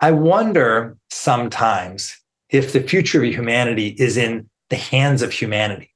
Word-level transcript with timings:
I 0.00 0.12
wonder 0.12 0.96
sometimes 1.10 2.16
if 2.48 2.72
the 2.72 2.82
future 2.82 3.22
of 3.22 3.30
humanity 3.30 3.88
is 3.98 4.16
in 4.16 4.48
the 4.70 4.76
hands 4.76 5.22
of 5.22 5.32
humanity. 5.32 5.94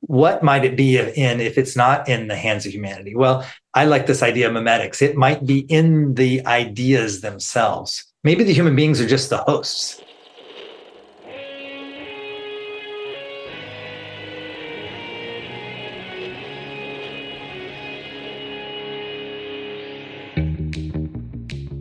What 0.00 0.42
might 0.42 0.64
it 0.64 0.76
be 0.76 0.98
in 0.98 1.40
if 1.40 1.58
it's 1.58 1.76
not 1.76 2.08
in 2.08 2.28
the 2.28 2.36
hands 2.36 2.66
of 2.66 2.72
humanity? 2.72 3.14
Well, 3.14 3.46
I 3.74 3.84
like 3.84 4.06
this 4.06 4.22
idea 4.22 4.48
of 4.48 4.54
memetics. 4.54 5.00
It 5.00 5.16
might 5.16 5.46
be 5.46 5.60
in 5.60 6.14
the 6.14 6.44
ideas 6.46 7.20
themselves. 7.20 8.04
Maybe 8.24 8.44
the 8.44 8.52
human 8.52 8.76
beings 8.76 9.00
are 9.00 9.06
just 9.06 9.30
the 9.30 9.38
hosts. 9.38 10.00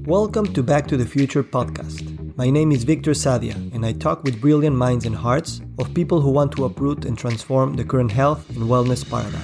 Welcome 0.07 0.53
to 0.53 0.61
Back 0.61 0.85
to 0.89 0.97
the 0.97 1.05
Future 1.07 1.43
podcast. 1.43 2.37
My 2.37 2.51
name 2.51 2.71
is 2.71 2.83
Victor 2.83 3.13
Sadia, 3.13 3.55
and 3.73 3.83
I 3.83 3.93
talk 3.93 4.23
with 4.23 4.39
brilliant 4.39 4.75
minds 4.75 5.04
and 5.07 5.15
hearts 5.15 5.61
of 5.79 5.96
people 5.96 6.21
who 6.21 6.29
want 6.29 6.51
to 6.51 6.65
uproot 6.65 7.05
and 7.05 7.18
transform 7.18 7.73
the 7.73 7.83
current 7.83 8.11
health 8.11 8.47
and 8.51 8.69
wellness 8.69 9.01
paradigm. 9.01 9.41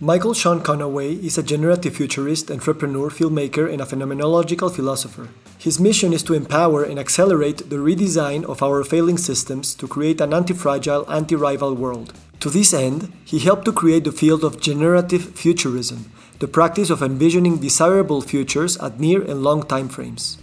Michael 0.00 0.32
Shaun 0.32 0.60
Conaway 0.60 1.22
is 1.22 1.36
a 1.36 1.42
generative 1.42 1.96
futurist, 1.96 2.50
entrepreneur, 2.50 3.10
filmmaker, 3.10 3.70
and 3.70 3.82
a 3.82 3.84
phenomenological 3.84 4.74
philosopher. 4.74 5.28
His 5.58 5.78
mission 5.78 6.14
is 6.14 6.22
to 6.22 6.32
empower 6.32 6.82
and 6.82 6.98
accelerate 6.98 7.68
the 7.68 7.76
redesign 7.76 8.42
of 8.44 8.62
our 8.62 8.82
failing 8.84 9.18
systems 9.18 9.74
to 9.74 9.86
create 9.86 10.22
an 10.22 10.32
anti 10.32 10.54
fragile, 10.54 11.04
anti 11.10 11.36
rival 11.36 11.74
world. 11.74 12.14
To 12.44 12.50
this 12.50 12.74
end, 12.74 13.10
he 13.24 13.38
helped 13.38 13.64
to 13.64 13.72
create 13.72 14.04
the 14.04 14.12
field 14.12 14.44
of 14.44 14.60
generative 14.60 15.34
futurism, 15.34 16.12
the 16.40 16.46
practice 16.46 16.90
of 16.90 17.00
envisioning 17.00 17.56
desirable 17.56 18.20
futures 18.20 18.76
at 18.76 19.00
near 19.00 19.22
and 19.22 19.42
long 19.42 19.62
time 19.62 19.88
frames. 19.88 20.36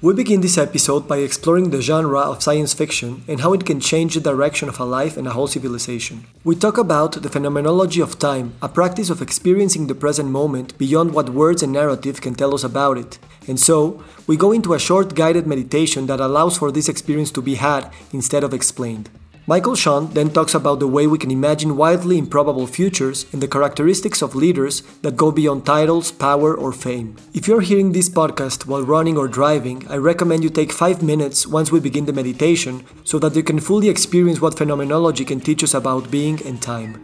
We 0.00 0.14
begin 0.14 0.40
this 0.40 0.56
episode 0.56 1.08
by 1.08 1.16
exploring 1.16 1.70
the 1.70 1.82
genre 1.82 2.20
of 2.20 2.44
science 2.44 2.74
fiction 2.74 3.24
and 3.26 3.40
how 3.40 3.54
it 3.54 3.66
can 3.66 3.80
change 3.80 4.14
the 4.14 4.20
direction 4.20 4.68
of 4.68 4.78
a 4.78 4.84
life 4.84 5.16
and 5.16 5.26
a 5.26 5.32
whole 5.32 5.48
civilization. 5.48 6.26
We 6.44 6.54
talk 6.54 6.78
about 6.78 7.22
the 7.22 7.28
phenomenology 7.28 8.00
of 8.00 8.20
time, 8.20 8.54
a 8.62 8.68
practice 8.68 9.10
of 9.10 9.20
experiencing 9.20 9.88
the 9.88 9.96
present 9.96 10.30
moment 10.30 10.78
beyond 10.78 11.12
what 11.12 11.30
words 11.30 11.64
and 11.64 11.72
narrative 11.72 12.20
can 12.20 12.36
tell 12.36 12.54
us 12.54 12.62
about 12.62 12.98
it. 12.98 13.18
And 13.48 13.58
so, 13.58 14.04
we 14.28 14.36
go 14.36 14.52
into 14.52 14.74
a 14.74 14.78
short 14.78 15.16
guided 15.16 15.44
meditation 15.44 16.06
that 16.06 16.20
allows 16.20 16.56
for 16.56 16.70
this 16.70 16.88
experience 16.88 17.32
to 17.32 17.42
be 17.42 17.56
had 17.56 17.90
instead 18.12 18.44
of 18.44 18.54
explained. 18.54 19.10
Michael 19.48 19.74
Shaun 19.74 20.10
then 20.12 20.28
talks 20.28 20.54
about 20.54 20.78
the 20.78 20.86
way 20.86 21.06
we 21.06 21.16
can 21.16 21.30
imagine 21.30 21.78
wildly 21.78 22.18
improbable 22.18 22.66
futures 22.66 23.24
and 23.32 23.42
the 23.42 23.48
characteristics 23.48 24.20
of 24.20 24.34
leaders 24.34 24.82
that 25.00 25.16
go 25.16 25.32
beyond 25.32 25.64
titles, 25.64 26.12
power, 26.12 26.54
or 26.54 26.70
fame. 26.70 27.16
If 27.32 27.48
you're 27.48 27.62
hearing 27.62 27.92
this 27.92 28.10
podcast 28.10 28.66
while 28.66 28.82
running 28.82 29.16
or 29.16 29.26
driving, 29.26 29.88
I 29.88 29.96
recommend 29.96 30.44
you 30.44 30.50
take 30.50 30.70
5 30.70 31.02
minutes 31.02 31.46
once 31.46 31.72
we 31.72 31.80
begin 31.80 32.04
the 32.04 32.12
meditation 32.12 32.84
so 33.04 33.18
that 33.20 33.34
you 33.34 33.42
can 33.42 33.58
fully 33.58 33.88
experience 33.88 34.38
what 34.38 34.58
phenomenology 34.58 35.24
can 35.24 35.40
teach 35.40 35.64
us 35.64 35.72
about 35.72 36.10
being 36.10 36.46
and 36.46 36.60
time. 36.60 37.00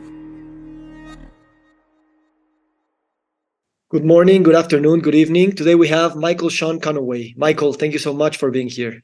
Good 3.89 4.05
morning, 4.05 4.43
good 4.43 4.55
afternoon, 4.55 5.01
good 5.01 5.15
evening. 5.15 5.53
Today 5.53 5.77
we 5.77 5.89
have 5.89 6.15
Michael 6.15 6.51
Shaun 6.51 6.79
Conaway. 6.79 7.35
Michael, 7.39 7.73
thank 7.73 7.95
you 7.95 7.99
so 7.99 8.13
much 8.13 8.37
for 8.37 8.51
being 8.51 8.69
here. 8.69 9.03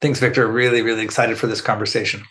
Thanks, 0.00 0.20
Victor. 0.20 0.46
Really, 0.46 0.82
really 0.82 1.02
excited 1.02 1.36
for 1.36 1.48
this 1.48 1.60
conversation. 1.60 2.22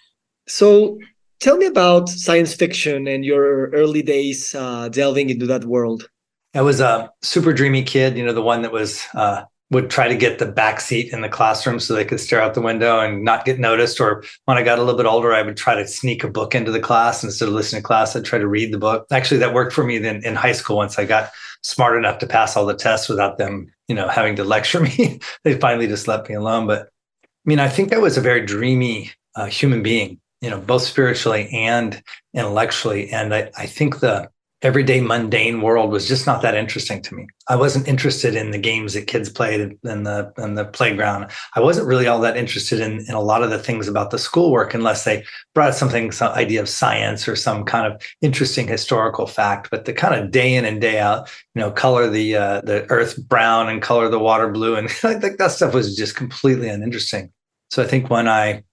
So 0.50 1.00
tell 1.39 1.58
me 1.58 1.67
about 1.67 2.09
science 2.09 2.53
fiction 2.53 3.08
and 3.08 3.23
your 3.23 3.69
early 3.69 4.02
days 4.02 4.55
uh, 4.55 4.89
delving 4.89 5.30
into 5.30 5.45
that 5.45 5.66
world. 5.66 6.09
I 6.55 6.61
was 6.61 6.80
a 6.80 7.11
super 7.22 7.53
dreamy 7.53 7.83
kid, 7.83 8.17
you 8.17 8.25
know, 8.25 8.33
the 8.33 8.42
one 8.42 8.64
that 8.64 8.72
was 8.72 9.05
uh, 9.14 9.44
would 9.72 9.92
try 9.92 10.08
to 10.08 10.16
get 10.16 10.39
the 10.39 10.47
back 10.47 10.82
seat 10.82 11.14
in 11.14 11.21
the 11.21 11.30
classroom 11.30 11.80
so 11.80 11.93
they 11.93 12.04
could 12.04 12.20
stare 12.20 12.42
out 12.42 12.55
the 12.55 12.61
window 12.61 12.99
and 12.99 13.23
not 13.23 13.45
get 13.45 13.60
noticed. 13.60 13.99
Or 13.99 14.23
when 14.45 14.58
I 14.58 14.64
got 14.64 14.80
a 14.80 14.82
little 14.82 14.98
bit 14.98 15.05
older, 15.05 15.32
I 15.32 15.43
would 15.43 15.58
try 15.58 15.76
to 15.76 15.87
sneak 15.87 16.23
a 16.23 16.30
book 16.30 16.55
into 16.55 16.71
the 16.71 16.80
class 16.80 17.23
instead 17.23 17.48
of 17.48 17.54
listening 17.54 17.83
to 17.83 17.87
class. 17.87 18.16
I'd 18.16 18.26
try 18.26 18.39
to 18.39 18.48
read 18.48 18.73
the 18.73 18.80
book. 18.80 19.05
Actually, 19.11 19.37
that 19.42 19.54
worked 19.54 19.73
for 19.73 19.83
me 19.83 19.99
then 19.99 20.23
in 20.23 20.36
high 20.36 20.54
school 20.54 20.77
once 20.77 20.98
I 20.98 21.05
got 21.05 21.30
smart 21.61 21.98
enough 21.98 22.17
to 22.20 22.27
pass 22.27 22.58
all 22.58 22.66
the 22.66 22.73
tests 22.73 23.08
without 23.08 23.37
them, 23.37 23.67
you 23.87 23.93
know, 23.93 24.08
having 24.08 24.36
to 24.37 24.43
lecture 24.43 24.80
me. 24.98 25.20
they 25.43 25.60
finally 25.60 25.87
just 25.87 26.08
let 26.08 26.27
me 26.27 26.33
alone. 26.33 26.66
But 26.66 26.89
I 27.21 27.45
mean, 27.45 27.60
I 27.60 27.70
think 27.70 27.93
I 27.93 27.99
was 27.99 28.17
a 28.17 28.21
very 28.21 28.43
dreamy 28.43 29.11
uh, 29.36 29.45
human 29.45 29.83
being 29.83 30.20
you 30.42 30.50
know, 30.50 30.60
both 30.60 30.83
spiritually 30.83 31.50
and 31.52 32.02
intellectually. 32.33 33.10
And 33.11 33.33
I, 33.33 33.52
I 33.58 33.66
think 33.66 34.00
the 34.00 34.30
everyday 34.61 35.00
mundane 35.00 35.61
world 35.61 35.89
was 35.89 36.08
just 36.08 36.26
not 36.26 36.42
that 36.42 36.55
interesting 36.55 37.02
to 37.02 37.16
me. 37.16 37.26
I 37.48 37.55
wasn't 37.55 37.88
interested 37.88 38.36
in 38.36 38.52
the 38.52 38.58
games 38.58 38.94
that 38.94 39.08
kids 39.08 39.30
played 39.30 39.78
in 39.83 40.04
the 40.04 40.33
in 40.38 40.55
the 40.55 40.66
playground. 40.66 41.32
I 41.55 41.61
wasn't 41.61 41.88
really 41.88 42.08
all 42.08 42.20
that 42.22 42.36
interested 42.36 42.80
in, 42.82 43.05
in 43.08 43.16
a 43.16 43.22
lot 43.22 43.42
of 43.42 43.49
the 43.49 43.60
things 43.60 43.88
about 43.88 44.11
the 44.11 44.20
schoolwork 44.20 44.73
unless 44.73 45.05
they 45.05 45.23
brought 45.55 45.76
something, 45.76 46.11
some 46.11 46.33
idea 46.33 46.61
of 46.61 46.70
science 46.70 47.28
or 47.28 47.36
some 47.36 47.64
kind 47.64 47.92
of 47.92 48.02
interesting 48.22 48.67
historical 48.67 49.28
fact. 49.28 49.70
But 49.72 49.86
the 49.86 49.94
kind 49.94 50.16
of 50.16 50.32
day 50.32 50.54
in 50.54 50.66
and 50.66 50.82
day 50.82 50.99
out, 50.99 51.30
you 51.55 51.61
know, 51.61 51.72
color 51.72 52.10
the 52.10 52.36
uh, 52.36 52.61
the 52.61 52.86
earth 52.89 53.17
brown 53.28 53.70
and 53.70 53.82
color 53.82 54.10
the 54.10 54.20
water 54.20 54.49
blue, 54.49 54.76
and 54.76 54.89
think 54.92 55.38
that 55.38 55.52
stuff 55.52 55.73
was 55.73 55.95
just 55.95 56.16
completely 56.16 56.67
uninteresting. 56.67 57.32
So 57.72 57.83
I 57.83 57.88
think 57.88 58.10
when 58.10 58.28
I 58.28 58.64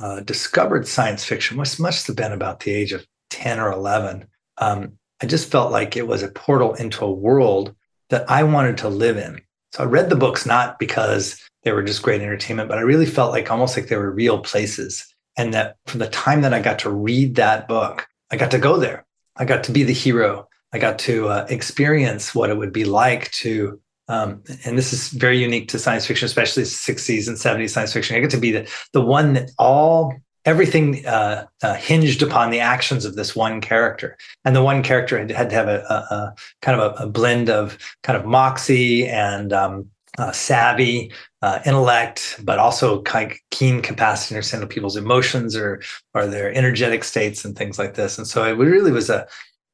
uh, 0.00 0.20
discovered 0.20 0.86
science 0.86 1.24
fiction, 1.24 1.56
which 1.56 1.78
must 1.80 2.06
have 2.06 2.16
been 2.16 2.32
about 2.32 2.60
the 2.60 2.72
age 2.72 2.92
of 2.92 3.06
10 3.30 3.58
or 3.58 3.72
11, 3.72 4.26
um, 4.58 4.92
I 5.22 5.26
just 5.26 5.50
felt 5.50 5.72
like 5.72 5.96
it 5.96 6.06
was 6.06 6.22
a 6.22 6.28
portal 6.28 6.74
into 6.74 7.04
a 7.04 7.12
world 7.12 7.74
that 8.10 8.30
I 8.30 8.42
wanted 8.42 8.78
to 8.78 8.88
live 8.88 9.16
in. 9.16 9.40
So 9.72 9.82
I 9.82 9.86
read 9.86 10.10
the 10.10 10.16
books 10.16 10.46
not 10.46 10.78
because 10.78 11.40
they 11.62 11.72
were 11.72 11.82
just 11.82 12.02
great 12.02 12.20
entertainment, 12.20 12.68
but 12.68 12.78
I 12.78 12.82
really 12.82 13.06
felt 13.06 13.32
like 13.32 13.50
almost 13.50 13.76
like 13.76 13.88
they 13.88 13.96
were 13.96 14.10
real 14.10 14.38
places. 14.38 15.06
And 15.36 15.52
that 15.54 15.76
from 15.86 16.00
the 16.00 16.08
time 16.08 16.42
that 16.42 16.54
I 16.54 16.60
got 16.60 16.78
to 16.80 16.90
read 16.90 17.34
that 17.36 17.68
book, 17.68 18.06
I 18.30 18.36
got 18.36 18.50
to 18.52 18.58
go 18.58 18.78
there. 18.78 19.04
I 19.36 19.44
got 19.44 19.64
to 19.64 19.72
be 19.72 19.82
the 19.82 19.92
hero. 19.92 20.48
I 20.72 20.78
got 20.78 20.98
to 21.00 21.28
uh, 21.28 21.46
experience 21.48 22.34
what 22.34 22.50
it 22.50 22.56
would 22.56 22.72
be 22.72 22.84
like 22.84 23.30
to 23.32 23.80
um, 24.08 24.42
and 24.64 24.78
this 24.78 24.92
is 24.92 25.08
very 25.08 25.38
unique 25.38 25.68
to 25.68 25.78
science 25.78 26.06
fiction, 26.06 26.26
especially 26.26 26.62
60s 26.62 27.28
and 27.28 27.36
70s 27.36 27.70
science 27.70 27.92
fiction. 27.92 28.16
I 28.16 28.20
get 28.20 28.30
to 28.30 28.38
be 28.38 28.52
the, 28.52 28.70
the 28.92 29.00
one 29.00 29.32
that 29.34 29.50
all 29.58 30.14
everything 30.44 31.04
uh, 31.06 31.46
uh, 31.62 31.74
hinged 31.74 32.22
upon 32.22 32.50
the 32.50 32.60
actions 32.60 33.04
of 33.04 33.16
this 33.16 33.34
one 33.34 33.60
character, 33.60 34.16
and 34.44 34.54
the 34.54 34.62
one 34.62 34.82
character 34.82 35.18
had, 35.18 35.30
had 35.30 35.50
to 35.50 35.56
have 35.56 35.68
a, 35.68 35.80
a, 35.88 36.14
a 36.14 36.34
kind 36.62 36.80
of 36.80 37.00
a, 37.00 37.04
a, 37.04 37.06
blend 37.08 37.50
of 37.50 37.76
kind 38.04 38.16
of 38.16 38.24
moxie 38.24 39.08
and 39.08 39.52
um, 39.52 39.90
uh, 40.18 40.30
savvy, 40.30 41.12
uh, 41.42 41.58
intellect, 41.66 42.40
but 42.44 42.60
also 42.60 43.02
kind 43.02 43.32
of 43.32 43.38
keen 43.50 43.82
capacity 43.82 44.28
to 44.28 44.36
understand 44.36 44.68
people's 44.70 44.96
emotions 44.96 45.56
or 45.56 45.82
or 46.14 46.26
their 46.26 46.52
energetic 46.54 47.02
states 47.02 47.44
and 47.44 47.56
things 47.56 47.78
like 47.78 47.94
this. 47.94 48.16
And 48.16 48.26
so 48.26 48.44
it 48.44 48.52
really 48.52 48.92
was 48.92 49.10
a 49.10 49.26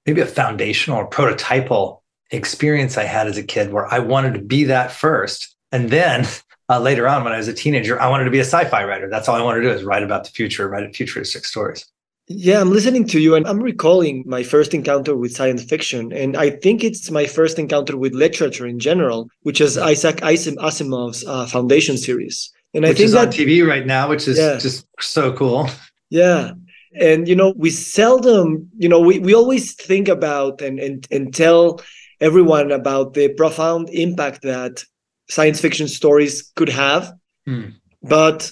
maybe 0.06 0.22
a 0.22 0.26
foundational 0.26 0.98
or 0.98 1.08
prototypal 1.08 2.01
experience 2.32 2.98
I 2.98 3.04
had 3.04 3.28
as 3.28 3.38
a 3.38 3.42
kid 3.42 3.72
where 3.72 3.92
I 3.92 4.00
wanted 4.00 4.34
to 4.34 4.40
be 4.40 4.64
that 4.64 4.90
first. 4.90 5.54
And 5.70 5.90
then 5.90 6.26
uh, 6.68 6.80
later 6.80 7.06
on, 7.06 7.22
when 7.24 7.32
I 7.32 7.36
was 7.36 7.48
a 7.48 7.54
teenager, 7.54 8.00
I 8.00 8.08
wanted 8.08 8.24
to 8.24 8.30
be 8.30 8.38
a 8.38 8.44
sci 8.44 8.64
fi 8.64 8.84
writer. 8.84 9.08
That's 9.08 9.28
all 9.28 9.36
I 9.36 9.42
wanted 9.42 9.60
to 9.60 9.68
do 9.68 9.74
is 9.74 9.84
write 9.84 10.02
about 10.02 10.24
the 10.24 10.30
future, 10.30 10.68
write 10.68 10.94
futuristic 10.96 11.44
stories. 11.44 11.86
Yeah, 12.28 12.60
I'm 12.60 12.70
listening 12.70 13.06
to 13.08 13.20
you 13.20 13.34
and 13.34 13.46
I'm 13.46 13.60
recalling 13.60 14.22
my 14.26 14.42
first 14.42 14.74
encounter 14.74 15.16
with 15.16 15.34
science 15.34 15.64
fiction. 15.64 16.12
And 16.12 16.36
I 16.36 16.50
think 16.50 16.84
it's 16.84 17.10
my 17.10 17.26
first 17.26 17.58
encounter 17.58 17.96
with 17.96 18.14
literature 18.14 18.66
in 18.66 18.78
general, 18.78 19.28
which 19.42 19.60
is 19.60 19.76
Isaac 19.76 20.16
Asimov's 20.16 21.24
uh, 21.26 21.46
Foundation 21.46 21.98
series. 21.98 22.50
And 22.74 22.84
which 22.84 22.92
I 22.92 22.94
think 22.94 23.04
is 23.04 23.12
that, 23.12 23.28
on 23.28 23.32
TV 23.32 23.66
right 23.66 23.84
now, 23.84 24.08
which 24.08 24.28
is 24.28 24.38
yeah. 24.38 24.56
just 24.56 24.86
so 25.00 25.32
cool. 25.32 25.68
Yeah. 26.10 26.52
And, 26.94 27.26
you 27.26 27.34
know, 27.34 27.54
we 27.56 27.70
seldom, 27.70 28.70
you 28.78 28.88
know, 28.88 29.00
we, 29.00 29.18
we 29.18 29.34
always 29.34 29.74
think 29.74 30.08
about 30.08 30.60
and, 30.60 30.78
and, 30.78 31.06
and 31.10 31.34
tell 31.34 31.80
everyone 32.22 32.70
about 32.70 33.14
the 33.14 33.28
profound 33.34 33.90
impact 33.90 34.42
that 34.42 34.84
science 35.28 35.60
fiction 35.60 35.88
stories 35.88 36.50
could 36.56 36.68
have. 36.68 37.12
Mm. 37.46 37.74
But 38.02 38.50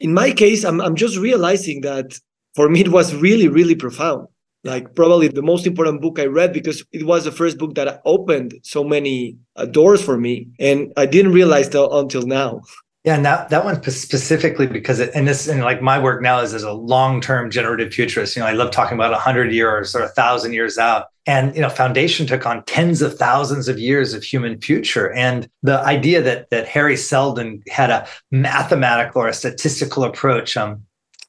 in 0.00 0.12
my 0.14 0.32
case, 0.32 0.64
I'm, 0.64 0.80
I'm 0.80 0.96
just 0.96 1.18
realizing 1.18 1.82
that 1.82 2.18
for 2.54 2.68
me, 2.68 2.80
it 2.80 2.88
was 2.88 3.14
really, 3.14 3.48
really 3.48 3.74
profound. 3.74 4.28
Like, 4.64 4.94
probably 4.94 5.28
the 5.28 5.42
most 5.42 5.66
important 5.66 6.00
book 6.00 6.18
I 6.18 6.24
read 6.24 6.54
because 6.54 6.82
it 6.90 7.04
was 7.04 7.24
the 7.24 7.32
first 7.32 7.58
book 7.58 7.74
that 7.74 8.00
opened 8.06 8.54
so 8.62 8.82
many 8.82 9.36
uh, 9.56 9.66
doors 9.66 10.02
for 10.02 10.16
me. 10.16 10.48
And 10.58 10.90
I 10.96 11.04
didn't 11.04 11.32
realize 11.32 11.68
that 11.70 11.88
until 11.90 12.22
now. 12.22 12.62
Yeah, 13.04 13.16
and 13.16 13.24
that, 13.26 13.50
that 13.50 13.66
one 13.66 13.82
specifically 13.90 14.66
because 14.66 14.98
it, 14.98 15.10
and 15.14 15.28
this 15.28 15.46
and 15.46 15.60
like 15.60 15.82
my 15.82 15.98
work 15.98 16.22
now 16.22 16.40
is 16.40 16.54
as 16.54 16.62
a 16.62 16.72
long-term 16.72 17.50
generative 17.50 17.92
futurist. 17.92 18.34
You 18.34 18.40
know, 18.40 18.48
I 18.48 18.52
love 18.52 18.70
talking 18.70 18.96
about 18.96 19.12
hundred 19.12 19.52
years 19.52 19.94
or 19.94 20.02
a 20.02 20.08
thousand 20.08 20.54
years 20.54 20.78
out. 20.78 21.08
And 21.26 21.54
you 21.54 21.60
know, 21.60 21.68
Foundation 21.68 22.26
took 22.26 22.46
on 22.46 22.64
tens 22.64 23.02
of 23.02 23.18
thousands 23.18 23.68
of 23.68 23.78
years 23.78 24.14
of 24.14 24.22
human 24.22 24.58
future. 24.58 25.12
And 25.12 25.50
the 25.62 25.80
idea 25.80 26.22
that 26.22 26.48
that 26.48 26.66
Hari 26.66 26.96
Seldon 26.96 27.62
had 27.68 27.90
a 27.90 28.08
mathematical 28.30 29.20
or 29.20 29.28
a 29.28 29.34
statistical 29.34 30.04
approach 30.04 30.56
um, 30.56 30.82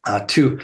uh, 0.05 0.21
to 0.27 0.61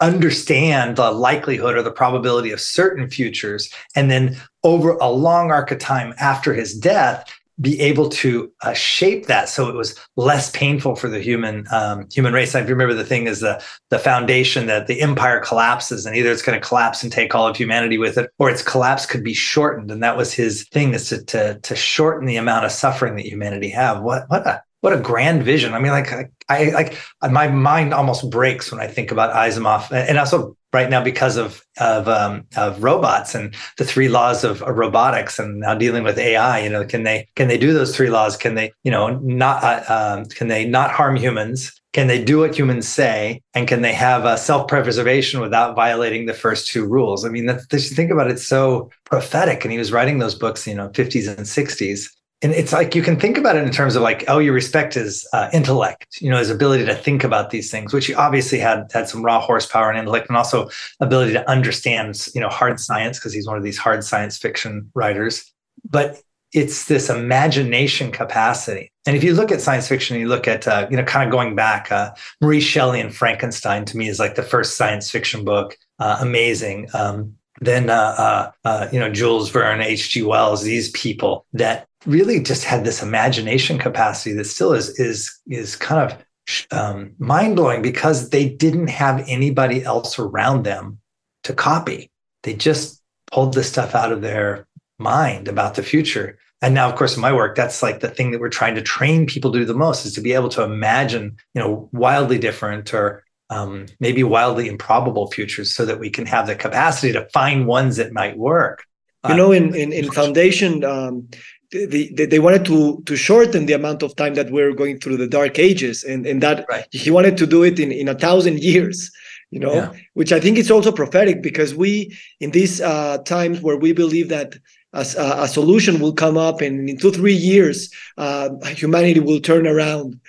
understand 0.00 0.96
the 0.96 1.10
likelihood 1.10 1.76
or 1.76 1.82
the 1.82 1.90
probability 1.90 2.50
of 2.52 2.60
certain 2.60 3.08
futures 3.08 3.72
and 3.94 4.10
then 4.10 4.36
over 4.62 4.92
a 4.92 5.08
long 5.08 5.50
arc 5.50 5.70
of 5.70 5.78
time 5.78 6.14
after 6.18 6.54
his 6.54 6.74
death 6.74 7.30
be 7.60 7.80
able 7.80 8.08
to 8.08 8.50
uh, 8.62 8.72
shape 8.72 9.26
that 9.26 9.48
so 9.48 9.68
it 9.68 9.74
was 9.74 9.98
less 10.16 10.50
painful 10.50 10.96
for 10.96 11.08
the 11.08 11.20
human 11.20 11.66
um, 11.70 12.08
human 12.12 12.32
race. 12.32 12.54
I 12.54 12.60
remember 12.60 12.94
the 12.94 13.04
thing 13.04 13.26
is 13.26 13.40
the 13.40 13.62
the 13.90 13.98
foundation 13.98 14.66
that 14.66 14.86
the 14.86 15.00
empire 15.00 15.40
collapses 15.40 16.04
and 16.04 16.16
either 16.16 16.30
it's 16.30 16.42
going 16.42 16.60
to 16.60 16.66
collapse 16.66 17.02
and 17.02 17.12
take 17.12 17.34
all 17.34 17.46
of 17.46 17.56
humanity 17.56 17.98
with 17.98 18.18
it, 18.18 18.30
or 18.38 18.50
its 18.50 18.62
collapse 18.62 19.06
could 19.06 19.22
be 19.22 19.34
shortened. 19.34 19.90
And 19.90 20.02
that 20.02 20.16
was 20.16 20.32
his 20.32 20.68
thing 20.68 20.94
is 20.94 21.08
to 21.10 21.24
to 21.24 21.60
to 21.60 21.76
shorten 21.76 22.26
the 22.26 22.36
amount 22.36 22.64
of 22.64 22.72
suffering 22.72 23.16
that 23.16 23.26
humanity 23.26 23.70
have. 23.70 24.02
What 24.02 24.28
what 24.28 24.46
a 24.46 24.62
what 24.84 24.92
a 24.92 25.00
grand 25.00 25.42
vision. 25.42 25.72
I 25.72 25.78
mean, 25.78 25.92
like 25.92 26.12
I, 26.50 26.70
like 26.70 26.98
my 27.30 27.48
mind 27.48 27.94
almost 27.94 28.28
breaks 28.28 28.70
when 28.70 28.82
I 28.82 28.86
think 28.86 29.10
about 29.10 29.34
Asimov, 29.34 29.90
and 29.90 30.18
also 30.18 30.58
right 30.74 30.90
now 30.90 31.02
because 31.02 31.38
of 31.38 31.62
of 31.78 32.08
um, 32.08 32.46
of 32.56 32.82
robots 32.82 33.34
and 33.34 33.54
the 33.78 33.84
three 33.84 34.08
laws 34.08 34.44
of, 34.44 34.60
robotics, 34.60 35.38
and 35.38 35.60
now 35.60 35.74
dealing 35.74 36.02
with 36.02 36.18
AI. 36.18 36.58
You 36.58 36.68
know, 36.68 36.84
can 36.84 37.04
they 37.04 37.28
can 37.36 37.48
they 37.48 37.56
do 37.56 37.72
those 37.72 37.96
three 37.96 38.10
laws? 38.10 38.36
Can 38.36 38.56
they 38.56 38.72
you 38.82 38.90
know 38.90 39.16
not 39.20 39.64
uh, 39.64 39.84
um, 39.88 40.24
can 40.26 40.48
they 40.48 40.66
not 40.66 40.90
harm 40.90 41.16
humans? 41.16 41.72
Can 41.94 42.08
they 42.08 42.22
do 42.22 42.40
what 42.40 42.58
humans 42.58 42.88
say? 42.88 43.40
And 43.54 43.68
can 43.68 43.82
they 43.82 43.92
have 43.92 44.24
a 44.24 44.36
self 44.36 44.66
preservation 44.66 45.40
without 45.40 45.76
violating 45.76 46.26
the 46.26 46.34
first 46.34 46.66
two 46.66 46.84
rules? 46.84 47.24
I 47.24 47.28
mean, 47.28 47.46
that's, 47.46 47.64
just 47.68 47.94
think 47.94 48.10
about 48.10 48.26
it, 48.26 48.32
it's 48.32 48.46
so 48.46 48.90
prophetic. 49.04 49.64
And 49.64 49.70
he 49.70 49.78
was 49.78 49.92
writing 49.92 50.18
those 50.18 50.34
books, 50.34 50.66
you 50.66 50.74
know, 50.74 50.88
50s 50.88 51.28
and 51.28 51.46
60s 51.46 52.08
and 52.44 52.52
it's 52.52 52.74
like 52.74 52.94
you 52.94 53.02
can 53.02 53.18
think 53.18 53.38
about 53.38 53.56
it 53.56 53.64
in 53.64 53.70
terms 53.72 53.96
of 53.96 54.02
like 54.02 54.22
oh 54.28 54.38
you 54.38 54.52
respect 54.52 54.94
his 54.94 55.26
uh, 55.32 55.48
intellect 55.52 56.20
you 56.20 56.30
know 56.30 56.38
his 56.38 56.50
ability 56.50 56.84
to 56.84 56.94
think 56.94 57.24
about 57.24 57.50
these 57.50 57.70
things 57.70 57.92
which 57.92 58.06
he 58.06 58.14
obviously 58.14 58.58
had 58.58 58.88
had 58.92 59.08
some 59.08 59.24
raw 59.24 59.40
horsepower 59.40 59.88
and 59.88 59.98
intellect 59.98 60.28
and 60.28 60.36
also 60.36 60.68
ability 61.00 61.32
to 61.32 61.50
understand 61.50 62.28
you 62.34 62.40
know 62.40 62.48
hard 62.48 62.78
science 62.78 63.18
because 63.18 63.32
he's 63.32 63.48
one 63.48 63.56
of 63.56 63.64
these 63.64 63.78
hard 63.78 64.04
science 64.04 64.38
fiction 64.38 64.88
writers 64.94 65.52
but 65.90 66.20
it's 66.52 66.84
this 66.84 67.10
imagination 67.10 68.12
capacity 68.12 68.92
and 69.06 69.16
if 69.16 69.24
you 69.24 69.34
look 69.34 69.50
at 69.50 69.60
science 69.60 69.88
fiction 69.88 70.18
you 70.18 70.28
look 70.28 70.46
at 70.46 70.68
uh, 70.68 70.86
you 70.90 70.96
know 70.96 71.04
kind 71.04 71.26
of 71.26 71.32
going 71.32 71.56
back 71.56 71.90
uh, 71.90 72.10
Mary 72.40 72.60
Shelley 72.60 73.00
and 73.00 73.14
Frankenstein 73.14 73.84
to 73.86 73.96
me 73.96 74.08
is 74.08 74.20
like 74.20 74.34
the 74.34 74.42
first 74.42 74.76
science 74.76 75.10
fiction 75.10 75.44
book 75.44 75.76
uh, 75.98 76.18
amazing 76.20 76.88
um, 76.94 77.34
then 77.60 77.88
uh, 77.88 78.14
uh, 78.18 78.50
uh, 78.64 78.88
you 78.92 78.98
know 78.98 79.10
Jules 79.10 79.50
Verne, 79.50 79.80
H.G. 79.80 80.22
Wells, 80.22 80.62
these 80.62 80.90
people 80.90 81.46
that 81.52 81.86
really 82.06 82.40
just 82.40 82.64
had 82.64 82.84
this 82.84 83.02
imagination 83.02 83.78
capacity 83.78 84.34
that 84.36 84.44
still 84.44 84.72
is 84.72 84.98
is 84.98 85.40
is 85.46 85.76
kind 85.76 86.12
of 86.12 86.24
um, 86.70 87.14
mind 87.18 87.56
blowing 87.56 87.82
because 87.82 88.30
they 88.30 88.48
didn't 88.48 88.88
have 88.88 89.24
anybody 89.28 89.82
else 89.82 90.18
around 90.18 90.64
them 90.64 90.98
to 91.44 91.54
copy. 91.54 92.10
They 92.42 92.54
just 92.54 93.02
pulled 93.32 93.54
this 93.54 93.68
stuff 93.68 93.94
out 93.94 94.12
of 94.12 94.20
their 94.20 94.66
mind 94.98 95.48
about 95.48 95.74
the 95.74 95.82
future. 95.82 96.38
And 96.60 96.74
now, 96.74 96.88
of 96.88 96.96
course, 96.96 97.16
in 97.16 97.22
my 97.22 97.32
work, 97.32 97.56
that's 97.56 97.82
like 97.82 98.00
the 98.00 98.08
thing 98.08 98.30
that 98.30 98.40
we're 98.40 98.48
trying 98.48 98.74
to 98.76 98.82
train 98.82 99.26
people 99.26 99.52
to 99.52 99.58
do 99.58 99.64
the 99.64 99.74
most 99.74 100.06
is 100.06 100.14
to 100.14 100.20
be 100.20 100.32
able 100.32 100.48
to 100.50 100.62
imagine, 100.62 101.36
you 101.54 101.60
know, 101.60 101.88
wildly 101.92 102.38
different 102.38 102.94
or 102.94 103.24
um, 103.50 103.86
maybe 104.00 104.22
wildly 104.22 104.68
improbable 104.68 105.30
futures 105.30 105.74
so 105.74 105.84
that 105.84 105.98
we 105.98 106.10
can 106.10 106.26
have 106.26 106.46
the 106.46 106.54
capacity 106.54 107.12
to 107.12 107.28
find 107.32 107.66
ones 107.66 107.96
that 107.96 108.12
might 108.12 108.38
work. 108.38 108.84
You 109.28 109.36
know, 109.36 109.52
in, 109.52 109.74
in, 109.74 109.92
in 109.92 110.10
Foundation, 110.12 110.84
um, 110.84 111.28
they, 111.74 112.26
they 112.26 112.38
wanted 112.38 112.64
to 112.64 113.02
to 113.06 113.16
shorten 113.16 113.66
the 113.66 113.72
amount 113.72 114.02
of 114.02 114.14
time 114.16 114.34
that 114.34 114.50
we're 114.50 114.72
going 114.72 114.98
through 114.98 115.16
the 115.16 115.26
dark 115.26 115.58
ages 115.58 116.04
and 116.04 116.26
and 116.26 116.42
that 116.42 116.64
right. 116.68 116.86
he 116.92 117.10
wanted 117.10 117.36
to 117.36 117.46
do 117.46 117.62
it 117.62 117.78
in 117.80 117.90
in 117.90 118.08
a 118.08 118.14
thousand 118.14 118.60
years 118.60 119.10
you 119.50 119.58
know 119.58 119.74
yeah. 119.74 119.92
which 120.14 120.32
i 120.32 120.38
think 120.38 120.56
is 120.56 120.70
also 120.70 120.92
prophetic 120.92 121.42
because 121.42 121.74
we 121.74 122.16
in 122.40 122.50
these 122.52 122.80
uh, 122.80 123.18
times 123.18 123.60
where 123.60 123.76
we 123.76 123.92
believe 123.92 124.28
that 124.28 124.56
a, 124.92 125.04
a, 125.46 125.48
solution 125.48 125.98
will 125.98 126.12
come 126.12 126.36
up 126.36 126.60
and 126.60 126.88
in 126.88 126.96
two 126.96 127.10
three 127.10 127.34
years 127.34 127.92
uh, 128.16 128.48
humanity 128.66 129.18
will 129.18 129.40
turn 129.40 129.66
around 129.66 130.20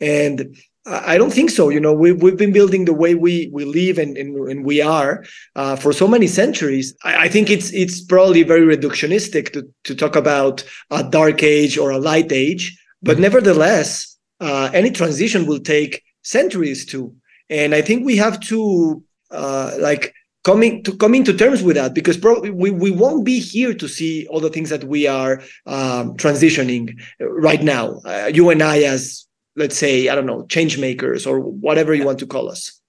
and 0.00 0.56
I 0.88 1.18
don't 1.18 1.32
think 1.32 1.50
so. 1.50 1.68
You 1.68 1.80
know, 1.80 1.92
we, 1.92 2.12
we've 2.12 2.36
been 2.36 2.52
building 2.52 2.84
the 2.84 2.94
way 2.94 3.14
we, 3.14 3.50
we 3.52 3.64
live 3.64 3.98
and, 3.98 4.16
and, 4.16 4.34
and 4.48 4.64
we 4.64 4.80
are 4.80 5.24
uh, 5.54 5.76
for 5.76 5.92
so 5.92 6.08
many 6.08 6.26
centuries. 6.26 6.94
I, 7.04 7.24
I, 7.24 7.28
think 7.28 7.50
it's 7.50 7.72
it's 7.72 8.00
probably 8.00 8.42
very 8.42 8.76
reductionistic 8.76 9.52
to, 9.52 9.68
to 9.84 9.94
talk 9.94 10.16
about 10.16 10.64
a 10.90 11.04
dark 11.04 11.42
age 11.42 11.76
or 11.76 11.90
a 11.90 11.98
light 11.98 12.32
age. 12.32 12.78
But 13.02 13.14
mm-hmm. 13.14 13.22
nevertheless, 13.22 14.16
uh, 14.40 14.70
any 14.72 14.90
transition 14.90 15.46
will 15.46 15.60
take 15.60 16.02
centuries 16.22 16.86
too. 16.86 17.14
And 17.50 17.74
I 17.74 17.82
think 17.82 18.04
we 18.04 18.16
have 18.16 18.40
to 18.40 19.02
uh, 19.30 19.76
like 19.78 20.14
coming 20.44 20.82
to 20.84 20.96
coming 20.96 21.24
to 21.24 21.34
terms 21.34 21.62
with 21.62 21.76
that 21.76 21.94
because 21.94 22.16
probably 22.16 22.50
we, 22.50 22.70
we 22.70 22.90
won't 22.90 23.24
be 23.24 23.38
here 23.38 23.74
to 23.74 23.88
see 23.88 24.26
all 24.28 24.40
the 24.40 24.50
things 24.50 24.70
that 24.70 24.84
we 24.84 25.06
are 25.06 25.42
um, 25.66 26.16
transitioning 26.16 26.98
right 27.20 27.62
now. 27.62 28.00
Uh, 28.04 28.30
you 28.32 28.48
and 28.50 28.62
I 28.62 28.82
as 28.82 29.27
let's 29.58 29.76
say, 29.76 30.08
I 30.08 30.14
don't 30.14 30.26
know, 30.26 30.46
change 30.46 30.78
makers 30.78 31.26
or 31.26 31.40
whatever 31.40 31.94
you 31.94 32.04
want 32.04 32.18
to 32.20 32.26
call 32.26 32.48
us. 32.50 32.80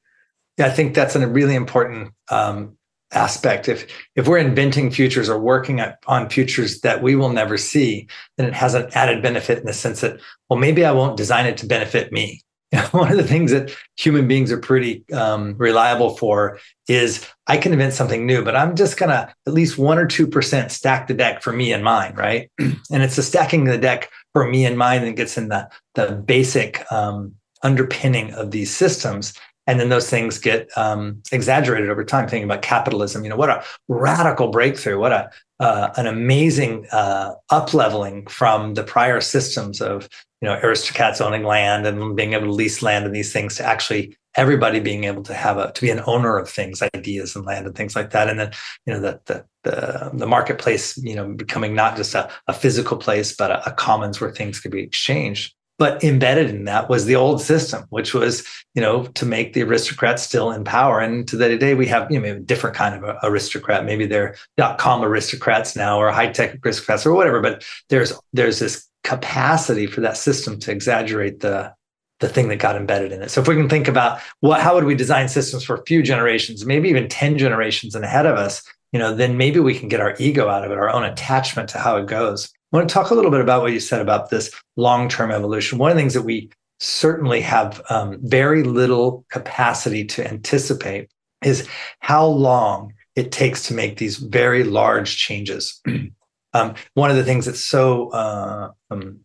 Yeah, 0.58 0.68
I 0.68 0.70
think 0.70 0.94
that's 0.94 1.16
a 1.16 1.28
really 1.28 1.56
important 1.56 2.14
um, 2.30 2.78
aspect. 3.12 3.68
If 3.68 3.88
if 4.16 4.28
we're 4.28 4.38
inventing 4.38 4.92
futures 4.92 5.30
or 5.30 5.40
working 5.40 5.80
at, 5.80 5.98
on 6.08 6.30
futures 6.30 6.82
that 6.82 7.02
we 7.02 7.16
will 7.16 7.30
never 7.30 7.58
see, 7.58 8.08
then 8.38 8.48
it 8.48 8.54
has 8.54 8.74
an 8.76 8.90
added 8.94 9.24
benefit 9.24 9.60
in 9.60 9.66
the 9.66 9.74
sense 9.74 10.02
that, 10.02 10.20
well, 10.50 10.60
maybe 10.60 10.86
I 10.86 10.92
won't 10.92 11.18
design 11.18 11.46
it 11.46 11.58
to 11.58 11.66
benefit 11.66 12.12
me. 12.12 12.42
one 12.92 13.12
of 13.12 13.18
the 13.18 13.24
things 13.24 13.52
that 13.52 13.76
human 13.98 14.28
beings 14.28 14.52
are 14.52 14.60
pretty 14.60 15.04
um, 15.12 15.56
reliable 15.58 16.16
for 16.18 16.60
is 16.88 17.26
I 17.48 17.58
can 17.58 17.74
invent 17.74 17.94
something 17.94 18.26
new, 18.26 18.44
but 18.44 18.56
I'm 18.56 18.76
just 18.76 18.98
going 18.98 19.10
to 19.10 19.34
at 19.48 19.54
least 19.54 19.80
one 19.80 19.98
or 19.98 20.06
2% 20.06 20.70
stack 20.70 21.08
the 21.08 21.14
deck 21.16 21.42
for 21.42 21.52
me 21.52 21.74
and 21.74 21.84
mine, 21.84 22.14
right? 22.16 22.52
and 22.60 23.04
it's 23.04 23.16
the 23.16 23.24
stacking 23.24 23.64
the 23.64 23.78
deck 23.78 24.12
for 24.34 24.48
me 24.48 24.66
and 24.66 24.78
mine 24.78 25.04
that 25.04 25.16
gets 25.16 25.38
in 25.38 25.50
the, 25.50 25.68
the 25.96 26.12
basic 26.12 26.90
um, 26.92 27.34
underpinning 27.64 28.34
of 28.34 28.52
these 28.52 28.76
systems. 28.76 29.34
And 29.66 29.80
then 29.80 29.90
those 29.90 30.10
things 30.10 30.38
get 30.38 30.70
um, 30.76 31.22
exaggerated 31.32 31.90
over 31.90 32.04
time. 32.04 32.28
Thinking 32.28 32.50
about 32.50 32.64
capitalism, 32.64 33.24
you 33.24 33.30
know, 33.30 33.36
what 33.36 33.52
a 33.52 33.64
radical 33.88 34.48
breakthrough! 34.48 35.00
What 35.00 35.12
a 35.12 35.30
uh, 35.60 35.90
an 35.98 36.08
amazing 36.08 36.88
uh, 36.92 37.34
up 37.52 37.74
leveling 37.74 38.26
from 38.28 38.74
the 38.74 38.84
prior 38.84 39.22
systems 39.22 39.80
of 39.80 40.10
you 40.42 40.48
know 40.48 40.60
aristocrats 40.64 41.22
owning 41.22 41.44
land 41.44 41.86
and 41.86 42.16
being 42.16 42.34
able 42.34 42.46
to 42.46 42.52
lease 42.52 42.82
land 42.82 43.06
and 43.06 43.16
these 43.16 43.34
things 43.34 43.56
to 43.56 43.66
actually 43.66 44.18
everybody 44.36 44.80
being 44.80 45.04
able 45.06 45.24
to 45.24 45.34
have 45.34 45.58
a 45.58 45.72
to 45.74 45.82
be 45.82 45.90
an 45.90 46.02
owner 46.06 46.38
of 46.38 46.50
things 46.50 46.82
ideas 46.96 47.36
and 47.36 47.46
land 47.46 47.66
and 47.66 47.76
things 47.76 47.96
like 47.96 48.12
that. 48.12 48.30
And 48.30 48.40
then 48.40 48.52
you 48.86 48.94
know 48.94 49.00
the 49.00 49.20
the 49.26 49.46
the, 49.64 50.12
the 50.14 50.28
marketplace 50.28 50.98
you 50.98 51.16
know 51.16 51.34
becoming 51.34 51.76
not 51.76 51.98
just 51.98 52.16
a, 52.16 52.30
a 52.48 52.54
physical 52.54 52.98
place 52.98 53.36
but 53.36 53.52
a, 53.52 53.70
a 53.70 53.74
commons 53.74 54.22
where 54.22 54.32
things 54.32 54.60
could 54.60 54.72
be 54.72 54.84
exchanged. 54.84 55.54
But 55.78 56.04
embedded 56.04 56.50
in 56.50 56.66
that 56.66 56.90
was 56.90 57.06
the 57.06 57.16
old 57.16 57.42
system 57.42 57.86
which 57.90 58.14
was 58.14 58.46
you 58.76 58.82
know 58.82 59.06
to 59.06 59.26
make 59.26 59.54
the 59.54 59.64
aristocrats 59.64 60.24
still 60.24 60.52
in 60.52 60.64
power. 60.64 61.00
And 61.00 61.28
to 61.28 61.36
the 61.36 61.58
day 61.58 61.74
we 61.74 61.88
have 61.88 62.10
you 62.12 62.20
know 62.20 62.32
a 62.36 62.40
different 62.40 62.76
kind 62.76 63.04
of 63.04 63.18
aristocrat. 63.24 63.84
Maybe 63.84 64.06
they're 64.06 64.36
dot 64.58 64.78
com 64.78 65.04
aristocrats 65.04 65.76
now 65.76 66.00
or 66.00 66.12
high 66.12 66.32
tech 66.32 66.60
aristocrats 66.64 67.06
or 67.06 67.14
whatever 67.14 67.42
but 67.42 67.66
there's 67.90 68.14
there's 68.32 68.60
this 68.60 68.89
capacity 69.04 69.86
for 69.86 70.02
that 70.02 70.18
system 70.18 70.60
to 70.60 70.72
exaggerate 70.72 71.40
the 71.40 71.74
the 72.20 72.28
thing 72.28 72.50
that 72.50 72.58
got 72.58 72.76
embedded 72.76 73.14
in 73.14 73.22
it. 73.22 73.32
So 73.32 73.40
if 73.40 73.48
we 73.48 73.56
can 73.56 73.70
think 73.70 73.88
about 73.88 74.20
what 74.42 74.62
how 74.62 74.76
would 74.76 74.84
we 74.84 74.96
design 74.96 75.30
systems 75.30 75.64
for 75.64 75.76
a 75.76 75.86
few 75.86 76.04
generations, 76.04 76.66
maybe 76.66 76.90
even 76.90 77.08
10 77.08 77.38
generations 77.38 77.96
ahead 77.96 78.26
of 78.26 78.38
us, 78.38 78.62
you 78.92 79.00
know, 79.00 79.16
then 79.16 79.38
maybe 79.38 79.60
we 79.60 79.78
can 79.78 79.88
get 79.88 80.02
our 80.02 80.16
ego 80.20 80.50
out 80.50 80.66
of 80.66 80.72
it, 80.72 80.78
our 80.78 80.90
own 80.90 81.04
attachment 81.04 81.70
to 81.70 81.78
how 81.78 81.98
it 81.98 82.08
goes. 82.08 82.50
I 82.72 82.78
want 82.78 82.90
to 82.90 82.94
talk 82.94 83.10
a 83.10 83.16
little 83.16 83.32
bit 83.32 83.42
about 83.42 83.62
what 83.62 83.72
you 83.72 83.80
said 83.80 84.02
about 84.02 84.30
this 84.30 84.52
long-term 84.76 85.32
evolution. 85.32 85.80
One 85.80 85.92
of 85.92 85.98
the 85.98 86.02
things 86.02 86.14
that 86.14 86.22
we 86.24 86.50
certainly 86.80 87.42
have 87.42 87.82
um, 87.90 88.18
very 88.22 88.64
little 88.64 89.26
capacity 89.30 90.06
to 90.06 90.28
anticipate 90.28 91.10
is 91.44 91.68
how 92.00 92.26
long 92.26 92.94
it 93.16 93.32
takes 93.32 93.68
to 93.68 93.74
make 93.74 93.98
these 93.98 94.18
very 94.18 94.64
large 94.64 95.18
changes. 95.18 95.82
Um, 96.54 96.76
one 96.94 97.12
of 97.12 97.18
the 97.18 97.24
things 97.24 97.46
that's 97.46 97.64
so 97.64 98.10
uh, 98.10 98.72
um, 98.90 99.20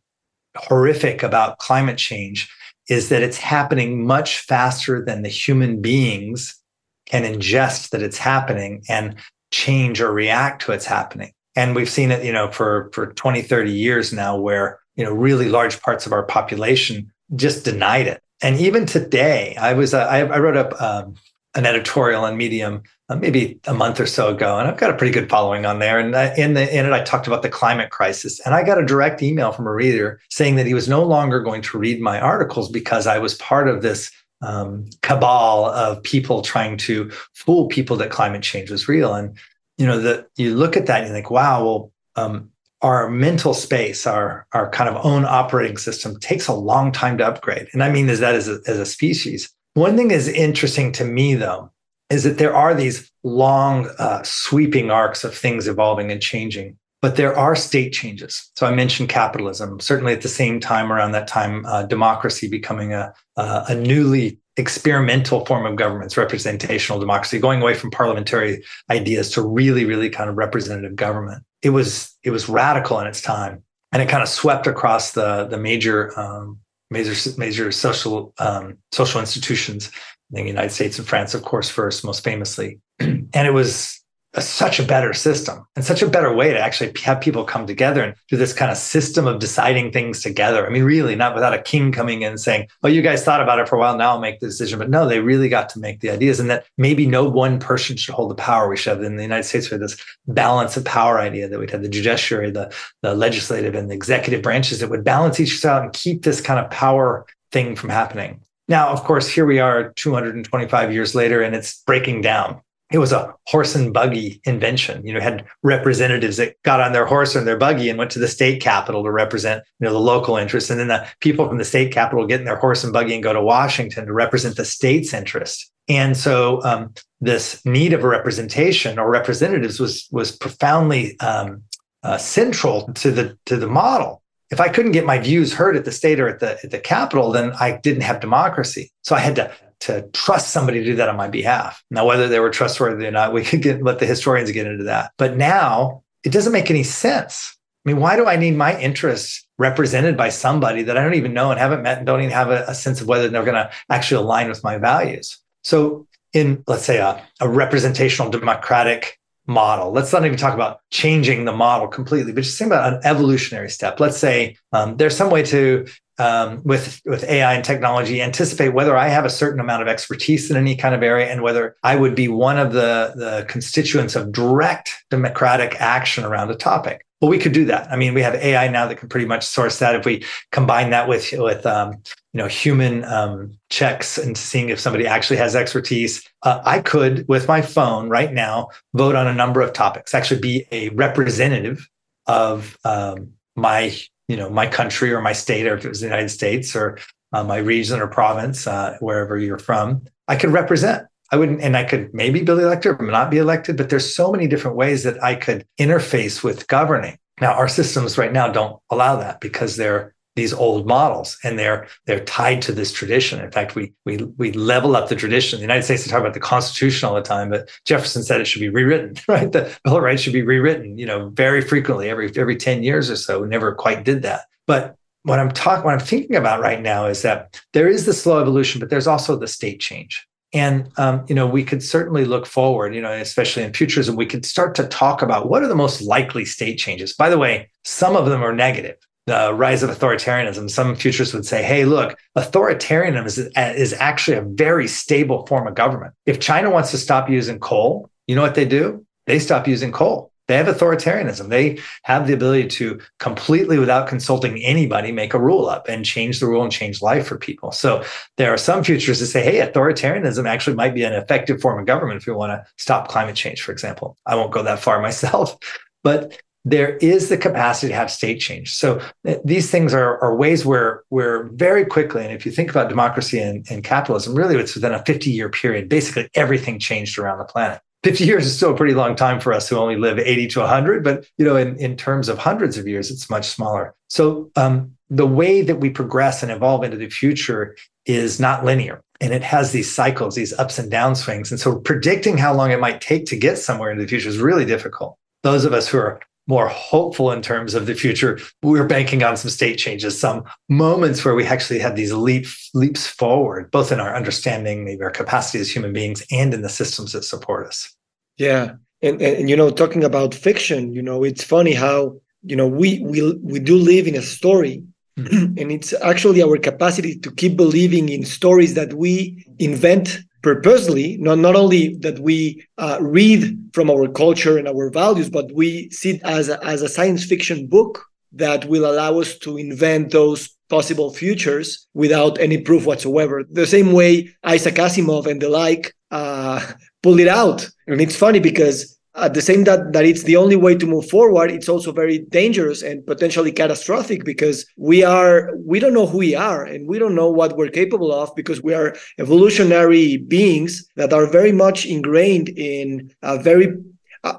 horrific 0.57 1.23
about 1.23 1.59
climate 1.59 1.99
change 1.99 2.51
is 2.89 3.09
that 3.09 3.23
it's 3.23 3.39
happening 3.39 4.07
much 4.07 4.41
faster 4.41 5.03
than 5.03 5.23
the 5.23 5.29
human 5.29 5.81
beings 5.81 6.61
can 7.07 7.23
ingest 7.23 7.91
that 7.91 8.03
it's 8.03 8.19
happening 8.19 8.83
and 8.89 9.17
change 9.51 10.01
or 10.01 10.13
react 10.13 10.63
to 10.63 10.73
what's 10.73 10.87
happening. 10.87 11.33
And 11.57 11.75
we've 11.75 11.89
seen 11.89 12.11
it, 12.11 12.25
you 12.25 12.33
know, 12.33 12.51
for, 12.51 12.91
for 12.93 13.13
20, 13.15 13.43
30 13.43 13.73
years 13.73 14.13
now, 14.13 14.37
where, 14.37 14.81
you 14.97 15.05
know, 15.05 15.13
really 15.13 15.49
large 15.49 15.81
parts 15.81 16.07
of 16.07 16.13
our 16.13 16.25
population 16.25 17.13
just 17.37 17.65
denied 17.65 18.07
it. 18.07 18.21
And 18.43 18.59
even 18.59 18.85
today, 18.85 19.57
I 19.57 19.73
was, 19.75 19.95
uh, 19.95 20.05
I, 20.05 20.21
I, 20.21 20.39
wrote 20.39 20.57
up 20.57 20.81
um, 20.83 21.15
an 21.55 21.67
editorial 21.67 22.25
on 22.25 22.37
Medium 22.37 22.83
uh, 23.09 23.17
maybe 23.17 23.61
a 23.67 23.75
month 23.75 24.01
or 24.01 24.07
so 24.07 24.29
ago, 24.29 24.59
and 24.59 24.67
I've 24.67 24.79
got 24.79 24.91
a 24.91 24.95
pretty 24.95 25.13
good 25.13 25.29
following 25.29 25.67
on 25.67 25.79
there. 25.79 25.99
And 25.99 26.17
I, 26.17 26.35
in 26.37 26.55
the 26.55 26.77
in 26.77 26.87
it, 26.87 26.93
I 26.93 27.03
talked 27.03 27.27
about 27.27 27.43
the 27.43 27.49
climate 27.49 27.91
crisis, 27.91 28.41
and 28.41 28.55
I 28.55 28.63
got 28.63 28.79
a 28.79 28.85
direct 28.85 29.23
email 29.23 29.53
from 29.53 29.67
a 29.67 29.73
reader 29.73 30.21
saying 30.31 30.57
that 30.57 30.67
he 30.67 30.75
was 30.75 30.89
no 30.89 31.03
longer 31.03 31.41
going 31.41 31.63
to 31.63 31.79
read 31.79 32.01
my 32.01 32.21
articles 32.21 32.71
because 32.71 33.07
I 33.07 33.19
was 33.19 33.35
part 33.35 33.69
of 33.69 33.83
this 33.83 34.11
um, 34.43 34.87
cabal 35.03 35.67
of 35.67 36.03
people 36.03 36.43
trying 36.43 36.77
to 36.79 37.11
fool 37.35 37.69
people 37.69 37.97
that 37.97 38.11
climate 38.11 38.43
change 38.43 38.71
was 38.71 38.89
real. 38.89 39.15
And 39.15 39.37
you 39.77 39.87
know 39.87 40.01
that 40.01 40.29
you 40.37 40.55
look 40.55 40.77
at 40.77 40.87
that 40.87 41.01
and 41.01 41.09
you 41.09 41.13
think, 41.13 41.31
wow, 41.31 41.65
well, 41.65 41.93
um, 42.17 42.51
our 42.81 43.11
mental 43.11 43.55
space, 43.55 44.07
our 44.07 44.47
our 44.53 44.71
kind 44.71 44.89
of 44.89 45.05
own 45.05 45.25
operating 45.25 45.77
system 45.77 46.19
takes 46.21 46.47
a 46.47 46.55
long 46.55 46.91
time 46.91 47.19
to 47.19 47.27
upgrade. 47.27 47.69
And 47.73 47.83
I 47.83 47.91
mean 47.91 48.09
is 48.09 48.21
that 48.21 48.35
as 48.35 48.49
a, 48.49 48.61
as 48.67 48.79
a 48.79 48.87
species. 48.87 49.51
One 49.75 49.97
thing 49.97 50.11
is 50.11 50.29
interesting 50.29 50.93
to 50.93 51.05
me 51.05 51.35
though 51.35 51.71
is 52.11 52.25
that 52.25 52.39
there 52.39 52.55
are 52.55 52.75
these 52.75 53.11
long 53.23 53.91
uh, 53.99 54.23
sweeping 54.23 54.91
arcs 54.91 55.25
of 55.25 55.35
things 55.35 55.67
evolving 55.67 56.11
and 56.11 56.21
changing 56.21 56.79
but 57.05 57.17
there 57.17 57.37
are 57.37 57.55
state 57.55 57.93
changes. 57.93 58.51
So 58.57 58.67
I 58.67 58.75
mentioned 58.75 59.11
capitalism. 59.11 59.79
Certainly, 59.79 60.15
at 60.15 60.23
the 60.23 60.29
same 60.31 60.59
time, 60.59 60.91
around 60.91 61.13
that 61.13 61.29
time, 61.29 61.67
uh, 61.67 61.83
democracy 61.83 62.49
becoming 62.49 62.95
a 62.95 63.13
a 63.37 63.75
newly 63.75 64.39
experimental 64.57 65.45
form 65.45 65.67
of 65.67 65.77
government, 65.77 66.07
it's 66.07 66.17
representational 66.17 66.99
democracy, 66.99 67.39
going 67.39 67.61
away 67.61 67.75
from 67.75 67.91
parliamentary 67.91 68.65
ideas 68.89 69.29
to 69.33 69.43
really, 69.43 69.85
really 69.85 70.09
kind 70.09 70.31
of 70.31 70.39
representative 70.39 70.97
government. 70.97 71.45
It 71.61 71.71
was 71.71 72.17
it 72.23 72.31
was 72.31 72.49
radical 72.49 72.99
in 73.01 73.07
its 73.07 73.21
time, 73.21 73.63
and 73.93 74.01
it 74.01 74.09
kind 74.09 74.23
of 74.23 74.29
swept 74.31 74.67
across 74.67 75.13
the 75.13 75.45
the 75.45 75.59
major 75.59 76.19
um, 76.19 76.59
major 76.95 77.31
major 77.37 77.71
social 77.73 78.33
um, 78.39 78.79
social 78.93 79.21
institutions 79.21 79.91
in 80.33 80.45
the 80.45 80.51
United 80.51 80.71
States 80.71 80.99
and 80.99 81.07
France, 81.07 81.35
of 81.35 81.43
course, 81.43 81.69
first 81.69 82.05
most 82.05 82.25
famously, 82.25 82.81
and 83.01 83.35
it 83.35 83.53
was 83.53 84.01
such 84.43 84.81
a 84.81 84.83
better 84.83 85.13
system 85.13 85.65
and 85.77 85.85
such 85.85 86.03
a 86.03 86.09
better 86.09 86.33
way 86.35 86.53
to 86.53 86.59
actually 86.59 86.93
have 87.03 87.21
people 87.21 87.45
come 87.45 87.67
together 87.67 88.03
and 88.03 88.15
do 88.29 88.37
this 88.37 88.53
kind 88.53 88.71
of 88.71 88.77
system 88.77 89.27
of 89.27 89.39
deciding 89.39 89.93
things 89.93 90.23
together. 90.23 90.67
I 90.67 90.71
mean, 90.71 90.83
really, 90.83 91.15
not 91.15 91.35
without 91.35 91.55
a 91.55 91.63
king 91.63 91.93
coming 91.93 92.23
in 92.23 92.37
saying, 92.39 92.69
"Oh, 92.83 92.89
you 92.89 93.03
guys 93.03 93.25
thought 93.25 93.41
about 93.41 93.61
it 93.61 93.69
for 93.69 93.77
a 93.77 93.79
while. 93.79 93.97
Now 93.97 94.11
I'll 94.11 94.21
make 94.21 94.41
the 94.41 94.47
decision." 94.47 94.79
But 94.79 94.91
no, 94.91 95.07
they 95.07 95.21
really 95.21 95.49
got 95.49 95.69
to 95.71 95.79
make 95.79 96.01
the 96.01 96.11
ideas, 96.11 96.41
and 96.41 96.51
that 96.51 96.65
maybe 96.77 97.07
no 97.07 97.25
one 97.25 97.59
person 97.59 97.97
should 97.97 98.15
hold 98.15 98.31
the 98.31 98.35
power. 98.35 98.69
We 98.69 98.77
should 98.77 98.97
have 98.97 99.05
in 99.05 99.17
the 99.17 99.23
United 99.23 99.45
States 99.45 99.71
we 99.71 99.75
had 99.75 99.83
this 99.83 99.97
balance 100.27 100.77
of 100.77 100.85
power 100.85 101.19
idea 101.21 101.49
that 101.49 101.59
we'd 101.59 101.71
have 101.71 101.83
the 101.83 101.89
judiciary, 101.89 102.51
the 102.51 102.73
the 103.03 103.15
legislative, 103.15 103.75
and 103.75 103.91
the 103.91 103.95
executive 103.95 104.43
branches 104.43 104.81
that 104.81 104.91
would 104.91 105.05
balance 105.05 105.39
each 105.39 105.65
other 105.65 105.75
out 105.75 105.83
and 105.83 105.93
keep 105.93 106.23
this 106.25 106.41
kind 106.41 106.59
of 106.59 106.71
power 106.71 107.25
thing 107.53 107.77
from 107.77 107.91
happening. 107.91 108.41
Now, 108.67 108.89
of 108.89 109.05
course, 109.05 109.29
here 109.29 109.45
we 109.45 109.59
are 109.59 109.93
225 109.93 110.93
years 110.93 111.15
later, 111.15 111.43
and 111.43 111.55
it's 111.55 111.83
breaking 111.87 112.23
down 112.23 112.61
it 112.95 112.99
was 112.99 113.11
a 113.11 113.35
horse 113.49 113.75
and 113.75 113.93
buggy 113.93 114.41
invention. 114.45 115.05
You 115.05 115.15
know, 115.15 115.21
had 115.21 115.45
representatives 115.65 116.37
that 116.37 116.63
got 116.63 116.81
on 116.81 116.93
their 116.93 117.07
horse 117.07 117.35
and 117.35 117.45
their 117.45 117.57
buggy 117.57 117.89
and 117.89 117.99
went 117.99 118.13
to 118.13 118.21
the 118.21 118.29
state 118.29 118.63
capitol 118.63 119.03
to 119.03 119.11
represent, 119.11 119.65
you 119.81 119.85
know, 119.85 119.93
the 119.93 119.99
local 119.99 120.37
interests. 120.37 120.71
And 120.71 120.79
then 120.79 120.87
the 120.87 121.05
people 121.19 121.49
from 121.49 121.59
the 121.59 121.65
state 121.65 121.93
capitol 121.93 122.25
get 122.25 122.39
in 122.39 122.47
their 122.47 122.55
horse 122.55 122.85
and 122.85 122.93
buggy 122.93 123.13
and 123.13 123.23
go 123.23 123.33
to 123.33 123.43
Washington 123.43 124.07
to 124.07 124.13
represent 124.13 124.57
the 124.57 124.65
state's 124.65 125.13
interest. 125.13 125.73
And 125.89 126.17
so 126.17 126.63
um, 126.63 126.95
this 127.21 127.61
need 127.67 127.93
of 127.95 128.05
a 128.05 128.09
representation 128.09 128.97
or 128.97 129.11
representatives 129.11 129.81
was 129.81 130.07
was 130.13 130.31
profoundly 130.31 131.19
um, 131.19 131.65
uh, 132.05 132.17
central 132.17 132.93
to 132.93 133.11
the 133.11 133.37
to 133.47 133.57
the 133.57 133.67
model. 133.67 134.23
If 134.53 134.61
I 134.61 134.69
couldn't 134.69 134.93
get 134.93 135.05
my 135.05 135.19
views 135.19 135.53
heard 135.53 135.77
at 135.77 135.85
the 135.85 135.91
state 135.91 136.21
or 136.21 136.29
at 136.29 136.39
the 136.39 136.61
at 136.63 136.71
the 136.71 136.79
capital, 136.79 137.33
then 137.33 137.55
I 137.59 137.73
didn't 137.73 138.03
have 138.03 138.21
democracy. 138.21 138.93
So 139.03 139.17
I 139.17 139.19
had 139.19 139.35
to 139.35 139.53
to 139.85 140.09
trust 140.13 140.51
somebody 140.51 140.81
to 140.81 140.85
do 140.85 140.97
that 140.97 141.09
on 141.09 141.17
my 141.17 141.29
behalf. 141.29 141.83
Now, 141.91 142.07
whether 142.07 142.29
they 142.29 142.41
were 142.41 142.51
trustworthy 142.51 143.07
or 143.07 143.11
not, 143.11 143.33
we 143.33 143.45
could 143.45 143.63
get 143.63 143.83
let 143.83 143.99
the 143.99 144.07
historians 144.07 144.51
get 144.51 144.67
into 144.67 144.85
that. 144.85 145.13
But 145.19 145.37
now 145.37 146.03
it 146.23 146.33
doesn't 146.33 146.53
make 146.53 146.71
any 146.71 146.83
sense. 146.83 147.57
I 147.85 147.91
mean, 147.91 148.01
why 148.01 148.17
do 148.17 148.27
I 148.27 148.37
need 148.37 148.57
my 148.57 148.79
interests 148.81 149.47
represented 149.59 150.17
by 150.17 150.31
somebody 150.31 150.83
that 150.83 150.97
I 150.97 151.05
don't 151.05 151.15
even 151.15 151.35
know 151.35 151.51
and 151.51 151.61
haven't 151.61 151.83
met 151.83 151.99
and 151.99 152.07
don't 152.07 152.21
even 152.21 152.33
have 152.33 152.51
a, 152.51 152.65
a 152.67 152.75
sense 152.75 153.01
of 153.01 153.09
whether 153.09 153.29
they're 153.29 153.45
going 153.45 153.55
to 153.55 153.71
actually 153.91 154.23
align 154.23 154.49
with 154.49 154.65
my 154.65 154.79
values? 154.79 155.39
So, 155.63 156.07
in 156.33 156.65
let's 156.67 156.85
say 156.85 156.99
a, 156.99 157.25
a 157.41 157.49
representational 157.49 158.31
democratic 158.31 159.19
model. 159.47 159.93
Let's 159.93 160.13
not 160.13 160.25
even 160.25 160.39
talk 160.39 160.55
about 160.55 160.81
changing 160.91 161.45
the 161.45 161.53
model 161.53 161.89
completely, 161.89 162.33
but 162.33 162.45
just 162.45 162.59
think 162.59 162.69
about 162.69 162.95
an 162.95 163.01
evolutionary 163.05 163.69
step. 163.69 164.01
Let's 164.01 164.17
say 164.17 164.57
um, 164.73 164.97
there's 164.97 165.17
some 165.17 165.31
way 165.31 165.43
to 165.45 165.87
um, 166.19 166.61
with 166.65 167.01
with 167.05 167.25
AI 167.25 167.55
and 167.55 167.65
technology 167.65 168.23
anticipate 168.23 168.71
whether 168.71 168.97
I 168.97 169.09
have 169.09 169.25
a 169.25 169.31
certain 169.31 169.61
amount 169.61 169.83
of 169.83 169.89
expertise 169.89 170.51
in 170.51 170.57
any 170.57 170.77
kind 170.77 170.95
of 170.95 171.03
area 171.03 171.27
and 171.27 171.43
whether 171.43 171.77
I 171.83 171.97
would 171.97 172.15
be 172.15 172.29
one 172.29 172.59
of 172.59 172.73
the 172.73 173.13
the 173.17 173.45
constituents 173.49 174.15
of 174.15 174.33
direct 174.33 175.05
democratic 175.11 175.81
action 175.81 176.25
around 176.25 176.51
a 176.51 176.55
topic. 176.55 177.05
Well, 177.21 177.31
we 177.31 177.39
could 177.39 177.53
do 177.53 177.65
that. 177.67 177.91
I 177.91 177.97
mean, 177.97 178.13
we 178.13 178.21
have 178.21 178.35
AI 178.35 178.69
now 178.69 178.87
that 178.87 178.97
can 178.99 179.09
pretty 179.09 179.27
much 179.27 179.47
source 179.47 179.79
that. 179.79 179.95
If 179.95 180.05
we 180.05 180.25
combine 180.53 180.91
that 180.91 181.09
with 181.09 181.33
with 181.33 181.65
um, 181.65 181.93
you 182.33 182.39
know 182.39 182.47
human 182.47 183.05
um, 183.05 183.57
checks 183.71 184.19
and 184.19 184.37
seeing 184.37 184.69
if 184.69 184.79
somebody 184.79 185.07
actually 185.07 185.39
has 185.39 185.57
expertise, 185.57 186.29
uh, 186.43 186.61
I 186.65 186.81
could 186.81 187.27
with 187.27 187.49
my 187.49 187.63
phone 187.63 188.09
right 188.09 188.33
now 188.33 188.69
vote 188.93 189.17
on 189.17 189.27
a 189.27 189.35
number 189.35 189.61
of 189.63 189.73
topics. 189.73 190.15
Actually, 190.15 190.41
be 190.41 190.67
a 190.71 190.91
representative 190.91 191.89
of 192.27 192.79
um, 192.85 193.33
my 193.57 193.97
you 194.29 194.37
know 194.37 194.49
my 194.51 194.67
country 194.67 195.13
or 195.13 195.21
my 195.21 195.33
state 195.33 195.67
or 195.67 195.77
if 195.77 195.85
it 195.85 195.89
was 195.89 196.01
the 196.01 196.07
united 196.07 196.29
states 196.29 196.75
or 196.75 196.99
uh, 197.33 197.43
my 197.43 197.59
region 197.59 198.01
or 198.01 198.07
province 198.07 198.67
uh, 198.67 198.97
wherever 199.01 199.37
you're 199.39 199.59
from 199.59 200.03
i 200.29 200.37
could 200.37 200.51
represent. 200.51 201.07
I 201.33 201.37
wouldn't 201.37 201.61
and 201.63 201.77
i 201.77 201.85
could 201.85 202.15
maybe 202.15 202.43
be 202.43 202.53
elected 202.53 203.01
or 203.01 203.07
not 203.11 203.31
be 203.31 203.39
elected 203.39 203.77
but 203.77 203.89
there's 203.91 204.15
so 204.15 204.31
many 204.31 204.47
different 204.47 204.77
ways 204.77 205.03
that 205.03 205.23
i 205.23 205.35
could 205.35 205.67
interface 205.81 206.45
with 206.45 206.69
governing. 206.69 207.19
Now 207.41 207.55
our 207.55 207.69
systems 207.69 208.17
right 208.17 208.33
now 208.33 208.49
don't 208.53 208.81
allow 208.91 209.17
that 209.17 209.41
because 209.41 209.77
they're 209.77 210.14
these 210.37 210.53
old 210.53 210.87
models 210.87 211.39
and 211.45 211.59
they're 211.59 211.87
they're 212.07 212.25
tied 212.25 212.61
to 212.63 212.73
this 212.73 212.93
tradition. 212.93 213.41
In 213.41 213.51
fact 213.51 213.75
we 213.75 213.93
we 214.05 214.17
we 214.37 214.53
level 214.53 214.97
up 214.97 215.09
the 215.09 215.17
tradition. 215.17 215.59
The 215.59 215.65
united 215.65 215.85
states 215.85 216.05
they 216.05 216.11
talk 216.11 216.21
about 216.21 216.35
the 216.35 216.41
constitution 216.41 217.09
all 217.09 217.15
the 217.15 217.23
time 217.23 217.51
but 217.51 217.69
jefferson 217.85 218.23
said 218.23 218.41
it 218.41 218.47
should 218.47 218.61
be 218.61 218.69
rewritten 218.69 219.15
right? 219.29 219.51
The 219.51 219.77
bill 219.85 219.97
of 219.97 220.03
rights 220.03 220.23
should 220.23 220.33
be 220.33 220.43
rewritten 220.43 220.99
you 220.99 221.07
know 221.07 221.31
very 221.31 221.61
frequently 221.61 222.11
every 222.11 222.33
every 222.37 222.57
10 222.57 222.83
years 222.83 223.11
or 223.11 223.17
so. 223.17 223.43
We 223.43 223.49
never 223.49 223.75
quite 223.75 224.05
did 224.05 224.23
that. 224.23 224.43
But 224.67 224.97
what 225.23 225.39
i'm 225.39 225.51
talking 225.51 225.85
what 225.85 225.95
i'm 225.95 226.07
thinking 226.07 226.37
about 226.37 226.61
right 226.61 226.83
now 226.83 227.07
is 227.07 227.23
that 227.23 227.59
there 227.73 227.89
is 227.89 228.05
the 228.05 228.13
slow 228.13 228.41
evolution 228.43 228.79
but 228.79 228.91
there's 228.91 229.07
also 229.07 229.37
the 229.37 229.49
state 229.49 229.81
change. 229.81 230.27
And 230.53 230.89
um, 230.99 231.25
you 231.29 231.35
know 231.35 231.47
we 231.47 231.65
could 231.65 231.83
certainly 231.83 232.25
look 232.25 232.47
forward 232.47 232.95
you 232.95 233.01
know 233.01 233.13
especially 233.13 233.63
in 233.63 233.73
futurism 233.73 234.17
we 234.17 234.27
could 234.27 234.45
start 234.45 234.75
to 234.77 234.87
talk 234.87 235.23
about 235.23 235.49
what 235.49 235.63
are 235.63 235.69
the 235.69 235.75
most 235.75 236.03
likely 236.03 236.45
state 236.45 236.79
changes. 236.79 237.13
By 237.15 237.31
the 237.31 237.39
way 237.39 237.71
some 237.85 238.17
of 238.17 238.27
them 238.27 238.43
are 238.43 238.55
negative 238.55 238.97
the 239.27 239.55
rise 239.55 239.83
of 239.83 239.91
authoritarianism, 239.91 240.71
some 240.71 240.95
futurists 240.95 241.35
would 241.35 241.47
say, 241.47 241.63
hey, 241.63 241.85
look, 241.85 242.19
authoritarianism 242.37 243.27
is, 243.27 243.39
is 243.57 243.93
actually 243.95 244.37
a 244.37 244.43
very 244.43 244.87
stable 244.87 245.47
form 245.47 245.67
of 245.67 245.75
government. 245.75 246.13
If 246.27 246.41
China 246.41 246.71
wants 246.71 246.91
to 246.91 246.99
stop 246.99 247.31
using 247.31 247.59
coal, 247.59 248.11
you 248.27 248.37
know 248.37 248.43
what 248.43 248.55
they 248.55 248.67
do? 248.67 249.07
They 249.27 249.39
stop 249.39 249.67
using 249.67 249.93
coal. 249.93 250.31
They 250.47 250.59
have 250.59 250.67
authoritarianism. 250.67 251.49
They 251.49 251.79
have 252.03 252.27
the 252.27 252.35
ability 252.35 252.69
to 252.69 253.01
completely, 253.19 253.79
without 253.79 254.09
consulting 254.09 254.59
anybody, 254.59 255.11
make 255.11 255.33
a 255.33 255.41
rule 255.41 255.67
up 255.71 255.89
and 255.89 256.05
change 256.05 256.39
the 256.39 256.47
rule 256.47 256.63
and 256.63 256.71
change 256.71 257.01
life 257.01 257.27
for 257.27 257.39
people. 257.39 257.73
So 257.73 258.05
there 258.37 258.53
are 258.53 258.59
some 258.59 258.85
futurists 258.85 259.23
that 259.23 259.29
say, 259.29 259.43
hey, 259.43 259.67
authoritarianism 259.67 260.47
actually 260.47 260.77
might 260.77 260.95
be 260.95 261.05
an 261.05 261.15
effective 261.15 261.63
form 261.63 261.81
of 261.81 261.87
government 261.87 262.21
if 262.21 262.27
we 262.27 262.35
want 262.35 262.51
to 262.51 262.65
stop 262.77 263.09
climate 263.09 263.37
change, 263.37 263.63
for 263.63 263.73
example. 263.73 264.19
I 264.27 264.35
won't 264.35 264.53
go 264.53 264.63
that 264.63 264.81
far 264.81 265.01
myself, 265.03 265.57
but 266.03 266.39
there 266.65 266.97
is 266.97 267.29
the 267.29 267.37
capacity 267.37 267.89
to 267.89 267.95
have 267.95 268.11
state 268.11 268.41
change. 268.41 268.75
So 268.75 269.01
th- 269.25 269.41
these 269.45 269.71
things 269.71 269.93
are, 269.93 270.19
are 270.23 270.35
ways 270.35 270.65
where 270.65 271.05
where 271.11 271.45
very 271.51 271.85
quickly, 271.85 272.25
and 272.25 272.33
if 272.33 272.47
you 272.47 272.53
think 272.53 272.71
about 272.71 272.89
democracy 272.89 273.39
and, 273.39 273.67
and 273.71 273.85
capitalism, 273.85 274.35
really 274.35 274.57
it's 274.57 274.75
within 274.75 274.93
a 274.93 275.05
50 275.05 275.31
year 275.31 275.49
period, 275.49 275.89
basically 275.89 276.29
everything 276.35 276.79
changed 276.79 277.19
around 277.19 277.39
the 277.39 277.45
planet. 277.45 277.81
50 278.05 278.25
years 278.25 278.45
is 278.45 278.55
still 278.55 278.73
a 278.73 278.77
pretty 278.77 278.93
long 278.93 279.17
time 279.17 279.41
for 279.41 279.53
us 279.53 279.69
who 279.69 279.77
only 279.77 279.97
live 279.97 280.19
80 280.19 280.49
to 280.49 280.61
100, 280.61 281.03
but 281.03 281.27
you 281.39 281.45
know, 281.45 281.57
in, 281.57 281.75
in 281.77 281.97
terms 281.97 282.29
of 282.29 282.37
hundreds 282.37 282.77
of 282.77 282.87
years, 282.87 283.11
it's 283.11 283.31
much 283.31 283.47
smaller. 283.47 283.95
So 284.09 284.51
um, 284.57 284.95
the 285.09 285.27
way 285.27 285.63
that 285.63 285.77
we 285.77 285.89
progress 285.89 286.43
and 286.43 286.53
evolve 286.53 286.85
into 286.85 286.99
the 286.99 287.09
future 287.09 287.77
is 288.05 288.39
not 288.39 288.65
linear. 288.65 289.01
And 289.21 289.33
it 289.33 289.43
has 289.43 289.73
these 289.73 289.91
cycles, 289.91 290.35
these 290.35 290.53
ups 290.55 290.79
and 290.79 290.91
down 290.91 291.15
swings. 291.15 291.51
And 291.51 291.59
so 291.59 291.79
predicting 291.79 292.37
how 292.37 292.53
long 292.53 292.73
it 292.73 292.81
might 292.81 293.01
take 293.01 293.25
to 293.27 293.37
get 293.37 293.57
somewhere 293.57 293.91
into 293.91 294.03
the 294.03 294.09
future 294.09 294.29
is 294.29 294.39
really 294.39 294.67
difficult. 294.67 295.17
Those 295.43 295.65
of 295.65 295.73
us 295.73 295.89
who 295.89 295.99
are 295.99 296.21
more 296.47 296.69
hopeful 296.69 297.31
in 297.31 297.41
terms 297.41 297.75
of 297.75 297.87
the 297.87 297.95
future, 297.95 298.39
we're 298.63 298.87
banking 298.87 299.23
on 299.23 299.37
some 299.37 299.51
state 299.51 299.79
changes, 299.79 300.19
some 300.19 300.45
moments 300.69 301.25
where 301.25 301.35
we 301.35 301.47
actually 301.47 301.79
had 301.79 301.97
these 301.97 302.13
leap, 302.13 302.47
leaps 302.75 303.07
forward, 303.07 303.71
both 303.71 303.91
in 303.91 304.01
our 304.01 304.15
understanding, 304.15 304.85
maybe 304.85 305.03
our 305.03 305.11
capacity 305.11 305.59
as 305.61 305.71
human 305.71 305.93
beings, 305.93 306.25
and 306.31 306.53
in 306.53 306.63
the 306.63 306.69
systems 306.69 307.13
that 307.13 307.25
support 307.25 307.67
us. 307.67 307.95
Yeah, 308.37 308.75
and, 309.01 309.21
and 309.23 309.49
you 309.49 309.57
know, 309.57 309.71
talking 309.71 310.05
about 310.05 310.35
fiction, 310.35 310.93
you 310.93 311.03
know, 311.03 311.25
it's 311.25 311.45
funny 311.45 311.73
how 311.73 312.21
you 312.43 312.57
know 312.57 312.69
we 312.69 313.01
we 313.01 313.33
we 313.43 313.59
do 313.59 313.77
live 313.77 314.07
in 314.07 314.15
a 314.15 314.23
story, 314.23 314.83
mm-hmm. 315.19 315.55
and 315.59 315.73
it's 315.73 315.95
actually 316.03 316.43
our 316.43 316.59
capacity 316.59 317.19
to 317.21 317.31
keep 317.31 317.57
believing 317.57 318.09
in 318.09 318.25
stories 318.25 318.75
that 318.75 318.95
we 318.95 319.47
invent 319.59 320.21
purposely, 320.45 321.17
not, 321.17 321.39
not 321.39 321.57
only 321.57 321.97
that 321.97 322.19
we 322.21 322.65
uh, 322.79 322.99
read 323.01 323.59
from 323.73 323.91
our 323.91 324.07
culture 324.07 324.59
and 324.59 324.69
our 324.69 324.91
values, 324.91 325.29
but 325.29 325.51
we 325.53 325.91
see 325.91 326.11
it 326.11 326.23
as 326.23 326.49
a, 326.49 326.63
as 326.65 326.83
a 326.83 326.89
science 326.89 327.25
fiction 327.25 327.67
book 327.67 328.05
that 328.33 328.67
will 328.67 328.85
allow 328.85 329.19
us 329.19 329.39
to 329.39 329.57
invent 329.57 330.13
those 330.13 330.51
possible 330.69 331.13
futures 331.13 331.87
without 331.95 332.39
any 332.41 332.59
proof 332.59 332.85
whatsoever. 332.85 333.45
The 333.51 333.67
same 333.67 333.93
way 333.93 334.31
Isaac 334.45 334.75
Asimov 334.75 335.27
and 335.27 335.41
the 335.41 335.49
like 335.49 335.95
uh, 336.11 336.61
pulled 337.03 337.21
it 337.21 337.29
out. 337.29 337.69
And 337.87 338.01
it's 338.01 338.17
funny 338.17 338.41
because 338.41 338.94
at 339.17 339.35
the 339.35 339.43
same 339.43 339.65
that 339.65 339.93
that 339.93 340.05
it's 340.05 340.25
the 340.25 340.37
only 340.37 340.57
way 340.57 340.75
to 340.75 340.87
move 340.87 341.09
forward 341.09 341.51
it's 341.51 341.69
also 341.69 341.93
very 341.93 342.19
dangerous 342.19 342.83
and 342.83 343.07
potentially 343.07 343.53
catastrophic 343.53 344.25
because 344.25 344.67
we 344.77 345.05
are 345.05 345.51
we 345.57 345.79
don't 345.79 345.95
know 345.95 346.07
who 346.07 346.19
we 346.19 346.35
are 346.35 346.65
and 346.65 346.89
we 346.89 346.99
don't 346.99 347.15
know 347.15 347.31
what 347.31 347.57
we're 347.57 347.69
capable 347.69 348.13
of 348.13 348.35
because 348.35 348.63
we 348.63 348.75
are 348.75 348.95
evolutionary 349.19 350.17
beings 350.17 350.89
that 350.97 351.13
are 351.13 351.27
very 351.27 351.53
much 351.53 351.87
ingrained 351.87 352.49
in 352.51 353.11
a 353.23 353.39
very 353.39 353.69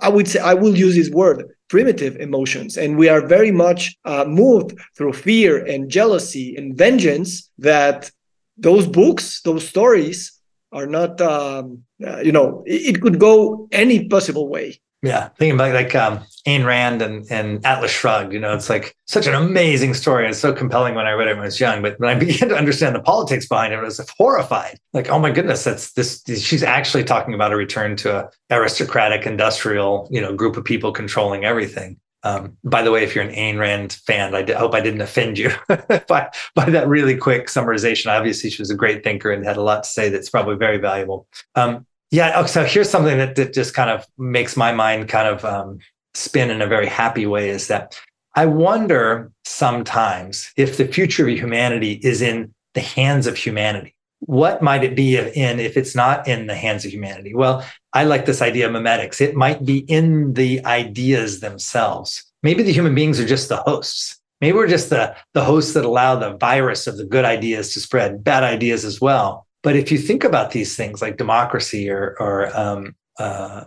i 0.02 0.10
would 0.10 0.28
say 0.28 0.40
i 0.40 0.54
will 0.54 0.76
use 0.76 0.96
this 0.96 1.10
word 1.10 1.46
primitive 1.68 2.16
emotions. 2.18 2.78
And 2.78 2.98
we 2.98 3.10
are 3.10 3.26
very 3.26 3.52
much 3.52 3.96
uh, 4.06 4.26
moved 4.26 4.78
through 4.96 5.14
fear 5.14 5.66
and 5.66 5.90
jealousy 5.90 6.56
and 6.56 6.78
vengeance 6.78 7.50
that 7.58 8.12
those 8.58 8.88
books 8.88 9.42
those 9.42 9.68
stories 9.68 10.35
are 10.76 10.86
not 10.86 11.20
um, 11.22 11.84
uh, 12.06 12.20
you 12.20 12.32
know 12.32 12.62
it, 12.68 12.96
it, 12.96 13.02
could 13.02 13.18
go 13.20 13.68
any 13.72 14.08
possible 14.08 14.48
way. 14.50 14.80
Yeah 15.02 15.30
thinking 15.38 15.56
about 15.56 15.74
like 15.74 15.96
um, 15.96 16.20
Ayn 16.48 16.66
Rand 16.66 17.02
and, 17.02 17.26
and 17.32 17.66
Atlas 17.66 17.92
Shrugged 17.92 18.34
you 18.34 18.40
know 18.40 18.54
it's 18.54 18.70
like 18.70 18.96
such 19.06 19.26
an 19.26 19.34
amazing 19.34 19.94
story. 19.94 20.28
It's 20.28 20.40
so 20.40 20.52
compelling 20.52 20.94
when 20.96 21.08
I 21.08 21.12
read 21.12 21.30
it 21.30 21.36
when 21.36 21.44
I 21.44 21.46
was 21.46 21.60
young 21.60 21.82
but 21.82 22.00
when 22.00 22.10
I 22.10 22.20
began 22.26 22.50
to 22.50 22.58
understand 22.58 22.96
the 22.96 23.02
politics 23.02 23.48
behind 23.48 23.74
it 23.74 23.78
I 23.78 23.84
was 23.84 24.02
horrified. 24.18 24.80
Like 24.94 25.10
oh 25.10 25.18
my 25.18 25.32
goodness 25.32 25.64
that's 25.64 25.94
this 25.94 26.22
she's 26.26 26.64
actually 26.64 27.06
talking 27.06 27.34
about 27.34 27.54
a 27.54 27.56
return 27.56 27.96
to 27.98 28.20
a 28.20 28.30
aristocratic 28.52 29.26
industrial 29.26 30.08
you 30.12 30.22
know 30.22 30.34
group 30.36 30.58
of 30.58 30.66
people 30.66 30.92
controlling 30.92 31.46
everything 31.46 31.98
um, 32.26 32.58
by 32.64 32.82
the 32.82 32.92
way, 32.92 33.04
if 33.04 33.14
you're 33.14 33.24
an 33.24 33.36
Ayn 33.36 33.60
Rand 33.60 33.94
fan, 34.08 34.34
I, 34.34 34.52
hope 34.54 34.74
I 34.74 34.82
didn't 34.82 35.02
offend 35.02 35.38
you 35.38 35.52
by, 36.08 36.32
by 36.56 36.70
that 36.72 36.88
really 36.88 37.16
quick 37.16 37.48
summarization. 37.48 38.08
Obviously, 38.08 38.50
she 38.50 38.62
was 38.62 38.72
a 38.72 38.76
great 38.76 39.04
thinker 39.04 39.32
and 39.32 39.46
had 39.46 39.58
a 39.58 39.62
lot 39.62 39.84
to 39.84 39.90
say 39.90 40.10
that's 40.10 40.32
probably 40.32 40.56
very 40.56 40.80
valuable. 40.80 41.28
Um, 41.54 41.86
yeah. 42.10 42.34
Oh, 42.36 42.48
so 42.48 42.66
here's 42.66 42.90
something 42.90 43.20
that, 43.20 43.36
that 43.36 43.54
just 43.54 43.76
kind 43.76 43.92
of 43.92 44.08
makes 44.18 44.58
my 44.58 44.74
mind 44.74 45.08
kind 45.08 45.28
of 45.28 45.46
um, 45.46 45.78
spin 46.16 46.50
in 46.50 46.64
a 46.64 46.68
very 46.68 46.88
happy 46.88 47.28
way 47.28 47.50
is 47.50 47.68
that 47.68 47.96
I 48.34 48.48
wonder 48.48 49.32
sometimes 49.46 50.52
if 50.58 50.78
the 50.78 50.88
future 50.88 51.30
of 51.30 51.38
humanity 51.38 52.00
is 52.02 52.24
in 52.24 52.54
the 52.74 52.82
hands 52.82 53.28
of 53.28 53.38
humanity 53.38 53.95
what 54.20 54.62
might 54.62 54.84
it 54.84 54.96
be 54.96 55.18
in 55.18 55.60
if 55.60 55.78
it's 55.78 55.96
not 55.96 56.28
in 56.28 56.48
the 56.48 56.56
hands 56.56 56.86
of 56.86 56.92
humanity? 56.92 57.34
Well, 57.34 57.66
I 57.94 58.04
like 58.06 58.26
this 58.26 58.42
idea 58.42 58.68
of 58.68 58.74
memetics. 58.74 59.22
It 59.22 59.36
might 59.36 59.66
be 59.66 59.80
in 59.80 60.34
the 60.34 60.64
ideas 60.66 61.40
themselves. 61.40 62.24
Maybe 62.44 62.64
the 62.64 62.74
human 62.74 62.96
beings 62.96 63.20
are 63.20 63.26
just 63.26 63.50
the 63.50 63.58
hosts. 63.58 64.20
Maybe 64.42 64.58
we're 64.58 64.68
just 64.68 64.90
the, 64.90 65.16
the 65.34 65.44
hosts 65.44 65.74
that 65.74 65.86
allow 65.86 66.16
the 66.16 66.38
virus 66.38 66.88
of 66.88 66.98
the 66.98 67.06
good 67.06 67.26
ideas 67.26 67.74
to 67.74 67.80
spread, 67.80 68.24
bad 68.24 68.44
ideas 68.44 68.84
as 68.84 69.00
well. 69.00 69.48
But 69.64 69.76
if 69.76 69.92
you 69.92 69.98
think 69.98 70.24
about 70.24 70.52
these 70.52 70.76
things 70.76 71.02
like 71.02 71.18
democracy 71.18 71.90
or, 71.90 72.16
or 72.20 72.56
um, 72.56 72.96
uh, 73.18 73.66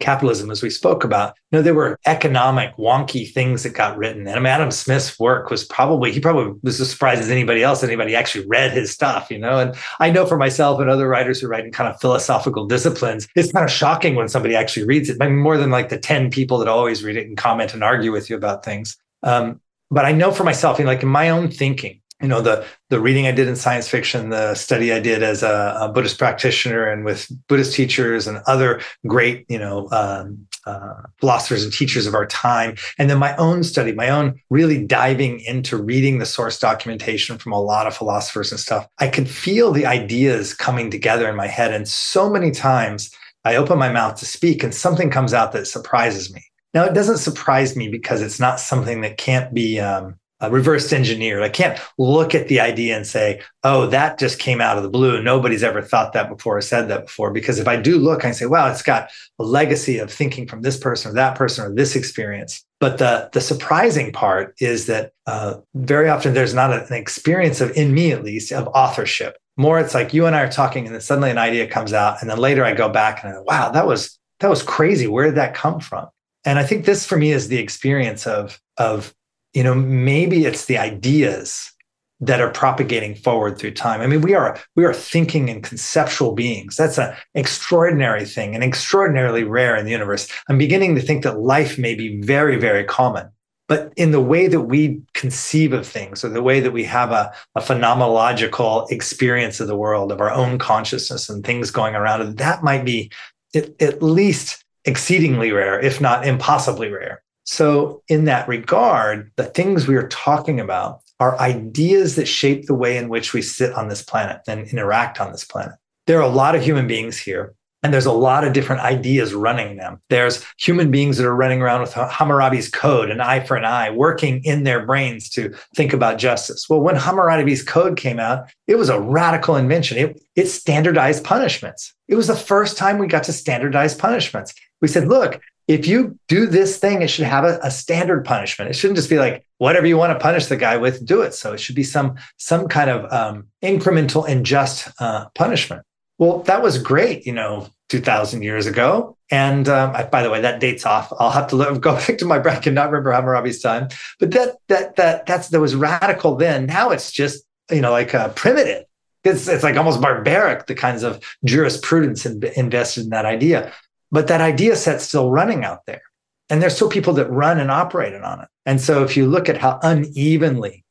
capitalism, 0.00 0.50
as 0.50 0.62
we 0.62 0.70
spoke 0.70 1.04
about, 1.04 1.34
you 1.50 1.58
know, 1.58 1.62
there 1.62 1.74
were 1.74 1.98
economic 2.06 2.76
wonky 2.76 3.30
things 3.30 3.62
that 3.62 3.74
got 3.74 3.96
written. 3.96 4.26
And 4.26 4.46
Adam 4.46 4.70
Smith's 4.70 5.18
work 5.18 5.50
was 5.50 5.64
probably, 5.64 6.12
he 6.12 6.20
probably 6.20 6.54
was 6.62 6.80
as 6.80 6.90
surprised 6.90 7.20
as 7.20 7.30
anybody 7.30 7.62
else, 7.62 7.82
anybody 7.82 8.14
actually 8.14 8.46
read 8.46 8.72
his 8.72 8.90
stuff, 8.90 9.30
you 9.30 9.38
know? 9.38 9.58
And 9.58 9.74
I 10.00 10.10
know 10.10 10.26
for 10.26 10.36
myself 10.36 10.80
and 10.80 10.90
other 10.90 11.08
writers 11.08 11.40
who 11.40 11.48
write 11.48 11.64
in 11.64 11.72
kind 11.72 11.92
of 11.92 12.00
philosophical 12.00 12.66
disciplines, 12.66 13.28
it's 13.36 13.52
kind 13.52 13.64
of 13.64 13.70
shocking 13.70 14.14
when 14.14 14.28
somebody 14.28 14.54
actually 14.54 14.86
reads 14.86 15.08
it. 15.08 15.18
I 15.20 15.26
mean, 15.26 15.38
more 15.38 15.58
than 15.58 15.70
like 15.70 15.88
the 15.88 15.98
10 15.98 16.30
people 16.30 16.58
that 16.58 16.68
always 16.68 17.04
read 17.04 17.16
it 17.16 17.26
and 17.26 17.36
comment 17.36 17.74
and 17.74 17.82
argue 17.84 18.12
with 18.12 18.30
you 18.30 18.36
about 18.36 18.64
things. 18.64 18.96
Um, 19.22 19.60
but 19.90 20.04
I 20.04 20.12
know 20.12 20.32
for 20.32 20.44
myself, 20.44 20.78
you 20.78 20.84
know, 20.84 20.90
like 20.90 21.02
in 21.02 21.08
my 21.08 21.30
own 21.30 21.50
thinking, 21.50 22.00
you 22.20 22.28
know 22.28 22.40
the 22.40 22.64
the 22.88 23.00
reading 23.00 23.26
I 23.26 23.32
did 23.32 23.46
in 23.46 23.56
science 23.56 23.88
fiction, 23.88 24.30
the 24.30 24.54
study 24.54 24.92
I 24.92 25.00
did 25.00 25.22
as 25.22 25.42
a, 25.42 25.76
a 25.80 25.88
Buddhist 25.92 26.18
practitioner 26.18 26.86
and 26.86 27.04
with 27.04 27.30
Buddhist 27.48 27.74
teachers 27.74 28.26
and 28.26 28.38
other 28.46 28.80
great 29.06 29.44
you 29.48 29.58
know 29.58 29.88
um, 29.90 30.46
uh, 30.64 31.02
philosophers 31.20 31.62
and 31.62 31.72
teachers 31.72 32.06
of 32.06 32.14
our 32.14 32.26
time, 32.26 32.76
and 32.98 33.10
then 33.10 33.18
my 33.18 33.36
own 33.36 33.62
study, 33.62 33.92
my 33.92 34.08
own 34.08 34.40
really 34.48 34.84
diving 34.84 35.40
into 35.40 35.76
reading 35.76 36.18
the 36.18 36.26
source 36.26 36.58
documentation 36.58 37.36
from 37.36 37.52
a 37.52 37.60
lot 37.60 37.86
of 37.86 37.94
philosophers 37.94 38.50
and 38.50 38.60
stuff. 38.60 38.88
I 38.98 39.08
could 39.08 39.28
feel 39.28 39.72
the 39.72 39.86
ideas 39.86 40.54
coming 40.54 40.90
together 40.90 41.28
in 41.28 41.36
my 41.36 41.48
head, 41.48 41.74
and 41.74 41.86
so 41.86 42.30
many 42.30 42.50
times 42.50 43.10
I 43.44 43.56
open 43.56 43.78
my 43.78 43.92
mouth 43.92 44.16
to 44.20 44.26
speak, 44.26 44.62
and 44.62 44.74
something 44.74 45.10
comes 45.10 45.34
out 45.34 45.52
that 45.52 45.66
surprises 45.66 46.32
me. 46.32 46.42
Now 46.72 46.84
it 46.84 46.94
doesn't 46.94 47.18
surprise 47.18 47.76
me 47.76 47.88
because 47.88 48.22
it's 48.22 48.40
not 48.40 48.58
something 48.58 49.02
that 49.02 49.18
can't 49.18 49.52
be 49.52 49.80
um, 49.80 50.18
uh, 50.42 50.50
reversed 50.50 50.92
engineered. 50.92 51.42
I 51.42 51.48
can't 51.48 51.78
look 51.98 52.34
at 52.34 52.48
the 52.48 52.60
idea 52.60 52.96
and 52.96 53.06
say, 53.06 53.40
oh, 53.64 53.86
that 53.86 54.18
just 54.18 54.38
came 54.38 54.60
out 54.60 54.76
of 54.76 54.82
the 54.82 54.90
blue. 54.90 55.22
Nobody's 55.22 55.62
ever 55.62 55.82
thought 55.82 56.12
that 56.12 56.28
before 56.28 56.58
or 56.58 56.62
said 56.62 56.88
that 56.88 57.06
before. 57.06 57.30
Because 57.30 57.58
if 57.58 57.68
I 57.68 57.76
do 57.76 57.98
look, 57.98 58.24
I 58.24 58.32
say, 58.32 58.46
wow, 58.46 58.70
it's 58.70 58.82
got 58.82 59.10
a 59.38 59.44
legacy 59.44 59.98
of 59.98 60.10
thinking 60.10 60.46
from 60.46 60.62
this 60.62 60.76
person 60.76 61.10
or 61.10 61.14
that 61.14 61.36
person 61.36 61.64
or 61.64 61.74
this 61.74 61.96
experience. 61.96 62.64
But 62.80 62.98
the, 62.98 63.30
the 63.32 63.40
surprising 63.40 64.12
part 64.12 64.54
is 64.60 64.86
that 64.86 65.12
uh, 65.26 65.56
very 65.74 66.08
often 66.08 66.34
there's 66.34 66.54
not 66.54 66.72
an 66.72 66.92
experience 66.92 67.60
of, 67.60 67.70
in 67.70 67.94
me 67.94 68.12
at 68.12 68.22
least, 68.22 68.52
of 68.52 68.68
authorship. 68.68 69.38
More, 69.56 69.80
it's 69.80 69.94
like 69.94 70.12
you 70.12 70.26
and 70.26 70.36
I 70.36 70.42
are 70.42 70.52
talking, 70.52 70.84
and 70.84 70.94
then 70.94 71.00
suddenly 71.00 71.30
an 71.30 71.38
idea 71.38 71.66
comes 71.66 71.94
out, 71.94 72.20
and 72.20 72.28
then 72.28 72.36
later 72.36 72.62
I 72.62 72.74
go 72.74 72.90
back 72.90 73.24
and 73.24 73.32
I, 73.32 73.40
wow, 73.40 73.70
that 73.70 73.86
was 73.86 74.18
that 74.40 74.50
was 74.50 74.62
crazy. 74.62 75.06
Where 75.06 75.24
did 75.24 75.36
that 75.36 75.54
come 75.54 75.80
from? 75.80 76.08
And 76.44 76.58
I 76.58 76.62
think 76.62 76.84
this 76.84 77.06
for 77.06 77.16
me 77.16 77.32
is 77.32 77.48
the 77.48 77.56
experience 77.56 78.26
of 78.26 78.60
of 78.76 79.14
you 79.56 79.62
know 79.62 79.74
maybe 79.74 80.44
it's 80.44 80.66
the 80.66 80.76
ideas 80.76 81.72
that 82.20 82.42
are 82.42 82.50
propagating 82.50 83.14
forward 83.14 83.58
through 83.58 83.70
time. 83.70 84.02
I 84.02 84.06
mean 84.06 84.20
we 84.20 84.34
are 84.34 84.60
we 84.74 84.84
are 84.84 84.92
thinking 84.92 85.48
and 85.48 85.62
conceptual 85.62 86.32
beings. 86.32 86.76
That's 86.76 86.98
an 86.98 87.14
extraordinary 87.34 88.26
thing 88.26 88.54
and 88.54 88.62
extraordinarily 88.62 89.44
rare 89.44 89.74
in 89.76 89.86
the 89.86 89.92
universe. 89.92 90.28
I'm 90.50 90.58
beginning 90.58 90.94
to 90.94 91.00
think 91.00 91.24
that 91.24 91.40
life 91.40 91.78
may 91.78 91.94
be 91.94 92.20
very 92.20 92.56
very 92.58 92.84
common 92.84 93.30
but 93.68 93.92
in 93.96 94.12
the 94.12 94.20
way 94.20 94.46
that 94.46 94.60
we 94.60 95.00
conceive 95.14 95.72
of 95.72 95.86
things 95.86 96.24
or 96.24 96.28
the 96.28 96.42
way 96.42 96.60
that 96.60 96.70
we 96.70 96.84
have 96.84 97.10
a, 97.10 97.32
a 97.56 97.60
phenomenological 97.60 98.88
experience 98.92 99.58
of 99.58 99.66
the 99.66 99.76
world 99.76 100.12
of 100.12 100.20
our 100.20 100.30
own 100.30 100.58
consciousness 100.58 101.28
and 101.30 101.44
things 101.44 101.70
going 101.70 101.94
around 101.94 102.36
that 102.36 102.62
might 102.62 102.84
be 102.84 103.10
at, 103.54 103.70
at 103.80 104.02
least 104.02 104.64
exceedingly 104.84 105.50
rare 105.50 105.80
if 105.80 105.98
not 105.98 106.26
impossibly 106.26 106.90
rare 106.90 107.22
so, 107.46 108.02
in 108.08 108.24
that 108.24 108.48
regard, 108.48 109.30
the 109.36 109.44
things 109.44 109.86
we 109.86 109.94
are 109.94 110.08
talking 110.08 110.58
about 110.58 111.00
are 111.20 111.38
ideas 111.38 112.16
that 112.16 112.26
shape 112.26 112.66
the 112.66 112.74
way 112.74 112.96
in 112.96 113.08
which 113.08 113.32
we 113.32 113.40
sit 113.40 113.72
on 113.72 113.88
this 113.88 114.02
planet 114.02 114.40
and 114.48 114.68
interact 114.68 115.20
on 115.20 115.30
this 115.30 115.44
planet. 115.44 115.76
There 116.08 116.18
are 116.18 116.28
a 116.28 116.28
lot 116.28 116.56
of 116.56 116.62
human 116.62 116.88
beings 116.88 117.16
here, 117.16 117.54
and 117.84 117.94
there's 117.94 118.04
a 118.04 118.12
lot 118.12 118.42
of 118.42 118.52
different 118.52 118.82
ideas 118.82 119.32
running 119.32 119.76
them. 119.76 120.02
There's 120.10 120.44
human 120.58 120.90
beings 120.90 121.18
that 121.18 121.26
are 121.26 121.36
running 121.36 121.62
around 121.62 121.82
with 121.82 121.92
Hammurabi's 121.92 122.68
code, 122.68 123.10
an 123.10 123.20
eye 123.20 123.40
for 123.40 123.56
an 123.56 123.64
eye, 123.64 123.90
working 123.90 124.42
in 124.42 124.64
their 124.64 124.84
brains 124.84 125.30
to 125.30 125.54
think 125.76 125.92
about 125.92 126.18
justice. 126.18 126.68
Well, 126.68 126.80
when 126.80 126.96
Hammurabi's 126.96 127.62
code 127.62 127.96
came 127.96 128.18
out, 128.18 128.50
it 128.66 128.74
was 128.74 128.88
a 128.88 129.00
radical 129.00 129.54
invention. 129.54 129.98
It, 129.98 130.20
it 130.34 130.46
standardized 130.48 131.22
punishments. 131.22 131.94
It 132.08 132.16
was 132.16 132.26
the 132.26 132.34
first 132.34 132.76
time 132.76 132.98
we 132.98 133.06
got 133.06 133.22
to 133.24 133.32
standardize 133.32 133.94
punishments. 133.94 134.52
We 134.80 134.88
said, 134.88 135.06
look, 135.06 135.40
if 135.68 135.86
you 135.86 136.18
do 136.28 136.46
this 136.46 136.78
thing, 136.78 137.02
it 137.02 137.08
should 137.08 137.24
have 137.24 137.44
a, 137.44 137.58
a, 137.62 137.70
standard 137.70 138.24
punishment. 138.24 138.70
It 138.70 138.74
shouldn't 138.74 138.96
just 138.96 139.10
be 139.10 139.18
like 139.18 139.44
whatever 139.58 139.86
you 139.86 139.96
want 139.96 140.12
to 140.12 140.22
punish 140.22 140.46
the 140.46 140.56
guy 140.56 140.76
with, 140.76 141.04
do 141.04 141.22
it. 141.22 141.34
So 141.34 141.52
it 141.52 141.58
should 141.58 141.74
be 141.74 141.82
some 141.82 142.16
some 142.36 142.68
kind 142.68 142.88
of 142.88 143.12
um, 143.12 143.48
incremental 143.62 144.28
and 144.28 144.46
just 144.46 144.90
uh, 145.00 145.26
punishment. 145.34 145.82
Well, 146.18 146.40
that 146.44 146.62
was 146.62 146.78
great, 146.78 147.26
you 147.26 147.32
know, 147.32 147.68
two 147.88 148.00
thousand 148.00 148.42
years 148.42 148.66
ago. 148.66 149.16
And 149.30 149.68
um, 149.68 149.94
I, 149.96 150.04
by 150.04 150.22
the 150.22 150.30
way, 150.30 150.40
that 150.40 150.60
dates 150.60 150.86
off. 150.86 151.12
I'll 151.18 151.30
have 151.30 151.48
to 151.48 151.56
look, 151.56 151.80
go 151.80 151.94
back 151.94 152.18
to 152.18 152.24
my 152.24 152.38
brain 152.38 152.60
and 152.64 152.74
not 152.74 152.90
remember 152.90 153.10
Hammurabi's 153.10 153.60
time. 153.60 153.88
But 154.20 154.30
that 154.32 154.56
that 154.68 154.96
that 154.96 155.26
that's 155.26 155.48
that 155.48 155.60
was 155.60 155.74
radical 155.74 156.36
then. 156.36 156.66
Now 156.66 156.90
it's 156.90 157.10
just 157.10 157.44
you 157.70 157.80
know 157.80 157.90
like 157.90 158.14
uh, 158.14 158.28
primitive. 158.30 158.84
It's, 159.24 159.48
it's 159.48 159.64
like 159.64 159.76
almost 159.76 160.00
barbaric 160.00 160.66
the 160.68 160.76
kinds 160.76 161.02
of 161.02 161.20
jurisprudence 161.44 162.24
in, 162.26 162.40
invested 162.54 163.02
in 163.02 163.10
that 163.10 163.26
idea 163.26 163.72
but 164.10 164.28
that 164.28 164.40
idea 164.40 164.76
set's 164.76 165.04
still 165.04 165.30
running 165.30 165.64
out 165.64 165.86
there. 165.86 166.02
And 166.48 166.62
there's 166.62 166.76
still 166.76 166.88
people 166.88 167.14
that 167.14 167.30
run 167.30 167.58
and 167.58 167.70
operate 167.70 168.14
on 168.14 168.40
it. 168.40 168.48
And 168.64 168.80
so 168.80 169.02
if 169.02 169.16
you 169.16 169.26
look 169.26 169.48
at 169.48 169.58
how 169.58 169.80
unevenly 169.82 170.84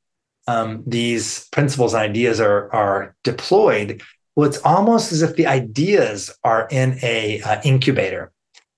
um, 0.48 0.84
these 0.86 1.48
principles 1.52 1.94
and 1.94 2.04
ideas 2.04 2.40
are, 2.40 2.72
are 2.74 3.16
deployed, 3.24 4.02
well, 4.36 4.50
it's 4.50 4.60
almost 4.60 5.12
as 5.12 5.22
if 5.22 5.36
the 5.36 5.48
ideas 5.48 6.36
are 6.44 6.68
in 6.70 7.00
a 7.02 7.42
uh, 7.42 7.62
incubator 7.64 8.32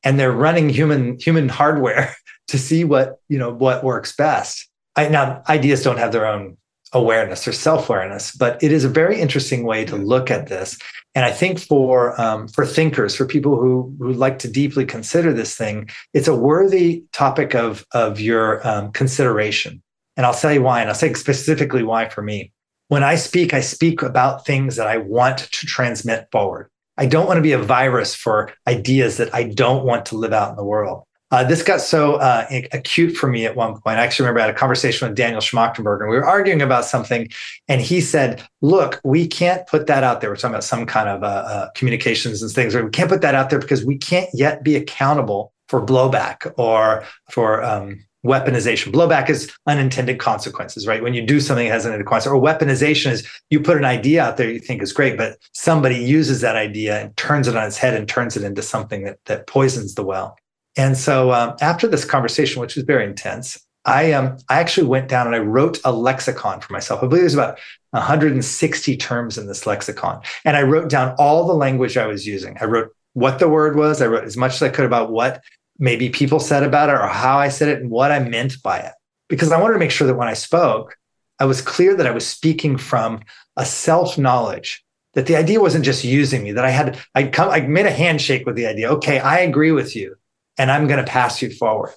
and 0.04 0.20
they're 0.20 0.32
running 0.32 0.70
human 0.70 1.20
human 1.20 1.50
hardware 1.50 2.16
to 2.48 2.58
see 2.58 2.84
what 2.84 3.20
you 3.28 3.38
know 3.38 3.50
what 3.52 3.84
works 3.84 4.16
best. 4.16 4.70
I, 4.96 5.10
now, 5.10 5.44
ideas 5.50 5.84
don't 5.84 5.98
have 5.98 6.12
their 6.12 6.26
own 6.26 6.58
awareness 6.94 7.48
or 7.48 7.52
self-awareness 7.52 8.32
but 8.36 8.62
it 8.64 8.72
is 8.72 8.84
a 8.84 8.90
very 8.90 9.20
interesting 9.20 9.66
way 9.66 9.84
to 9.84 9.96
look 9.96 10.32
at 10.32 10.48
this 10.48 10.78
and 11.16 11.26
i 11.26 11.32
think 11.32 11.60
for 11.60 12.20
um, 12.20 12.48
for 12.48 12.66
thinkers 12.66 13.16
for 13.16 13.26
people 13.26 13.58
who 13.58 13.94
who 14.00 14.14
like 14.14 14.40
to 14.40 14.48
deeply 14.50 14.86
consider 14.86 15.34
this 15.34 15.56
thing 15.56 15.90
it's 16.14 16.28
a 16.28 16.36
worthy 16.36 17.04
topic 17.12 17.56
of 17.56 17.86
of 17.94 18.20
your 18.20 18.66
um, 18.68 18.92
consideration 18.92 19.82
And 20.18 20.26
I'll 20.26 20.34
tell 20.34 20.52
you 20.52 20.64
why. 20.64 20.82
And 20.82 20.90
I'll 20.90 20.96
say 20.96 21.14
specifically 21.14 21.84
why 21.84 22.10
for 22.10 22.22
me. 22.22 22.52
When 22.90 23.04
I 23.04 23.16
speak, 23.16 23.54
I 23.54 23.62
speak 23.62 24.02
about 24.02 24.46
things 24.46 24.76
that 24.76 24.88
I 24.88 24.98
want 24.98 25.38
to 25.38 25.66
transmit 25.66 26.28
forward. 26.32 26.70
I 26.98 27.06
don't 27.06 27.28
want 27.28 27.38
to 27.38 27.44
be 27.44 27.52
a 27.52 27.60
virus 27.60 28.16
for 28.16 28.52
ideas 28.68 29.18
that 29.18 29.34
I 29.34 29.44
don't 29.44 29.86
want 29.86 30.08
to 30.08 30.18
live 30.18 30.34
out 30.34 30.50
in 30.50 30.56
the 30.56 30.64
world. 30.64 31.04
Uh, 31.30 31.44
this 31.44 31.62
got 31.62 31.82
so 31.82 32.16
uh, 32.16 32.48
acute 32.72 33.16
for 33.16 33.28
me 33.28 33.46
at 33.46 33.56
one 33.56 33.74
point. 33.74 33.98
I 34.00 34.04
actually 34.04 34.24
remember 34.24 34.40
I 34.40 34.46
had 34.46 34.56
a 34.56 34.58
conversation 34.58 35.08
with 35.08 35.18
Daniel 35.18 35.42
Schmachtenberger, 35.42 36.02
and 36.02 36.10
we 36.10 36.16
were 36.16 36.26
arguing 36.26 36.62
about 36.62 36.86
something. 36.86 37.28
And 37.68 37.82
he 37.82 38.00
said, 38.00 38.44
Look, 38.62 39.02
we 39.04 39.28
can't 39.28 39.68
put 39.68 39.88
that 39.88 40.04
out 40.04 40.22
there. 40.22 40.30
We're 40.30 40.38
talking 40.38 40.56
about 40.56 40.64
some 40.64 40.86
kind 40.86 41.10
of 41.10 41.24
uh, 41.24 41.26
uh 41.26 41.70
communications 41.76 42.42
and 42.42 42.52
things. 42.52 42.76
We 42.76 42.90
can't 42.90 43.10
put 43.10 43.22
that 43.22 43.36
out 43.36 43.50
there 43.50 43.60
because 43.60 43.84
we 43.84 43.98
can't 43.98 44.30
yet 44.34 44.64
be 44.64 44.76
accountable 44.76 45.52
for 45.68 45.86
blowback 45.86 46.54
or 46.58 47.04
for 47.30 47.62
um, 47.62 48.06
weaponization. 48.26 48.92
Blowback 48.92 49.30
is 49.30 49.52
unintended 49.68 50.20
consequences, 50.20 50.88
right? 50.88 51.04
When 51.04 51.14
you 51.14 51.26
do 51.26 51.40
something 51.40 51.68
that 51.68 51.74
has 51.74 51.86
an 51.86 51.92
consequence, 52.06 52.28
or 52.28 52.42
weaponization 52.42 53.12
is 53.12 53.28
you 53.50 53.60
put 53.60 53.78
an 53.78 53.86
idea 53.86 54.24
out 54.24 54.38
there 54.38 54.50
you 54.50 54.60
think 54.60 54.82
is 54.82 54.94
great, 54.94 55.18
but 55.18 55.38
somebody 55.54 55.98
uses 55.98 56.42
that 56.42 56.56
idea 56.56 57.02
and 57.02 57.16
turns 57.18 57.48
it 57.48 57.56
on 57.56 57.68
its 57.68 57.78
head 57.78 57.94
and 57.94 58.08
turns 58.08 58.38
it 58.38 58.44
into 58.44 58.62
something 58.62 59.04
that, 59.04 59.20
that 59.26 59.48
poisons 59.48 59.96
the 59.96 60.04
well. 60.04 60.38
And 60.78 60.96
so 60.96 61.32
um, 61.32 61.56
after 61.60 61.88
this 61.88 62.06
conversation, 62.06 62.62
which 62.62 62.76
was 62.76 62.86
very 62.86 63.04
intense, 63.04 63.60
I 63.86 64.12
um 64.12 64.38
I 64.50 64.60
actually 64.60 64.86
went 64.88 65.08
down 65.08 65.28
and 65.28 65.36
I 65.36 65.40
wrote 65.40 65.80
a 65.86 65.92
lexicon 65.92 66.60
for 66.60 66.74
myself. 66.74 67.02
I 67.02 67.08
believe 67.08 67.24
was 67.24 67.34
about 67.34 67.58
160 67.92 68.98
terms 68.98 69.38
in 69.38 69.48
this 69.48 69.66
lexicon, 69.66 70.22
and 70.44 70.58
I 70.58 70.62
wrote 70.62 70.90
down 70.90 71.16
all 71.18 71.48
the 71.48 71.54
language 71.54 71.98
I 71.98 72.06
was 72.06 72.28
using. 72.28 72.58
I 72.60 72.66
wrote 72.66 72.94
what 73.14 73.40
the 73.40 73.50
word 73.50 73.78
was. 73.78 74.02
I 74.02 74.08
wrote 74.08 74.26
as 74.26 74.36
much 74.36 74.56
as 74.56 74.62
I 74.62 74.70
could 74.70 74.86
about 74.86 75.10
what 75.10 75.42
maybe 75.80 76.10
people 76.10 76.40
said 76.40 76.64
about 76.64 76.90
it 76.90 76.94
or 76.94 77.08
how 77.08 77.38
I 77.38 77.48
said 77.48 77.70
it 77.70 77.80
and 77.80 77.90
what 77.90 78.12
I 78.12 78.20
meant 78.20 78.62
by 78.62 78.80
it, 78.80 78.94
because 79.30 79.52
I 79.54 79.60
wanted 79.60 79.74
to 79.74 79.80
make 79.80 79.92
sure 79.92 80.06
that 80.06 80.18
when 80.18 80.28
I 80.28 80.34
spoke, 80.34 80.98
I 81.40 81.46
was 81.46 81.62
clear 81.62 81.96
that 81.96 82.08
I 82.08 82.12
was 82.12 82.28
speaking 82.28 82.78
from 82.78 83.22
a 83.56 83.66
self 83.66 84.18
knowledge 84.18 84.84
that 85.14 85.28
the 85.28 85.38
idea 85.38 85.62
wasn't 85.62 85.86
just 85.86 86.04
using 86.04 86.44
me. 86.44 86.52
That 86.52 86.66
I 86.66 86.72
had 86.72 87.00
I 87.16 87.24
come 87.24 87.50
I 87.50 87.62
made 87.62 87.86
a 87.86 87.92
handshake 87.92 88.46
with 88.46 88.58
the 88.58 88.68
idea. 88.68 88.92
Okay, 88.92 89.20
I 89.20 89.40
agree 89.40 89.72
with 89.72 89.96
you 89.96 90.18
and 90.58 90.72
I'm 90.72 90.88
going 90.88 91.04
to 91.04 91.10
pass 91.10 91.42
you 91.42 91.52
forward. 91.52 91.94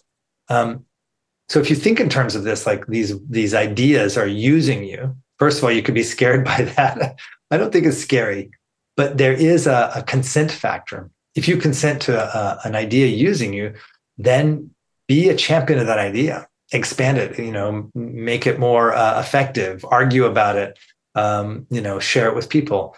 Um, 0.48 0.84
so 1.48 1.58
if 1.58 1.68
you 1.68 1.76
think 1.76 1.98
in 1.98 2.08
terms 2.08 2.34
of 2.34 2.44
this, 2.44 2.66
like 2.66 2.86
these 2.86 3.18
these 3.28 3.54
ideas 3.54 4.16
are 4.16 4.26
using 4.26 4.84
you. 4.84 5.16
First 5.38 5.58
of 5.58 5.64
all, 5.64 5.72
you 5.72 5.82
could 5.82 5.94
be 5.94 6.02
scared 6.02 6.44
by 6.52 6.62
that. 6.76 7.18
I 7.50 7.56
don't 7.56 7.72
think 7.72 7.86
it's 7.86 7.98
scary, 7.98 8.50
but 8.96 9.18
there 9.18 9.32
is 9.32 9.66
a, 9.66 9.92
a 9.96 10.02
consent 10.02 10.52
factor. 10.52 11.10
If 11.34 11.48
you 11.48 11.56
consent 11.56 12.02
to 12.02 12.16
a, 12.18 12.60
an 12.64 12.76
idea 12.76 13.06
using 13.06 13.52
you, 13.52 13.74
then 14.18 14.70
be 15.08 15.28
a 15.28 15.36
champion 15.36 15.80
of 15.80 15.86
that 15.86 15.98
idea. 15.98 16.46
Expand 16.72 17.18
it. 17.18 17.38
You 17.38 17.50
know, 17.50 17.90
make 17.94 18.46
it 18.46 18.60
more 18.60 18.94
uh, 18.94 19.18
effective. 19.18 19.84
Argue 19.84 20.26
about 20.26 20.56
it. 20.56 20.78
Um, 21.16 21.66
you 21.70 21.80
know, 21.80 21.98
share 21.98 22.28
it 22.28 22.36
with 22.36 22.48
people. 22.48 22.94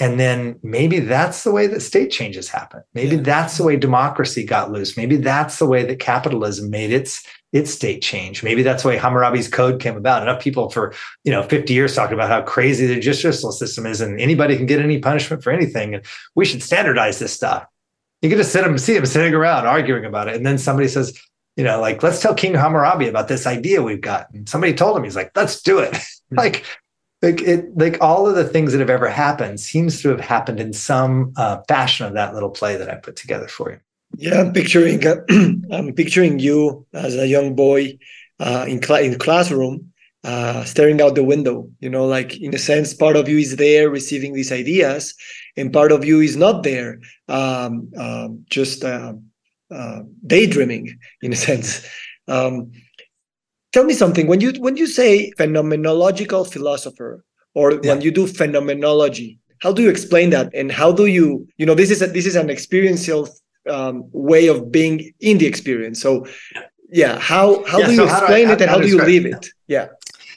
And 0.00 0.20
then 0.20 0.58
maybe 0.62 1.00
that's 1.00 1.42
the 1.42 1.50
way 1.50 1.66
that 1.66 1.80
state 1.80 2.10
changes 2.10 2.48
happen. 2.48 2.82
Maybe 2.94 3.16
yeah. 3.16 3.22
that's 3.22 3.58
the 3.58 3.64
way 3.64 3.76
democracy 3.76 4.44
got 4.44 4.70
loose. 4.70 4.96
Maybe 4.96 5.16
that's 5.16 5.58
the 5.58 5.66
way 5.66 5.84
that 5.84 5.98
capitalism 5.98 6.70
made 6.70 6.92
its 6.92 7.26
its 7.52 7.70
state 7.70 8.02
change. 8.02 8.42
Maybe 8.42 8.62
that's 8.62 8.82
the 8.82 8.90
way 8.90 8.96
Hammurabi's 8.98 9.48
code 9.48 9.80
came 9.80 9.96
about. 9.96 10.22
Enough 10.22 10.40
people 10.40 10.70
for 10.70 10.94
you 11.24 11.32
know 11.32 11.42
50 11.42 11.72
years 11.72 11.94
talking 11.94 12.14
about 12.14 12.28
how 12.28 12.42
crazy 12.42 12.86
the 12.86 13.00
judicial 13.00 13.50
system 13.50 13.86
is, 13.86 14.00
and 14.00 14.20
anybody 14.20 14.56
can 14.56 14.66
get 14.66 14.80
any 14.80 14.98
punishment 14.98 15.42
for 15.42 15.50
anything, 15.50 15.94
and 15.94 16.04
we 16.34 16.44
should 16.44 16.62
standardize 16.62 17.18
this 17.18 17.32
stuff. 17.32 17.66
You 18.22 18.28
can 18.28 18.38
just 18.38 18.52
sit 18.52 18.64
them, 18.64 18.76
see 18.78 18.94
them 18.94 19.06
sitting 19.06 19.34
around 19.34 19.66
arguing 19.66 20.04
about 20.04 20.28
it, 20.28 20.36
and 20.36 20.44
then 20.44 20.58
somebody 20.58 20.88
says, 20.88 21.18
you 21.56 21.64
know, 21.64 21.80
like 21.80 22.02
let's 22.02 22.20
tell 22.20 22.34
King 22.34 22.54
Hammurabi 22.54 23.08
about 23.08 23.28
this 23.28 23.46
idea 23.46 23.82
we've 23.82 24.00
got. 24.00 24.30
And 24.32 24.48
somebody 24.48 24.74
told 24.74 24.96
him, 24.96 25.04
he's 25.04 25.16
like, 25.16 25.32
let's 25.34 25.60
do 25.60 25.80
it. 25.80 25.96
Hmm. 26.30 26.36
like 26.36 26.66
like 27.22 27.42
it 27.42 27.76
like 27.76 27.98
all 28.00 28.28
of 28.28 28.34
the 28.34 28.44
things 28.44 28.72
that 28.72 28.80
have 28.80 28.90
ever 28.90 29.08
happened 29.08 29.60
seems 29.60 30.02
to 30.02 30.08
have 30.08 30.20
happened 30.20 30.60
in 30.60 30.72
some 30.72 31.32
uh, 31.36 31.58
fashion 31.68 32.06
of 32.06 32.14
that 32.14 32.34
little 32.34 32.50
play 32.50 32.76
that 32.76 32.90
i 32.90 32.94
put 32.94 33.16
together 33.16 33.48
for 33.48 33.70
you. 33.72 33.78
Yeah 34.16 34.40
i'm 34.40 34.52
picturing 34.52 35.06
uh, 35.06 35.16
i'm 35.72 35.92
picturing 35.94 36.38
you 36.38 36.86
as 36.92 37.16
a 37.16 37.26
young 37.26 37.54
boy 37.54 37.98
uh, 38.40 38.64
in, 38.68 38.82
cl- 38.82 39.02
in 39.02 39.18
classroom 39.18 39.92
uh, 40.24 40.64
staring 40.64 41.00
out 41.00 41.14
the 41.14 41.24
window 41.24 41.68
you 41.80 41.90
know 41.90 42.06
like 42.06 42.36
in 42.40 42.54
a 42.54 42.58
sense 42.58 42.94
part 42.94 43.16
of 43.16 43.28
you 43.28 43.38
is 43.38 43.56
there 43.56 43.88
receiving 43.90 44.32
these 44.32 44.52
ideas 44.52 45.14
and 45.56 45.72
part 45.72 45.92
of 45.92 46.04
you 46.04 46.20
is 46.20 46.36
not 46.36 46.62
there 46.62 47.00
um, 47.28 47.90
um 47.96 48.44
just 48.48 48.84
uh, 48.84 49.12
uh, 49.70 50.00
daydreaming 50.26 50.98
in 51.22 51.32
a 51.32 51.36
sense. 51.36 51.86
Um, 52.26 52.72
tell 53.72 53.84
me 53.84 53.94
something 53.94 54.26
when 54.26 54.40
you 54.40 54.52
when 54.60 54.76
you 54.76 54.86
say 54.86 55.30
phenomenological 55.38 56.50
philosopher 56.50 57.24
or 57.54 57.72
yeah. 57.72 57.92
when 57.92 58.00
you 58.00 58.10
do 58.10 58.26
phenomenology 58.26 59.38
how 59.60 59.72
do 59.72 59.82
you 59.82 59.90
explain 59.90 60.30
that 60.30 60.52
and 60.54 60.72
how 60.72 60.92
do 60.92 61.06
you 61.06 61.46
you 61.56 61.66
know 61.66 61.74
this 61.74 61.90
is 61.90 62.02
a, 62.02 62.06
this 62.06 62.26
is 62.26 62.36
an 62.36 62.50
experiential 62.50 63.28
um, 63.68 64.04
way 64.12 64.46
of 64.46 64.70
being 64.70 65.12
in 65.20 65.38
the 65.38 65.46
experience 65.46 66.00
so 66.00 66.26
yeah 66.90 67.18
how 67.18 67.64
how 67.66 67.78
yeah, 67.78 67.86
do 67.86 67.92
you 67.92 67.98
so 67.98 68.04
explain 68.04 68.46
do 68.46 68.50
I, 68.50 68.54
it 68.54 68.60
and 68.62 68.70
how, 68.70 68.76
how 68.76 68.82
do 68.82 68.88
you 68.88 68.98
live 68.98 69.26
it 69.26 69.48
yeah 69.66 69.88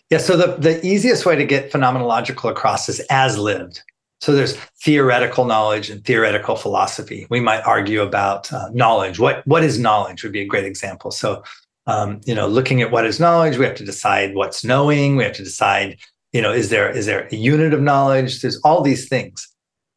yeah 0.10 0.18
so 0.18 0.36
the 0.36 0.58
the 0.58 0.86
easiest 0.86 1.26
way 1.26 1.36
to 1.36 1.46
get 1.46 1.72
phenomenological 1.72 2.50
across 2.50 2.90
is 2.90 3.00
as 3.10 3.38
lived 3.38 3.82
so 4.22 4.34
there's 4.34 4.56
theoretical 4.84 5.46
knowledge 5.46 5.90
and 5.90 6.06
theoretical 6.06 6.56
philosophy. 6.56 7.26
We 7.32 7.40
might 7.40 7.62
argue 7.62 8.04
about 8.04 8.54
uh, 8.54 8.70
knowledge. 8.72 9.18
What 9.18 9.46
what 9.48 9.64
is 9.64 9.80
knowledge 9.80 10.22
would 10.22 10.32
be 10.32 10.42
a 10.42 10.46
great 10.46 10.64
example. 10.64 11.10
So 11.10 11.44
um, 11.88 12.22
you 12.26 12.36
know, 12.36 12.48
looking 12.48 12.82
at 12.82 12.92
what 12.92 13.06
is 13.06 13.20
knowledge, 13.20 13.58
we 13.58 13.66
have 13.66 13.76
to 13.76 13.86
decide 13.86 14.36
what's 14.36 14.64
knowing. 14.64 15.16
We 15.16 15.24
have 15.24 15.34
to 15.34 15.44
decide, 15.44 15.98
you 16.32 16.42
know, 16.42 16.52
is 16.52 16.70
there 16.70 16.90
is 16.90 17.06
there 17.06 17.28
a 17.32 17.36
unit 17.36 17.74
of 17.74 17.82
knowledge? 17.82 18.42
There's 18.42 18.60
all 18.64 18.82
these 18.82 19.08
things. 19.08 19.48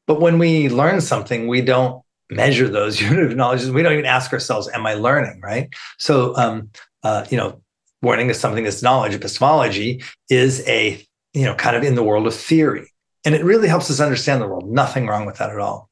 But 0.06 0.20
when 0.20 0.38
we 0.38 0.68
learn 0.68 1.00
something, 1.00 1.48
we 1.48 1.60
don't 1.60 2.02
measure 2.30 2.68
those 2.68 3.00
unit 3.10 3.30
of 3.30 3.36
knowledge. 3.36 3.64
We 3.66 3.82
don't 3.82 3.92
even 3.92 4.06
ask 4.06 4.32
ourselves, 4.32 4.68
"Am 4.72 4.86
I 4.86 4.94
learning?" 4.94 5.40
Right? 5.42 5.68
So, 5.98 6.34
um, 6.36 6.70
uh, 7.02 7.26
you 7.30 7.36
know, 7.36 7.60
warning 8.02 8.30
is 8.30 8.40
something 8.40 8.64
that's 8.64 8.82
knowledge. 8.82 9.14
Epistemology 9.14 10.02
is 10.30 10.66
a 10.66 11.04
you 11.34 11.44
know 11.44 11.54
kind 11.54 11.76
of 11.76 11.82
in 11.82 11.96
the 11.96 12.02
world 12.02 12.26
of 12.26 12.34
theory, 12.34 12.90
and 13.24 13.34
it 13.34 13.44
really 13.44 13.68
helps 13.68 13.90
us 13.90 14.00
understand 14.00 14.40
the 14.40 14.48
world. 14.48 14.70
Nothing 14.70 15.06
wrong 15.06 15.26
with 15.26 15.36
that 15.36 15.50
at 15.50 15.58
all. 15.58 15.90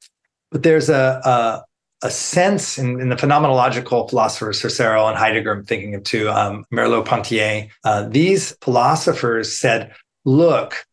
But 0.51 0.63
there's 0.63 0.89
a, 0.89 1.21
a 1.25 1.65
a 2.03 2.11
sense 2.11 2.79
in, 2.79 3.01
in, 3.01 3.09
the 3.09 3.17
phenomenological 3.17 4.11
philosophers, 4.11 4.61
Husserl 4.61 5.09
and 5.09 5.17
Heidegger, 5.17 5.53
I'm 5.53 5.65
thinking 5.65 5.95
of 5.95 6.03
too, 6.03 6.29
um, 6.31 6.65
Merleau-Ponty, 6.73 7.71
uh, 7.85 8.09
these 8.09 8.57
philosophers 8.61 9.57
said, 9.57 9.95
look, 10.25 10.85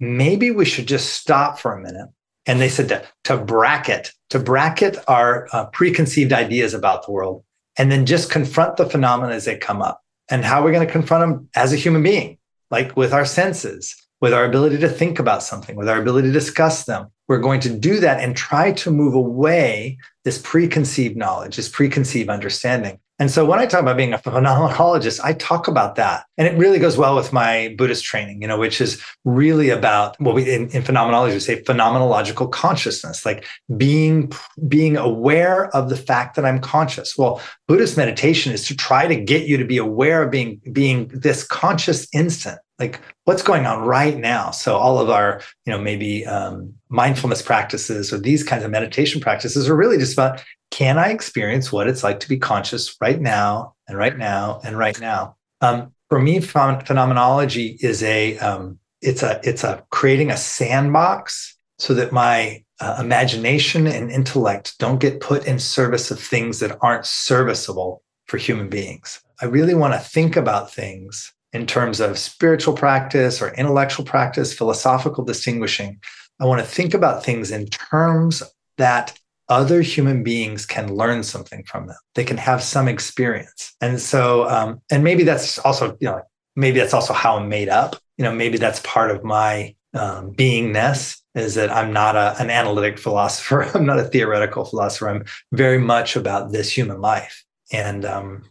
maybe 0.00 0.50
we 0.50 0.64
should 0.64 0.86
just 0.86 1.14
stop 1.14 1.58
for 1.58 1.72
a 1.72 1.80
minute. 1.80 2.08
And 2.46 2.60
they 2.60 2.68
said 2.68 2.88
to, 2.88 3.04
to 3.24 3.36
bracket, 3.36 4.12
to 4.30 4.38
bracket 4.38 4.96
our 5.08 5.48
uh, 5.52 5.66
preconceived 5.66 6.32
ideas 6.32 6.74
about 6.74 7.06
the 7.06 7.12
world, 7.12 7.44
and 7.78 7.90
then 7.90 8.06
just 8.06 8.30
confront 8.30 8.76
the 8.76 8.88
phenomena 8.88 9.32
as 9.32 9.44
they 9.44 9.56
come 9.56 9.82
up. 9.82 10.02
And 10.30 10.44
how 10.44 10.60
we're 10.60 10.66
we 10.66 10.72
going 10.72 10.86
to 10.86 10.92
confront 10.92 11.22
them 11.22 11.48
as 11.54 11.72
a 11.72 11.76
human 11.76 12.02
being, 12.02 12.38
like 12.70 12.96
with 12.96 13.12
our 13.12 13.24
senses, 13.24 13.94
with 14.20 14.32
our 14.32 14.44
ability 14.44 14.78
to 14.78 14.88
think 14.88 15.18
about 15.18 15.42
something, 15.42 15.76
with 15.76 15.88
our 15.88 16.00
ability 16.00 16.28
to 16.28 16.32
discuss 16.32 16.84
them. 16.84 17.10
We're 17.28 17.38
going 17.38 17.60
to 17.60 17.70
do 17.70 18.00
that 18.00 18.20
and 18.20 18.36
try 18.36 18.72
to 18.72 18.90
move 18.90 19.14
away 19.14 19.98
this 20.24 20.38
preconceived 20.38 21.16
knowledge, 21.16 21.56
this 21.56 21.68
preconceived 21.68 22.30
understanding. 22.30 22.98
And 23.18 23.30
so 23.30 23.46
when 23.46 23.58
I 23.58 23.64
talk 23.64 23.80
about 23.80 23.96
being 23.96 24.12
a 24.12 24.18
phenomenologist, 24.18 25.20
I 25.24 25.32
talk 25.32 25.68
about 25.68 25.94
that. 25.94 26.26
And 26.36 26.46
it 26.46 26.56
really 26.58 26.78
goes 26.78 26.98
well 26.98 27.16
with 27.16 27.32
my 27.32 27.74
Buddhist 27.78 28.04
training, 28.04 28.42
you 28.42 28.48
know, 28.48 28.58
which 28.58 28.78
is 28.78 29.02
really 29.24 29.70
about 29.70 30.20
what 30.20 30.34
we 30.34 30.52
in, 30.52 30.68
in 30.68 30.82
phenomenology 30.82 31.32
we 31.32 31.40
say 31.40 31.62
phenomenological 31.62 32.52
consciousness, 32.52 33.24
like 33.24 33.46
being 33.76 34.30
being 34.68 34.98
aware 34.98 35.74
of 35.74 35.88
the 35.88 35.96
fact 35.96 36.36
that 36.36 36.44
I'm 36.44 36.60
conscious. 36.60 37.16
Well, 37.16 37.40
Buddhist 37.66 37.96
meditation 37.96 38.52
is 38.52 38.66
to 38.68 38.76
try 38.76 39.06
to 39.06 39.16
get 39.16 39.46
you 39.46 39.56
to 39.56 39.64
be 39.64 39.78
aware 39.78 40.22
of 40.22 40.30
being 40.30 40.60
being 40.72 41.08
this 41.08 41.42
conscious 41.42 42.06
instant 42.12 42.58
like 42.78 43.00
what's 43.24 43.42
going 43.42 43.66
on 43.66 43.86
right 43.86 44.16
now? 44.16 44.50
So 44.50 44.76
all 44.76 44.98
of 44.98 45.10
our 45.10 45.40
you 45.64 45.72
know 45.72 45.78
maybe 45.78 46.26
um, 46.26 46.74
mindfulness 46.88 47.42
practices 47.42 48.12
or 48.12 48.18
these 48.18 48.42
kinds 48.44 48.64
of 48.64 48.70
meditation 48.70 49.20
practices 49.20 49.68
are 49.68 49.76
really 49.76 49.98
just 49.98 50.12
about 50.12 50.42
can 50.72 50.98
i 50.98 51.10
experience 51.10 51.70
what 51.70 51.86
it's 51.86 52.02
like 52.02 52.20
to 52.20 52.28
be 52.28 52.36
conscious 52.36 52.96
right 53.00 53.20
now 53.20 53.74
and 53.88 53.96
right 53.96 54.16
now 54.16 54.60
and 54.64 54.76
right 54.76 54.98
now? 55.00 55.36
Um, 55.60 55.92
for 56.08 56.20
me 56.20 56.40
phenomenology 56.40 57.78
is 57.80 58.02
a 58.02 58.38
um, 58.38 58.78
it's 59.00 59.22
a 59.22 59.40
it's 59.42 59.64
a 59.64 59.84
creating 59.90 60.30
a 60.30 60.36
sandbox 60.36 61.56
so 61.78 61.94
that 61.94 62.12
my 62.12 62.62
uh, 62.80 62.98
imagination 63.00 63.86
and 63.86 64.10
intellect 64.10 64.78
don't 64.78 65.00
get 65.00 65.20
put 65.20 65.46
in 65.46 65.58
service 65.58 66.10
of 66.10 66.20
things 66.20 66.58
that 66.60 66.76
aren't 66.82 67.06
serviceable 67.06 68.02
for 68.26 68.38
human 68.38 68.68
beings. 68.68 69.20
I 69.40 69.46
really 69.46 69.74
want 69.74 69.94
to 69.94 70.00
think 70.00 70.36
about 70.36 70.72
things 70.72 71.32
in 71.56 71.66
terms 71.66 72.00
of 72.00 72.18
spiritual 72.18 72.74
practice 72.74 73.40
or 73.40 73.54
intellectual 73.54 74.04
practice, 74.04 74.52
philosophical 74.52 75.24
distinguishing. 75.24 75.98
I 76.38 76.44
want 76.44 76.60
to 76.60 76.66
think 76.66 76.92
about 76.92 77.24
things 77.24 77.50
in 77.50 77.66
terms 77.66 78.42
that 78.76 79.18
other 79.48 79.80
human 79.80 80.22
beings 80.22 80.66
can 80.66 80.94
learn 80.94 81.22
something 81.22 81.64
from 81.64 81.86
them. 81.86 81.96
They 82.14 82.24
can 82.24 82.36
have 82.36 82.62
some 82.62 82.88
experience. 82.88 83.74
And 83.80 83.98
so, 83.98 84.46
um, 84.48 84.82
and 84.90 85.02
maybe 85.02 85.22
that's 85.22 85.58
also, 85.60 85.96
you 85.98 86.08
know, 86.08 86.20
maybe 86.56 86.78
that's 86.78 86.92
also 86.92 87.14
how 87.14 87.38
I'm 87.38 87.48
made 87.48 87.70
up. 87.70 87.96
You 88.18 88.24
know, 88.24 88.34
maybe 88.34 88.58
that's 88.58 88.80
part 88.80 89.10
of 89.10 89.24
my 89.24 89.74
um, 89.94 90.32
beingness 90.34 91.18
is 91.34 91.54
that 91.54 91.70
I'm 91.70 91.92
not 91.92 92.16
a, 92.16 92.36
an 92.38 92.50
analytic 92.50 92.98
philosopher. 92.98 93.62
I'm 93.74 93.86
not 93.86 93.98
a 93.98 94.04
theoretical 94.04 94.66
philosopher. 94.66 95.08
I'm 95.08 95.24
very 95.52 95.78
much 95.78 96.16
about 96.16 96.52
this 96.52 96.70
human 96.70 97.00
life. 97.00 97.44
And 97.72 98.04
um, 98.04 98.42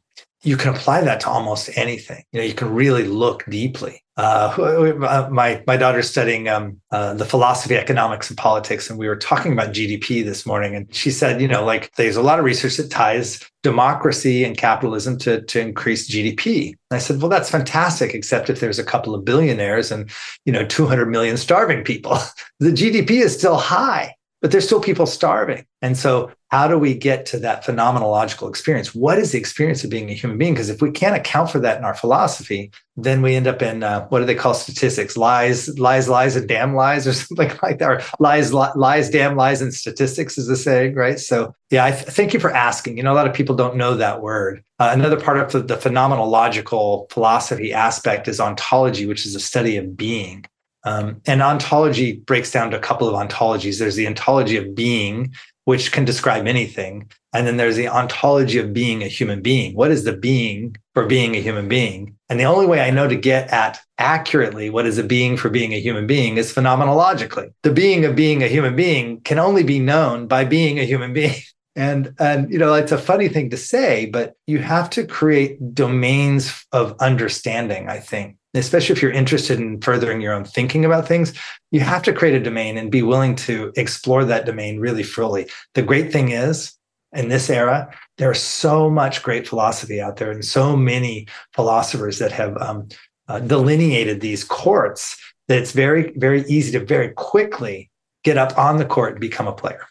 you 0.46 0.58
can 0.58 0.74
apply 0.74 1.02
that 1.02 1.20
to 1.22 1.30
almost 1.30 1.76
anything. 1.76 2.24
You 2.32 2.40
know, 2.40 2.46
you 2.46 2.54
can 2.54 2.74
really 2.74 3.04
look 3.04 3.44
deeply. 3.50 4.04
Uh, 4.16 5.28
my 5.30 5.62
my 5.68 5.76
daughter's 5.76 6.10
studying 6.10 6.48
um, 6.48 6.80
uh, 6.92 7.16
the 7.16 7.26
philosophy, 7.26 7.76
economics, 7.76 8.30
and 8.30 8.38
politics, 8.38 8.90
and 8.90 8.98
we 8.98 9.08
were 9.08 9.18
talking 9.18 9.52
about 9.52 9.74
GDP 9.74 10.24
this 10.24 10.46
morning. 10.46 10.74
And 10.76 10.94
she 10.94 11.12
said, 11.12 11.42
you 11.42 11.48
know, 11.48 11.66
like 11.66 11.92
there's 11.96 12.16
a 12.16 12.22
lot 12.22 12.40
of 12.40 12.46
research 12.46 12.78
that 12.78 12.90
ties 12.90 13.44
democracy 13.64 14.46
and 14.46 14.58
capitalism 14.58 15.18
to 15.20 15.42
to 15.42 15.60
increase 15.60 16.10
GDP. 16.10 16.70
And 16.70 16.96
I 16.96 17.00
said, 17.00 17.22
well, 17.22 17.30
that's 17.30 17.50
fantastic, 17.50 18.14
except 18.14 18.50
if 18.50 18.62
there's 18.62 18.80
a 18.80 18.86
couple 18.86 19.16
of 19.16 19.26
billionaires 19.26 19.92
and 19.92 20.10
you 20.46 20.54
know 20.54 20.66
200 20.66 21.08
million 21.08 21.36
starving 21.36 21.84
people, 21.84 22.18
the 22.60 22.72
GDP 22.72 23.22
is 23.22 23.38
still 23.38 23.58
high 23.58 24.16
but 24.46 24.52
there's 24.52 24.66
still 24.66 24.80
people 24.80 25.08
starving. 25.08 25.66
And 25.82 25.98
so, 25.98 26.32
how 26.56 26.70
do 26.70 26.80
we 26.80 26.94
get 26.94 27.26
to 27.26 27.38
that 27.38 27.66
phenomenological 27.66 28.48
experience? 28.48 28.96
What 28.96 29.20
is 29.20 29.34
the 29.34 29.38
experience 29.38 29.84
of 29.84 29.90
being 29.90 30.10
a 30.10 30.14
human 30.14 30.38
being? 30.38 30.54
Because 30.54 30.70
if 30.70 30.82
we 30.82 30.90
can't 30.90 31.14
account 31.14 31.50
for 31.50 31.60
that 31.60 31.78
in 31.78 31.84
our 31.84 31.94
philosophy, 31.94 32.72
then 32.96 33.22
we 33.22 33.36
end 33.36 33.46
up 33.46 33.62
in 33.62 33.84
uh, 33.84 34.08
what 34.08 34.20
do 34.20 34.26
they 34.26 34.36
call 34.36 34.54
statistics? 34.54 35.18
Lies, 35.18 35.78
lies, 35.78 36.08
lies, 36.08 36.38
and 36.38 36.48
damn 36.48 36.74
lies, 36.74 37.06
or 37.06 37.12
something 37.28 37.52
like 37.62 37.80
that. 37.80 37.90
Or 37.92 38.02
lies, 38.22 38.54
li- 38.54 38.72
lies, 38.78 39.10
damn 39.10 39.36
lies, 39.36 39.62
and 39.62 39.74
statistics 39.74 40.38
is 40.38 40.48
the 40.48 40.56
saying, 40.56 40.96
right? 40.96 41.20
So, 41.20 41.54
yeah, 41.72 41.84
I 41.84 41.92
th- 41.92 42.06
thank 42.06 42.34
you 42.34 42.40
for 42.40 42.52
asking. 42.52 42.96
You 42.96 43.04
know, 43.04 43.12
a 43.12 43.20
lot 43.20 43.28
of 43.28 43.34
people 43.34 43.58
don't 43.58 43.76
know 43.76 43.96
that 43.98 44.22
word. 44.22 44.64
Uh, 44.80 44.92
another 44.94 45.20
part 45.20 45.38
of 45.38 45.52
the, 45.52 45.60
the 45.60 45.76
phenomenological 45.76 47.12
philosophy 47.12 47.74
aspect 47.74 48.30
is 48.30 48.40
ontology, 48.40 49.06
which 49.06 49.26
is 49.26 49.36
a 49.36 49.42
study 49.42 49.76
of 49.76 49.98
being. 49.98 50.46
Um, 50.86 51.20
and 51.26 51.42
ontology 51.42 52.14
breaks 52.14 52.52
down 52.52 52.72
to 52.72 52.78
a 52.78 52.80
couple 52.80 53.10
of 53.10 53.16
ontologies. 53.16 53.80
There's 53.80 53.96
the 53.96 54.08
ontology 54.08 54.56
of 54.56 54.74
being, 54.74 55.34
which 55.66 55.92
can 55.92 56.06
describe 56.06 56.48
anything. 56.48 57.12
And 57.34 57.46
then 57.46 57.58
there's 57.58 57.76
the 57.76 57.90
ontology 57.90 58.58
of 58.60 58.74
being 58.74 59.04
a 59.04 59.08
human 59.08 59.42
being. 59.42 59.76
What 59.76 59.92
is 59.92 60.04
the 60.04 60.16
being 60.16 60.78
for 60.94 61.06
being 61.06 61.36
a 61.36 61.42
human 61.42 61.68
being? 61.68 62.16
And 62.30 62.40
the 62.40 62.46
only 62.46 62.66
way 62.66 62.82
I 62.82 62.92
know 62.92 63.08
to 63.08 63.16
get 63.16 63.50
at 63.50 63.80
accurately 63.98 64.70
what 64.70 64.86
is 64.86 64.98
a 64.98 65.04
being 65.04 65.38
for 65.38 65.50
being 65.50 65.74
a 65.74 65.80
human 65.80 66.08
being 66.08 66.38
is 66.38 66.54
phenomenologically. 66.54 67.52
The 67.64 67.72
being 67.72 68.06
of 68.06 68.16
being 68.16 68.42
a 68.42 68.48
human 68.48 68.76
being 68.76 69.22
can 69.22 69.40
only 69.40 69.64
be 69.64 69.80
known 69.80 70.28
by 70.28 70.46
being 70.46 70.80
a 70.80 70.86
human 70.86 71.14
being. 71.14 71.36
And 71.78 72.16
and 72.20 72.50
you 72.50 72.58
know, 72.58 72.74
it's 72.74 72.94
a 72.94 72.98
funny 72.98 73.28
thing 73.28 73.50
to 73.50 73.58
say, 73.58 74.06
but 74.06 74.36
you 74.48 74.60
have 74.60 74.90
to 74.92 75.06
create 75.06 75.76
domains 75.76 76.66
of 76.72 76.96
understanding, 77.02 77.90
I 77.90 78.00
think, 78.00 78.38
especially 78.58 78.94
if 78.94 79.02
you're 79.02 79.12
interested 79.12 79.60
in 79.60 79.82
furthering 79.82 80.22
your 80.22 80.34
own 80.34 80.46
thinking 80.46 80.86
about 80.86 81.08
things, 81.08 81.34
you 81.72 81.80
have 81.80 82.04
to 82.04 82.14
create 82.14 82.36
a 82.36 82.44
domain 82.44 82.78
and 82.78 82.92
be 82.92 83.02
willing 83.02 83.36
to 83.36 83.72
explore 83.76 84.26
that 84.26 84.46
domain 84.46 84.80
really 84.80 85.04
fully. 85.04 85.48
The 85.74 85.82
great 85.82 86.12
thing 86.12 86.32
is, 86.32 86.74
in 87.14 87.30
this 87.30 87.50
era, 87.50 87.90
there's 88.18 88.42
so 88.42 88.90
much 88.90 89.24
great 89.24 89.48
philosophy 89.48 90.02
out 90.02 90.18
there 90.18 90.32
and 90.32 90.44
so 90.44 90.76
many 90.76 91.28
philosophers 91.54 92.20
that 92.20 92.32
have 92.32 92.58
um, 92.62 92.90
uh, 93.28 93.40
delineated 93.40 94.22
these 94.22 94.44
courts 94.44 95.18
that 95.48 95.58
it's 95.58 95.72
very, 95.72 96.12
very 96.18 96.44
easy 96.48 96.72
to 96.72 96.86
very 96.86 97.10
quickly 97.10 97.90
get 98.24 98.38
up 98.38 98.58
on 98.58 98.78
the 98.78 98.86
court 98.86 99.14
and 99.14 99.22
become 99.22 99.48
a 99.48 99.54
player. 99.54 99.86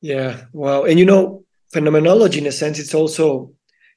Yeah, 0.00 0.44
wow. 0.52 0.84
And 0.84 0.98
you 0.98 1.04
know, 1.04 1.44
phenomenology, 1.72 2.38
in 2.38 2.46
a 2.46 2.52
sense, 2.52 2.78
it's 2.78 2.94
also 2.94 3.52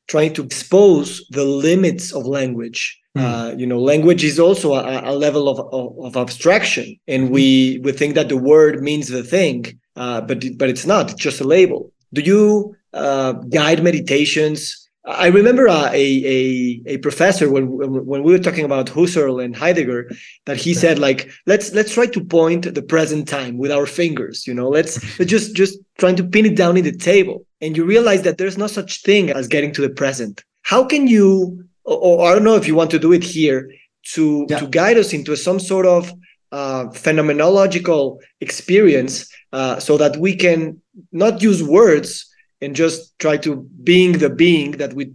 trying 0.07 0.33
to 0.33 0.43
expose 0.43 1.25
the 1.29 1.45
limits 1.45 2.11
of 2.11 2.25
language 2.25 3.00
Mm. 3.17 3.21
Uh, 3.21 3.55
you 3.57 3.67
know, 3.67 3.79
language 3.79 4.23
is 4.23 4.39
also 4.39 4.73
a, 4.73 5.01
a 5.03 5.13
level 5.13 5.49
of, 5.49 5.59
of, 5.73 6.05
of, 6.05 6.15
abstraction, 6.15 6.97
and 7.09 7.29
we 7.29 7.79
we 7.83 7.91
think 7.91 8.15
that 8.15 8.29
the 8.29 8.37
word 8.37 8.81
means 8.81 9.09
the 9.09 9.21
thing, 9.21 9.77
uh, 9.97 10.21
but 10.21 10.45
but 10.57 10.69
it's 10.69 10.85
not. 10.85 11.11
It's 11.11 11.21
just 11.21 11.41
a 11.41 11.43
label. 11.43 11.91
Do 12.13 12.21
you 12.21 12.73
uh, 12.93 13.33
guide 13.33 13.83
meditations? 13.83 14.77
I 15.03 15.27
remember 15.27 15.67
a, 15.67 15.89
a 15.93 16.81
a 16.85 16.97
professor 16.99 17.51
when 17.51 17.65
when 18.05 18.23
we 18.23 18.31
were 18.31 18.39
talking 18.39 18.63
about 18.63 18.85
Husserl 18.85 19.43
and 19.43 19.57
Heidegger 19.57 20.09
that 20.45 20.55
he 20.55 20.73
said 20.73 20.97
like 20.97 21.29
let's 21.45 21.73
let's 21.73 21.93
try 21.93 22.05
to 22.05 22.23
point 22.23 22.73
the 22.73 22.81
present 22.81 23.27
time 23.27 23.57
with 23.57 23.71
our 23.71 23.87
fingers. 23.87 24.47
You 24.47 24.53
know, 24.53 24.69
let's, 24.69 25.03
let's 25.19 25.29
just 25.29 25.53
just 25.53 25.77
trying 25.97 26.15
to 26.15 26.23
pin 26.23 26.45
it 26.45 26.55
down 26.55 26.77
in 26.77 26.85
the 26.85 26.95
table, 26.95 27.45
and 27.59 27.75
you 27.75 27.83
realize 27.83 28.21
that 28.21 28.37
there's 28.37 28.57
no 28.57 28.67
such 28.67 29.01
thing 29.01 29.31
as 29.31 29.49
getting 29.49 29.73
to 29.73 29.81
the 29.81 29.89
present. 29.89 30.45
How 30.61 30.85
can 30.85 31.07
you 31.07 31.65
or, 31.83 32.29
I 32.29 32.33
don't 32.33 32.43
know 32.43 32.55
if 32.55 32.67
you 32.67 32.75
want 32.75 32.91
to 32.91 32.99
do 32.99 33.13
it 33.13 33.23
here 33.23 33.71
to 34.13 34.45
yeah. 34.49 34.59
to 34.59 34.67
guide 34.67 34.97
us 34.97 35.13
into 35.13 35.35
some 35.35 35.59
sort 35.59 35.85
of 35.85 36.11
uh, 36.51 36.85
phenomenological 36.87 38.19
experience, 38.41 39.31
uh, 39.53 39.79
so 39.79 39.97
that 39.97 40.17
we 40.17 40.35
can 40.35 40.81
not 41.11 41.41
use 41.41 41.63
words 41.63 42.27
and 42.61 42.75
just 42.75 43.17
try 43.19 43.37
to 43.37 43.67
being 43.83 44.13
the 44.13 44.29
being 44.29 44.71
that 44.71 44.93
we 44.93 45.13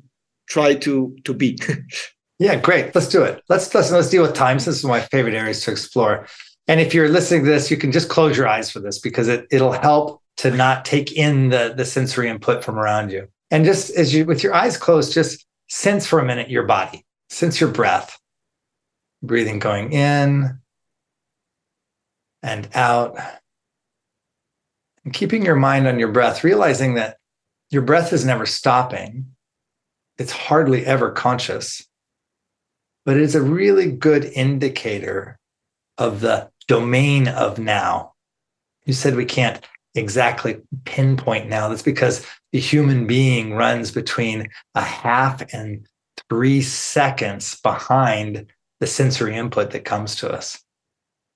try 0.49 0.75
to 0.75 1.17
to 1.25 1.35
be. 1.35 1.59
yeah, 2.39 2.57
great. 2.57 2.95
Let's 2.95 3.09
do 3.09 3.23
it. 3.23 3.43
Let's 3.49 3.75
let's 3.75 3.91
let's 3.91 4.11
deal 4.11 4.23
with 4.23 4.35
time. 4.35 4.57
This 4.57 4.69
is 4.69 4.85
one 4.85 4.99
of 4.99 5.03
my 5.03 5.09
favorite 5.09 5.35
areas 5.35 5.63
to 5.65 5.71
explore. 5.71 6.27
And 6.69 6.81
if 6.81 6.95
you're 6.95 7.09
listening 7.09 7.45
to 7.45 7.51
this, 7.51 7.71
you 7.71 7.77
can 7.77 7.93
just 7.93 8.09
close 8.09 8.37
your 8.37 8.49
eyes 8.49 8.71
for 8.71 8.81
this 8.81 8.99
because 8.99 9.29
it 9.29 9.47
it'll 9.51 9.73
help 9.73 10.23
to 10.39 10.51
not 10.51 10.85
take 10.85 11.13
in 11.13 11.51
the 11.51 11.75
the 11.77 11.85
sensory 11.85 12.29
input 12.29 12.65
from 12.65 12.79
around 12.79 13.11
you. 13.11 13.29
And 13.51 13.65
just 13.65 13.91
as 13.91 14.13
you 14.13 14.25
with 14.25 14.43
your 14.43 14.55
eyes 14.55 14.77
closed, 14.77 15.13
just 15.13 15.47
sense 15.69 16.07
for 16.07 16.19
a 16.19 16.25
minute 16.25 16.51
your 16.51 16.65
body, 16.65 17.05
sense 17.29 17.61
your 17.61 17.71
breath, 17.71 18.19
breathing 19.23 19.59
going 19.59 19.93
in 19.93 20.59
and 22.43 22.69
out. 22.75 23.19
And 25.05 25.13
keeping 25.13 25.45
your 25.45 25.57
mind 25.57 25.87
on 25.87 25.99
your 25.99 26.11
breath, 26.11 26.45
realizing 26.45 26.95
that 26.95 27.19
your 27.71 27.83
breath 27.83 28.13
is 28.13 28.25
never 28.25 28.47
stopping. 28.47 29.27
It's 30.19 30.33
hardly 30.33 30.87
ever 30.87 31.11
conscious, 31.11 31.87
but 33.05 33.17
it 33.17 33.23
is 33.23 33.35
a 33.35 33.43
really 33.43 33.91
good 33.91 34.25
indicator 34.25 35.39
of 35.99 36.21
the 36.21 36.51
domain 36.69 37.29
of 37.29 37.59
now. 37.59 38.15
You 38.85 38.95
said 38.95 39.15
we 39.15 39.25
can't 39.25 39.65
exactly 39.97 40.59
pinpoint 40.85 41.49
now. 41.49 41.69
That's 41.69 41.83
because 41.83 42.27
the 42.53 42.61
human 42.61 43.07
being 43.07 43.55
runs 43.55 43.91
between 43.91 44.49
a 44.75 44.83
half 44.83 45.43
and 45.53 45.87
three 46.29 46.63
seconds 46.63 47.61
behind 47.61 48.47
the 48.81 48.87
sensory 48.87 49.37
input 49.37 49.71
that 49.71 49.85
comes 49.85 50.17
to 50.17 50.31
us. 50.31 50.63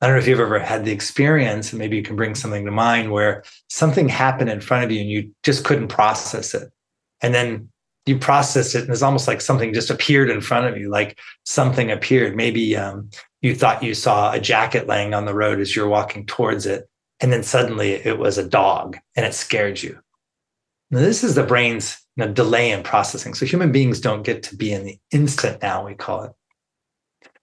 I 0.01 0.07
don't 0.07 0.17
know 0.17 0.21
if 0.21 0.27
you've 0.27 0.41
ever 0.41 0.59
had 0.59 0.85
the 0.85 0.93
experience, 0.93 1.73
and 1.73 1.79
maybe 1.79 1.97
you 1.97 2.03
can 2.03 2.17
bring 2.17 2.35
something 2.35 2.65
to 2.65 2.71
mind 2.71 3.13
where 3.13 3.45
something 3.69 4.09
happened 4.09 4.49
in 4.49 4.61
front 4.61 4.85
of 4.85 4.91
you 4.91 5.01
and 5.01 5.11
you 5.11 5.31
just 5.43 5.65
couldn't 5.65 5.89
process 5.89 6.55
it. 6.55 6.71
And 7.21 7.35
then 7.35 7.69
you 8.07 8.19
processed 8.19 8.75
it, 8.75 8.83
and 8.83 8.91
it's 8.91 9.03
almost 9.03 9.29
like 9.29 9.43
something 9.43 9.75
just 9.75 9.91
appeared 9.91 10.31
in 10.31 10.41
front 10.41 10.67
of 10.67 10.79
you, 10.79 10.89
like 10.89 11.19
something 11.45 11.91
appeared. 11.91 12.35
Maybe 12.35 12.77
um, 12.77 13.11
you 13.43 13.55
thought 13.55 13.83
you 13.83 13.95
saw 13.95 14.33
a 14.33 14.41
jacket 14.41 14.87
laying 14.87 15.13
on 15.13 15.27
the 15.27 15.35
road 15.35 15.61
as 15.61 15.77
you're 15.77 15.89
walking 15.89 16.25
towards 16.27 16.65
it. 16.67 16.89
And 17.21 17.33
then 17.33 17.43
suddenly 17.43 17.93
it 17.93 18.19
was 18.19 18.39
a 18.39 18.49
dog 18.49 18.97
and 19.15 19.27
it 19.27 19.35
scared 19.35 19.83
you. 19.83 19.99
Now, 20.91 21.01
this 21.01 21.23
is 21.23 21.35
the 21.35 21.45
brain's 21.45 21.99
you 22.17 22.25
know, 22.25 22.33
delay 22.33 22.73
in 22.73 22.83
processing. 22.83 23.35
So 23.35 23.47
human 23.47 23.71
beings 23.71 24.01
don't 24.01 24.25
get 24.25 24.43
to 24.45 24.57
be 24.57 24.73
in 24.73 24.85
the 24.85 24.99
instant 25.13 25.63
now, 25.63 25.87
we 25.87 25.95
call 25.95 26.25
it. 26.25 26.33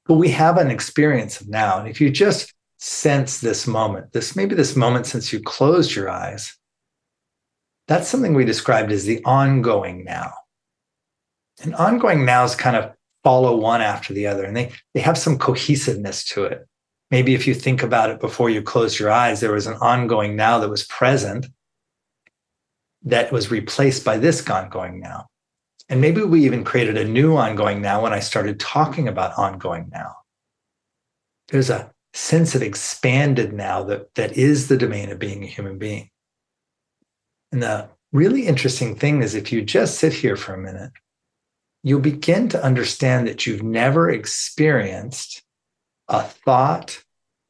But 0.06 0.16
we 0.16 0.30
have 0.30 0.58
an 0.58 0.72
experience 0.72 1.40
of 1.40 1.48
now. 1.48 1.80
And 1.80 1.88
if 1.88 2.02
you 2.02 2.10
just 2.10 2.54
sense 2.78 3.40
this 3.40 3.68
moment, 3.68 4.12
this 4.14 4.36
maybe 4.36 4.56
this 4.56 4.76
moment 4.76 5.06
since 5.06 5.32
you 5.32 5.40
closed 5.40 5.96
your 5.96 6.10
eyes, 6.10 6.58
that's 7.88 8.08
something 8.08 8.34
we 8.34 8.46
described 8.46 8.92
as 8.92 9.06
the 9.06 9.24
ongoing 9.24 10.04
now. 10.04 10.34
And 11.64 11.74
ongoing 11.76 12.26
nows 12.26 12.56
kind 12.56 12.76
of 12.76 12.92
follow 13.24 13.56
one 13.56 13.82
after 13.82 14.14
the 14.14 14.28
other, 14.28 14.46
and 14.46 14.56
they, 14.56 14.72
they 14.94 15.00
have 15.00 15.18
some 15.18 15.38
cohesiveness 15.38 16.24
to 16.26 16.44
it. 16.44 16.68
Maybe 17.10 17.34
if 17.34 17.48
you 17.48 17.54
think 17.54 17.84
about 17.84 18.10
it 18.10 18.20
before 18.20 18.50
you 18.50 18.62
close 18.62 19.00
your 19.00 19.12
eyes, 19.12 19.40
there 19.40 19.54
was 19.54 19.68
an 19.68 19.76
ongoing 19.76 20.36
now 20.36 20.60
that 20.60 20.70
was 20.70 20.84
present 20.86 21.48
that 23.04 23.32
was 23.32 23.52
replaced 23.52 24.04
by 24.04 24.18
this 24.18 24.48
ongoing 24.50 25.00
now. 25.00 25.28
And 25.90 26.02
maybe 26.02 26.22
we 26.22 26.44
even 26.46 26.66
created 26.66 26.98
a 26.98 27.06
new 27.06 27.38
ongoing 27.38 27.82
now 27.82 28.04
when 28.04 28.12
I 28.12 28.20
started 28.20 28.60
talking 28.60 29.08
about 29.08 29.38
ongoing 29.38 29.90
now. 29.92 30.16
There's 31.48 31.70
a 31.70 31.92
sense 32.14 32.56
of 32.56 32.62
expanded 32.62 33.54
now 33.54 33.84
that, 33.84 34.14
that 34.16 34.38
is 34.38 34.68
the 34.68 34.78
domain 34.78 35.10
of 35.10 35.20
being 35.20 35.44
a 35.44 35.48
human 35.48 35.78
being. 35.78 36.10
And 37.54 37.64
the 37.64 37.90
really 38.12 38.48
interesting 38.48 38.96
thing 38.96 39.22
is 39.22 39.34
if 39.34 39.54
you 39.54 39.62
just 39.62 39.98
sit 39.98 40.12
here 40.12 40.36
for 40.36 40.54
a 40.54 40.58
minute, 40.58 40.92
you'll 41.84 42.02
begin 42.02 42.50
to 42.50 42.62
understand 42.62 43.28
that 43.28 43.46
you've 43.46 43.64
never 43.64 44.10
experienced 44.10 45.44
a 46.08 46.24
thought 46.24 47.04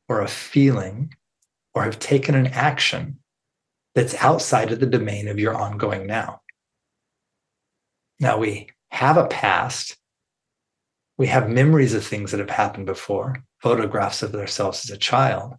or 0.09 0.21
a 0.21 0.27
feeling 0.27 1.13
or 1.73 1.83
have 1.83 1.99
taken 1.99 2.35
an 2.35 2.47
action 2.47 3.19
that's 3.93 4.15
outside 4.15 4.71
of 4.71 4.79
the 4.79 4.85
domain 4.85 5.27
of 5.27 5.39
your 5.39 5.55
ongoing 5.55 6.07
now. 6.07 6.41
Now, 8.19 8.37
we 8.37 8.69
have 8.89 9.17
a 9.17 9.27
past, 9.27 9.97
We 11.17 11.27
have 11.27 11.49
memories 11.49 11.93
of 11.95 12.05
things 12.05 12.31
that 12.31 12.39
have 12.39 12.49
happened 12.49 12.85
before, 12.85 13.43
photographs 13.61 14.21
of 14.21 14.35
ourselves 14.35 14.85
as 14.85 14.91
a 14.91 14.97
child. 14.99 15.55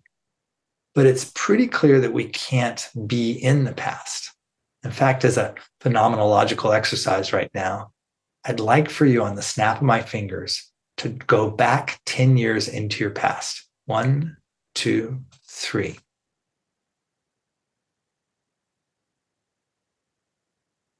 But 0.94 1.06
it's 1.06 1.32
pretty 1.34 1.66
clear 1.66 2.00
that 2.00 2.12
we 2.12 2.26
can't 2.26 2.88
be 3.06 3.32
in 3.32 3.64
the 3.64 3.72
past. 3.72 4.32
In 4.84 4.92
fact, 4.92 5.24
as 5.24 5.36
a 5.36 5.54
phenomenological 5.82 6.74
exercise 6.74 7.32
right 7.32 7.50
now, 7.54 7.92
I'd 8.44 8.60
like 8.60 8.88
for 8.88 9.04
you 9.04 9.22
on 9.24 9.34
the 9.34 9.42
snap 9.42 9.78
of 9.78 9.82
my 9.82 10.00
fingers 10.00 10.67
to 10.98 11.08
go 11.10 11.50
back 11.50 12.00
10 12.06 12.36
years 12.36 12.68
into 12.68 13.02
your 13.02 13.10
past. 13.10 13.66
One, 13.86 14.36
two, 14.74 15.20
three. 15.46 15.98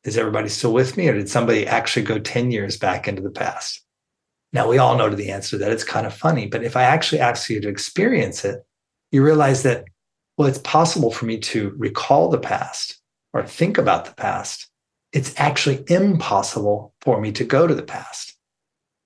Is 0.05 0.17
everybody 0.17 0.49
still 0.49 0.73
with 0.73 0.97
me, 0.97 1.09
or 1.09 1.15
did 1.15 1.29
somebody 1.29 1.67
actually 1.67 2.07
go 2.07 2.19
10 2.19 2.51
years 2.51 2.79
back 2.79 3.07
into 3.07 3.21
the 3.21 3.31
past? 3.31 3.85
Now, 4.53 4.67
we 4.67 4.79
all 4.79 4.97
know 4.97 5.11
to 5.11 5.17
the 5.17 5.31
answer 5.31 5.59
that. 5.59 5.71
It's 5.71 5.85
kind 5.85 6.07
of 6.07 6.15
funny, 6.15 6.47
but 6.47 6.65
if 6.65 6.77
I 6.77 6.85
actually 6.85 7.21
ask 7.21 7.51
you 7.51 7.61
to 7.61 7.69
experience 7.69 8.45
it, 8.45 8.65
you 9.13 9.23
realize 9.23 9.63
that, 9.65 9.85
well, 10.39 10.49
it's 10.49 10.59
possible 10.59 11.11
for 11.11 11.27
me 11.27 11.39
to 11.39 11.75
recall 11.77 12.29
the 12.29 12.39
past 12.39 12.99
or 13.35 13.43
think 13.43 13.77
about 13.77 14.07
the 14.07 14.15
past. 14.15 14.71
It's 15.13 15.35
actually 15.37 15.85
impossible 15.89 16.95
for 17.03 17.21
me 17.21 17.33
to 17.33 17.45
go 17.45 17.67
to 17.67 17.75
the 17.75 17.83
past. 17.83 18.38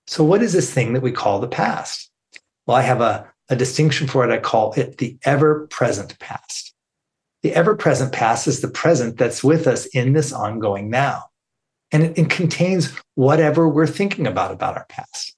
So, 0.07 0.23
what 0.23 0.43
is 0.43 0.53
this 0.53 0.73
thing 0.73 0.93
that 0.93 1.01
we 1.01 1.11
call 1.11 1.39
the 1.39 1.47
past? 1.47 2.09
Well, 2.65 2.77
I 2.77 2.81
have 2.81 3.01
a, 3.01 3.31
a 3.49 3.55
distinction 3.55 4.07
for 4.07 4.23
it. 4.23 4.33
I 4.33 4.39
call 4.39 4.73
it 4.73 4.97
the 4.97 5.17
ever 5.23 5.67
present 5.67 6.17
past. 6.19 6.73
The 7.41 7.53
ever 7.53 7.75
present 7.75 8.13
past 8.13 8.47
is 8.47 8.61
the 8.61 8.69
present 8.69 9.17
that's 9.17 9.43
with 9.43 9.67
us 9.67 9.85
in 9.87 10.13
this 10.13 10.31
ongoing 10.31 10.89
now. 10.89 11.25
And 11.91 12.03
it, 12.03 12.17
it 12.17 12.29
contains 12.29 12.93
whatever 13.15 13.67
we're 13.67 13.87
thinking 13.87 14.25
about 14.27 14.51
about 14.51 14.77
our 14.77 14.85
past. 14.87 15.35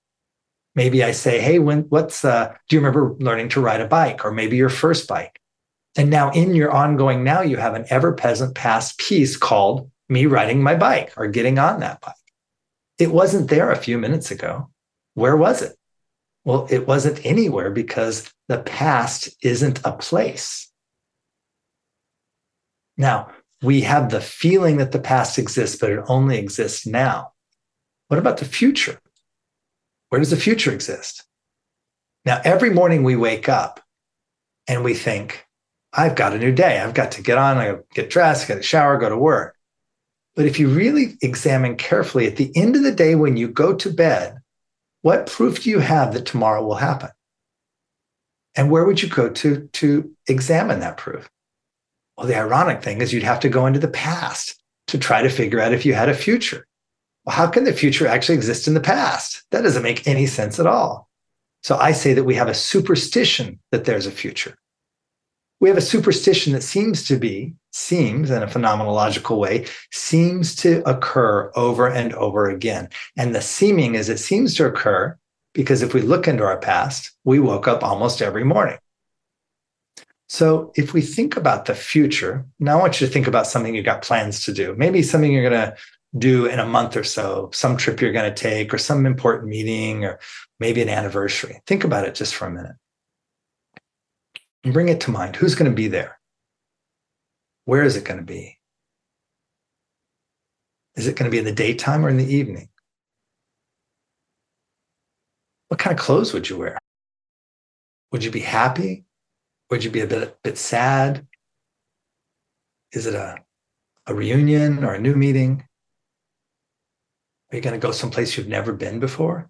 Maybe 0.75 1.03
I 1.03 1.11
say, 1.11 1.39
hey, 1.39 1.59
when 1.59 1.81
what's 1.83 2.25
uh, 2.25 2.53
do 2.69 2.75
you 2.75 2.79
remember 2.79 3.15
learning 3.19 3.49
to 3.49 3.61
ride 3.61 3.81
a 3.81 3.87
bike 3.87 4.25
or 4.25 4.31
maybe 4.31 4.57
your 4.57 4.69
first 4.69 5.07
bike? 5.07 5.39
And 5.97 6.09
now 6.09 6.31
in 6.31 6.53
your 6.53 6.71
ongoing 6.71 7.23
now, 7.23 7.41
you 7.41 7.57
have 7.57 7.73
an 7.73 7.85
ever 7.89 8.11
present 8.11 8.53
past 8.55 8.99
piece 8.99 9.37
called 9.37 9.89
me 10.09 10.25
riding 10.25 10.61
my 10.61 10.75
bike 10.75 11.13
or 11.17 11.27
getting 11.27 11.57
on 11.57 11.79
that 11.79 12.01
bike. 12.01 12.13
It 12.97 13.11
wasn't 13.11 13.49
there 13.49 13.71
a 13.71 13.77
few 13.77 13.97
minutes 13.97 14.31
ago. 14.31 14.69
Where 15.13 15.35
was 15.35 15.61
it? 15.61 15.75
Well, 16.43 16.67
it 16.69 16.87
wasn't 16.87 17.25
anywhere 17.25 17.71
because 17.71 18.31
the 18.47 18.59
past 18.59 19.35
isn't 19.41 19.81
a 19.83 19.91
place. 19.91 20.71
Now, 22.97 23.31
we 23.61 23.81
have 23.81 24.09
the 24.09 24.21
feeling 24.21 24.77
that 24.77 24.91
the 24.91 24.99
past 24.99 25.37
exists, 25.39 25.77
but 25.79 25.89
it 25.89 26.03
only 26.07 26.37
exists 26.37 26.85
now. 26.85 27.31
What 28.07 28.19
about 28.19 28.37
the 28.37 28.45
future? 28.45 28.99
Where 30.09 30.19
does 30.19 30.29
the 30.29 30.37
future 30.37 30.71
exist? 30.71 31.23
Now, 32.25 32.41
every 32.43 32.69
morning 32.69 33.03
we 33.03 33.15
wake 33.15 33.49
up 33.49 33.81
and 34.67 34.83
we 34.83 34.93
think, 34.93 35.45
I've 35.91 36.15
got 36.15 36.33
a 36.33 36.37
new 36.37 36.51
day. 36.51 36.79
I've 36.79 36.93
got 36.93 37.11
to 37.13 37.23
get 37.23 37.37
on, 37.37 37.57
I 37.57 37.77
get 37.93 38.09
dressed, 38.09 38.47
get 38.47 38.59
a 38.59 38.63
shower, 38.63 38.97
go 38.97 39.09
to 39.09 39.17
work. 39.17 39.54
But 40.35 40.45
if 40.45 40.59
you 40.59 40.67
really 40.67 41.17
examine 41.21 41.77
carefully 41.77 42.27
at 42.27 42.35
the 42.35 42.51
end 42.55 42.75
of 42.75 42.83
the 42.83 42.91
day, 42.91 43.15
when 43.15 43.37
you 43.37 43.47
go 43.47 43.73
to 43.73 43.89
bed, 43.89 44.37
what 45.01 45.27
proof 45.27 45.63
do 45.63 45.69
you 45.69 45.79
have 45.79 46.13
that 46.13 46.25
tomorrow 46.25 46.65
will 46.65 46.75
happen? 46.75 47.09
And 48.55 48.71
where 48.71 48.85
would 48.85 49.01
you 49.01 49.09
go 49.09 49.29
to 49.29 49.67
to 49.73 50.11
examine 50.27 50.79
that 50.79 50.97
proof? 50.97 51.29
Well, 52.17 52.27
the 52.27 52.37
ironic 52.37 52.81
thing 52.81 53.01
is 53.01 53.13
you'd 53.13 53.23
have 53.23 53.41
to 53.41 53.49
go 53.49 53.65
into 53.65 53.79
the 53.79 53.87
past 53.87 54.61
to 54.87 54.97
try 54.97 55.21
to 55.21 55.29
figure 55.29 55.59
out 55.59 55.73
if 55.73 55.85
you 55.85 55.93
had 55.93 56.09
a 56.09 56.13
future. 56.13 56.65
Well, 57.25 57.35
how 57.35 57.47
can 57.47 57.63
the 57.63 57.73
future 57.73 58.07
actually 58.07 58.35
exist 58.35 58.67
in 58.67 58.73
the 58.73 58.79
past? 58.79 59.43
That 59.51 59.61
doesn't 59.61 59.83
make 59.83 60.07
any 60.07 60.25
sense 60.25 60.59
at 60.59 60.67
all. 60.67 61.09
So 61.63 61.77
I 61.77 61.91
say 61.91 62.13
that 62.13 62.23
we 62.23 62.35
have 62.35 62.47
a 62.47 62.53
superstition 62.53 63.59
that 63.71 63.85
there's 63.85 64.05
a 64.05 64.11
future. 64.11 64.55
We 65.59 65.69
have 65.69 65.77
a 65.77 65.81
superstition 65.81 66.53
that 66.53 66.63
seems 66.63 67.07
to 67.07 67.17
be, 67.17 67.53
seems 67.71 68.29
in 68.29 68.43
a 68.43 68.47
phenomenological 68.47 69.37
way, 69.37 69.65
seems 69.91 70.55
to 70.57 70.87
occur 70.89 71.51
over 71.55 71.87
and 71.87 72.13
over 72.13 72.49
again. 72.49 72.89
And 73.17 73.33
the 73.33 73.41
seeming 73.41 73.95
is 73.95 74.09
it 74.09 74.17
seems 74.17 74.53
to 74.55 74.65
occur 74.65 75.17
because 75.53 75.81
if 75.81 75.93
we 75.93 76.01
look 76.01 76.27
into 76.27 76.43
our 76.43 76.59
past, 76.59 77.11
we 77.23 77.39
woke 77.39 77.67
up 77.67 77.83
almost 77.83 78.21
every 78.21 78.43
morning. 78.43 78.77
So 80.27 80.73
if 80.75 80.93
we 80.93 81.01
think 81.01 81.37
about 81.37 81.65
the 81.65 81.75
future, 81.75 82.45
now 82.59 82.77
I 82.77 82.81
want 82.81 82.99
you 82.99 83.07
to 83.07 83.13
think 83.13 83.27
about 83.27 83.47
something 83.47 83.75
you've 83.75 83.85
got 83.85 84.01
plans 84.01 84.43
to 84.45 84.53
do. 84.53 84.75
Maybe 84.75 85.01
something 85.01 85.31
you're 85.31 85.49
going 85.49 85.71
to 85.71 85.75
do 86.17 86.45
in 86.45 86.59
a 86.59 86.65
month 86.65 86.97
or 86.97 87.03
so, 87.03 87.49
some 87.53 87.77
trip 87.77 88.01
you're 88.01 88.11
going 88.11 88.33
to 88.33 88.41
take, 88.41 88.73
or 88.73 88.77
some 88.77 89.05
important 89.05 89.49
meeting, 89.49 90.03
or 90.03 90.19
maybe 90.59 90.81
an 90.81 90.89
anniversary. 90.89 91.61
Think 91.67 91.83
about 91.83 92.05
it 92.05 92.15
just 92.15 92.33
for 92.35 92.47
a 92.47 92.51
minute. 92.51 92.75
And 94.65 94.73
bring 94.73 94.89
it 94.89 94.99
to 95.01 95.11
mind. 95.11 95.35
Who's 95.35 95.53
going 95.53 95.69
to 95.69 95.75
be 95.75 95.87
there? 95.87 96.19
Where 97.65 97.83
is 97.83 97.95
it 97.95 98.03
going 98.03 98.19
to 98.19 98.25
be? 98.25 98.57
Is 100.95 101.07
it 101.07 101.15
going 101.15 101.29
to 101.29 101.31
be 101.31 101.37
in 101.37 101.45
the 101.45 101.51
daytime 101.51 102.03
or 102.03 102.09
in 102.09 102.17
the 102.17 102.33
evening? 102.33 102.69
What 105.67 105.79
kind 105.79 105.97
of 105.97 106.03
clothes 106.03 106.33
would 106.33 106.49
you 106.49 106.57
wear? 106.57 106.79
Would 108.11 108.23
you 108.23 108.31
be 108.31 108.39
happy? 108.39 109.05
Would 109.69 109.83
you 109.83 109.91
be 109.91 110.01
a 110.01 110.07
bit, 110.07 110.41
bit 110.41 110.57
sad? 110.57 111.27
Is 112.91 113.05
it 113.05 113.13
a, 113.13 113.37
a 114.07 114.15
reunion 114.15 114.83
or 114.83 114.95
a 114.95 115.01
new 115.01 115.15
meeting? 115.15 115.67
Are 117.51 117.55
you 117.55 117.61
going 117.61 117.79
to 117.79 117.85
go 117.85 117.91
someplace 117.91 118.35
you've 118.35 118.47
never 118.47 118.73
been 118.73 118.99
before? 118.99 119.49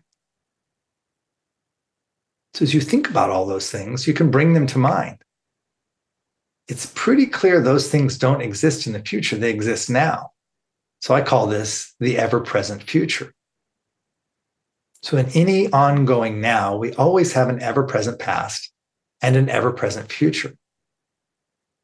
So, 2.56 2.64
as 2.64 2.74
you 2.74 2.80
think 2.80 3.10
about 3.10 3.32
all 3.32 3.46
those 3.46 3.70
things, 3.70 4.08
you 4.08 4.14
can 4.14 4.32
bring 4.32 4.54
them 4.54 4.66
to 4.68 4.78
mind. 4.78 5.18
It's 6.70 6.90
pretty 6.96 7.26
clear 7.26 7.60
those 7.60 7.90
things 7.90 8.18
don't 8.18 8.40
exist 8.40 8.88
in 8.88 8.94
the 8.94 9.02
future, 9.02 9.36
they 9.36 9.50
exist 9.50 9.90
now. 9.90 10.32
So, 11.02 11.14
I 11.14 11.22
call 11.22 11.48
this 11.48 11.94
the 12.00 12.18
ever 12.18 12.40
present 12.40 12.82
future. 12.84 13.34
So, 15.02 15.18
in 15.18 15.28
any 15.34 15.70
ongoing 15.74 16.40
now, 16.40 16.78
we 16.78 16.94
always 16.94 17.34
have 17.34 17.50
an 17.50 17.62
ever 17.62 17.84
present 17.84 18.20
past 18.20 18.72
and 19.22 19.36
an 19.36 19.50
ever 19.50 19.74
present 19.74 20.10
future. 20.10 20.56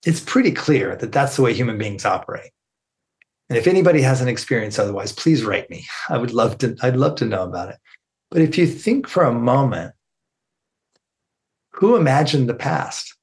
It's 0.06 0.22
pretty 0.22 0.54
clear 0.54 0.96
that 0.96 1.12
that's 1.12 1.36
the 1.36 1.42
way 1.42 1.54
human 1.54 1.78
beings 1.78 2.06
operate. 2.06 2.52
And 3.50 3.58
if 3.58 3.68
anybody 3.68 4.02
has 4.04 4.22
an 4.22 4.30
experience 4.30 4.80
otherwise, 4.80 5.12
please 5.12 5.44
write 5.44 5.70
me. 5.70 5.86
I 6.08 6.18
would 6.18 6.32
love 6.32 6.60
to, 6.60 6.78
I'd 6.82 6.96
love 6.96 7.16
to 7.16 7.26
know 7.26 7.44
about 7.44 7.72
it. 7.72 7.78
But 8.30 8.42
if 8.42 8.58
you 8.58 8.66
think 8.66 9.10
for 9.10 9.26
a 9.26 9.34
moment, 9.34 9.94
who 11.82 11.96
imagined 11.96 12.48
the 12.48 12.54
past? 12.54 13.16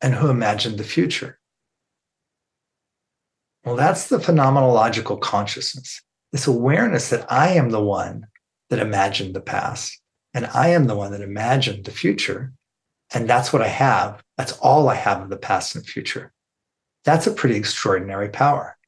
And 0.00 0.14
who 0.14 0.30
imagined 0.30 0.78
the 0.78 0.84
future? 0.84 1.38
Well, 3.62 3.76
that's 3.76 4.08
the 4.08 4.16
phenomenological 4.16 5.20
consciousness, 5.20 6.00
this 6.32 6.46
awareness 6.46 7.10
that 7.10 7.30
I 7.30 7.50
am 7.50 7.68
the 7.68 7.84
one 7.84 8.26
that 8.70 8.78
imagined 8.78 9.36
the 9.36 9.42
past 9.42 10.00
and 10.32 10.46
I 10.46 10.68
am 10.68 10.86
the 10.86 10.96
one 10.96 11.12
that 11.12 11.20
imagined 11.20 11.84
the 11.84 11.90
future. 11.90 12.54
And 13.12 13.28
that's 13.28 13.52
what 13.52 13.60
I 13.60 13.68
have. 13.68 14.22
That's 14.38 14.52
all 14.52 14.88
I 14.88 14.94
have 14.94 15.20
of 15.20 15.28
the 15.28 15.36
past 15.36 15.74
and 15.74 15.84
future. 15.84 16.32
That's 17.04 17.26
a 17.26 17.32
pretty 17.32 17.56
extraordinary 17.56 18.30
power. 18.30 18.78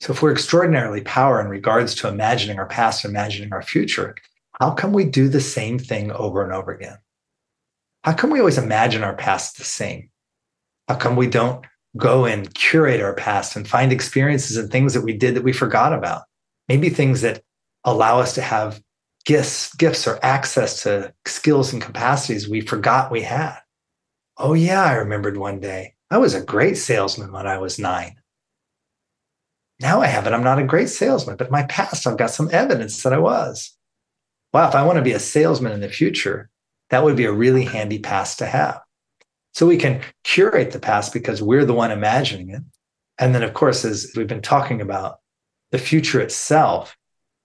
So, 0.00 0.12
if 0.12 0.22
we're 0.22 0.32
extraordinarily 0.32 1.00
power 1.00 1.40
in 1.40 1.48
regards 1.48 1.96
to 1.96 2.08
imagining 2.08 2.58
our 2.58 2.66
past, 2.66 3.04
and 3.04 3.12
imagining 3.12 3.52
our 3.52 3.62
future, 3.62 4.14
how 4.64 4.70
come 4.70 4.94
we 4.94 5.04
do 5.04 5.28
the 5.28 5.42
same 5.42 5.78
thing 5.78 6.10
over 6.10 6.42
and 6.42 6.50
over 6.50 6.72
again? 6.72 6.96
How 8.02 8.14
come 8.14 8.30
we 8.30 8.38
always 8.38 8.56
imagine 8.56 9.04
our 9.04 9.14
past 9.14 9.58
the 9.58 9.64
same? 9.64 10.08
How 10.88 10.94
come 10.94 11.16
we 11.16 11.26
don't 11.26 11.66
go 11.98 12.24
and 12.24 12.52
curate 12.54 13.02
our 13.02 13.12
past 13.12 13.56
and 13.56 13.68
find 13.68 13.92
experiences 13.92 14.56
and 14.56 14.72
things 14.72 14.94
that 14.94 15.02
we 15.02 15.12
did 15.12 15.34
that 15.34 15.44
we 15.44 15.52
forgot 15.52 15.92
about? 15.92 16.22
Maybe 16.66 16.88
things 16.88 17.20
that 17.20 17.42
allow 17.84 18.20
us 18.20 18.34
to 18.36 18.40
have 18.40 18.80
gifts, 19.26 19.74
gifts 19.74 20.06
or 20.06 20.18
access 20.24 20.82
to 20.84 21.12
skills 21.26 21.74
and 21.74 21.82
capacities 21.82 22.48
we 22.48 22.62
forgot 22.62 23.12
we 23.12 23.20
had. 23.20 23.58
Oh, 24.38 24.54
yeah, 24.54 24.82
I 24.82 24.94
remembered 24.94 25.36
one 25.36 25.60
day. 25.60 25.92
I 26.10 26.16
was 26.16 26.32
a 26.32 26.42
great 26.42 26.78
salesman 26.78 27.32
when 27.32 27.46
I 27.46 27.58
was 27.58 27.78
nine. 27.78 28.16
Now 29.78 30.00
I 30.00 30.06
have 30.06 30.26
it. 30.26 30.32
I'm 30.32 30.42
not 30.42 30.58
a 30.58 30.64
great 30.64 30.88
salesman, 30.88 31.36
but 31.36 31.50
my 31.50 31.64
past, 31.64 32.06
I've 32.06 32.16
got 32.16 32.30
some 32.30 32.48
evidence 32.50 33.02
that 33.02 33.12
I 33.12 33.18
was. 33.18 33.76
Wow, 34.54 34.68
if 34.68 34.76
I 34.76 34.84
want 34.84 34.98
to 34.98 35.02
be 35.02 35.12
a 35.12 35.18
salesman 35.18 35.72
in 35.72 35.80
the 35.80 35.88
future, 35.88 36.48
that 36.90 37.02
would 37.02 37.16
be 37.16 37.24
a 37.24 37.32
really 37.32 37.64
handy 37.64 37.98
past 37.98 38.38
to 38.38 38.46
have. 38.46 38.80
So 39.52 39.66
we 39.66 39.76
can 39.76 40.00
curate 40.22 40.70
the 40.70 40.78
past 40.78 41.12
because 41.12 41.42
we're 41.42 41.64
the 41.64 41.74
one 41.74 41.90
imagining 41.90 42.50
it. 42.50 42.62
And 43.18 43.34
then, 43.34 43.42
of 43.42 43.52
course, 43.52 43.84
as 43.84 44.12
we've 44.16 44.28
been 44.28 44.40
talking 44.40 44.80
about, 44.80 45.16
the 45.72 45.78
future 45.78 46.20
itself 46.20 46.96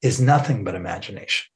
is 0.04 0.22
nothing 0.22 0.64
but 0.64 0.76
imagination. 0.76 1.48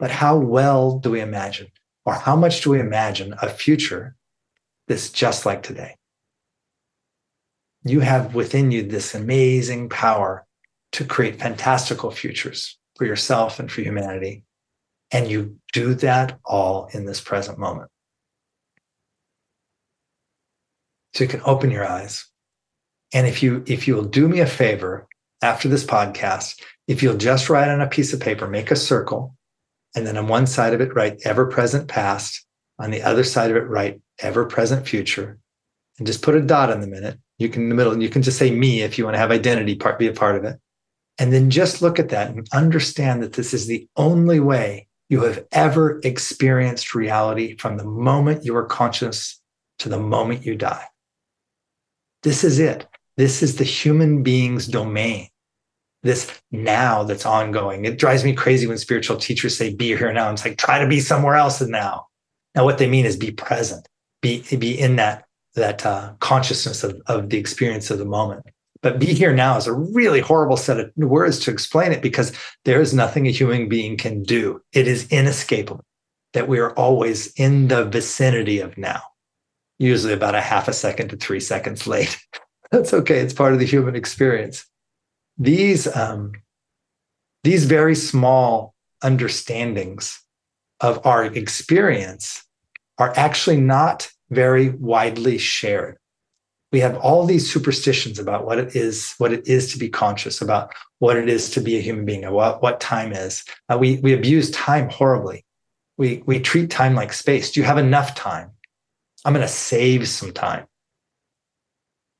But 0.00 0.10
how 0.10 0.36
well 0.36 0.98
do 0.98 1.12
we 1.12 1.20
imagine, 1.20 1.68
or 2.04 2.14
how 2.14 2.34
much 2.34 2.62
do 2.62 2.70
we 2.70 2.80
imagine 2.80 3.34
a 3.40 3.48
future 3.48 4.16
that's 4.88 5.10
just 5.10 5.46
like 5.46 5.62
today? 5.62 5.94
You 7.84 8.00
have 8.00 8.34
within 8.34 8.72
you 8.72 8.82
this 8.82 9.14
amazing 9.14 9.88
power 9.88 10.46
to 10.92 11.04
create 11.04 11.38
fantastical 11.38 12.10
futures. 12.10 12.76
for 12.98 13.06
yourself 13.06 13.60
and 13.60 13.70
for 13.70 13.80
humanity. 13.80 14.44
And 15.10 15.30
you 15.30 15.56
do 15.72 15.94
that 15.94 16.38
all 16.44 16.88
in 16.92 17.06
this 17.06 17.20
present 17.20 17.58
moment. 17.58 17.90
So 21.14 21.24
you 21.24 21.30
can 21.30 21.42
open 21.44 21.70
your 21.70 21.86
eyes. 21.86 22.26
And 23.12 23.26
if 23.26 23.42
you 23.42 23.64
if 23.66 23.88
you'll 23.88 24.04
do 24.04 24.28
me 24.28 24.40
a 24.40 24.46
favor 24.46 25.08
after 25.42 25.68
this 25.68 25.84
podcast, 25.84 26.60
if 26.86 27.02
you'll 27.02 27.16
just 27.16 27.48
write 27.48 27.68
on 27.68 27.80
a 27.80 27.88
piece 27.88 28.12
of 28.12 28.20
paper, 28.20 28.46
make 28.46 28.70
a 28.70 28.76
circle, 28.76 29.34
and 29.94 30.06
then 30.06 30.16
on 30.16 30.28
one 30.28 30.46
side 30.46 30.74
of 30.74 30.80
it 30.80 30.94
write 30.94 31.20
ever 31.24 31.46
present 31.46 31.88
past, 31.88 32.44
on 32.78 32.90
the 32.90 33.02
other 33.02 33.24
side 33.24 33.50
of 33.50 33.56
it 33.56 33.66
write 33.66 34.00
ever 34.20 34.44
present 34.44 34.86
future, 34.86 35.38
and 35.98 36.06
just 36.06 36.22
put 36.22 36.34
a 36.34 36.42
dot 36.42 36.70
in 36.70 36.80
the 36.80 36.86
minute. 36.86 37.18
You 37.38 37.48
can 37.48 37.62
in 37.62 37.68
the 37.68 37.74
middle, 37.74 37.92
and 37.92 38.02
you 38.02 38.10
can 38.10 38.22
just 38.22 38.38
say 38.38 38.50
me 38.50 38.82
if 38.82 38.98
you 38.98 39.04
want 39.04 39.14
to 39.14 39.20
have 39.20 39.30
identity 39.30 39.76
part 39.76 39.98
be 39.98 40.08
a 40.08 40.12
part 40.12 40.36
of 40.36 40.44
it. 40.44 40.58
And 41.18 41.32
then 41.32 41.50
just 41.50 41.82
look 41.82 41.98
at 41.98 42.10
that 42.10 42.30
and 42.30 42.46
understand 42.52 43.22
that 43.22 43.32
this 43.32 43.54
is 43.54 43.66
the 43.66 43.88
only 43.96 44.40
way 44.40 44.87
you 45.08 45.22
have 45.22 45.46
ever 45.52 46.00
experienced 46.04 46.94
reality 46.94 47.56
from 47.56 47.76
the 47.76 47.84
moment 47.84 48.44
you 48.44 48.54
are 48.56 48.66
conscious 48.66 49.40
to 49.78 49.88
the 49.88 49.98
moment 49.98 50.44
you 50.44 50.54
die. 50.54 50.84
This 52.22 52.44
is 52.44 52.58
it. 52.58 52.86
This 53.16 53.42
is 53.42 53.56
the 53.56 53.64
human 53.64 54.22
being's 54.22 54.66
domain. 54.66 55.28
This 56.02 56.30
now 56.52 57.02
that's 57.02 57.26
ongoing. 57.26 57.84
It 57.84 57.98
drives 57.98 58.24
me 58.24 58.34
crazy 58.34 58.66
when 58.66 58.78
spiritual 58.78 59.16
teachers 59.16 59.56
say, 59.56 59.74
be 59.74 59.96
here 59.96 60.12
now. 60.12 60.30
It's 60.30 60.44
like, 60.44 60.58
try 60.58 60.78
to 60.78 60.86
be 60.86 61.00
somewhere 61.00 61.34
else 61.34 61.58
than 61.58 61.70
now. 61.70 62.06
Now, 62.54 62.64
what 62.64 62.78
they 62.78 62.88
mean 62.88 63.04
is 63.04 63.16
be 63.16 63.30
present, 63.30 63.88
be, 64.22 64.42
be 64.56 64.78
in 64.78 64.96
that, 64.96 65.24
that 65.54 65.84
uh, 65.84 66.14
consciousness 66.20 66.84
of, 66.84 67.00
of 67.06 67.30
the 67.30 67.38
experience 67.38 67.90
of 67.90 67.98
the 67.98 68.04
moment. 68.04 68.46
But 68.80 68.98
be 68.98 69.06
here 69.06 69.34
now 69.34 69.56
is 69.56 69.66
a 69.66 69.72
really 69.72 70.20
horrible 70.20 70.56
set 70.56 70.78
of 70.78 70.90
words 70.96 71.38
to 71.40 71.50
explain 71.50 71.92
it 71.92 72.02
because 72.02 72.32
there 72.64 72.80
is 72.80 72.94
nothing 72.94 73.26
a 73.26 73.30
human 73.30 73.68
being 73.68 73.96
can 73.96 74.22
do. 74.22 74.62
It 74.72 74.86
is 74.86 75.08
inescapable 75.10 75.84
that 76.32 76.48
we 76.48 76.58
are 76.58 76.72
always 76.74 77.32
in 77.34 77.68
the 77.68 77.84
vicinity 77.84 78.60
of 78.60 78.78
now 78.78 79.00
usually 79.78 80.12
about 80.12 80.34
a 80.34 80.40
half 80.40 80.68
a 80.68 80.72
second 80.72 81.08
to 81.08 81.16
three 81.16 81.40
seconds 81.40 81.86
late. 81.86 82.18
That's 82.70 82.92
okay. 82.92 83.20
It's 83.20 83.32
part 83.32 83.54
of 83.54 83.58
the 83.58 83.66
human 83.66 83.94
experience. 83.94 84.66
These, 85.38 85.94
um, 85.96 86.32
these 87.44 87.64
very 87.64 87.94
small 87.94 88.74
understandings 89.02 90.20
of 90.80 91.04
our 91.06 91.24
experience 91.24 92.44
are 92.98 93.12
actually 93.16 93.60
not 93.60 94.10
very 94.30 94.70
widely 94.70 95.38
shared. 95.38 95.96
We 96.70 96.80
have 96.80 96.96
all 96.98 97.24
these 97.24 97.50
superstitions 97.50 98.18
about 98.18 98.44
what 98.44 98.58
it 98.58 98.76
is, 98.76 99.14
what 99.18 99.32
it 99.32 99.46
is 99.48 99.72
to 99.72 99.78
be 99.78 99.88
conscious, 99.88 100.42
about 100.42 100.74
what 100.98 101.16
it 101.16 101.28
is 101.28 101.50
to 101.50 101.60
be 101.60 101.78
a 101.78 101.80
human 101.80 102.04
being, 102.04 102.30
what, 102.30 102.62
what 102.62 102.80
time 102.80 103.12
is. 103.12 103.42
Uh, 103.68 103.78
we, 103.78 103.96
we 103.98 104.12
abuse 104.12 104.50
time 104.50 104.90
horribly. 104.90 105.46
We, 105.96 106.22
we 106.26 106.40
treat 106.40 106.70
time 106.70 106.94
like 106.94 107.12
space. 107.12 107.50
Do 107.50 107.60
you 107.60 107.66
have 107.66 107.78
enough 107.78 108.14
time? 108.14 108.50
I'm 109.24 109.32
going 109.32 109.46
to 109.46 109.52
save 109.52 110.06
some 110.08 110.32
time. 110.32 110.66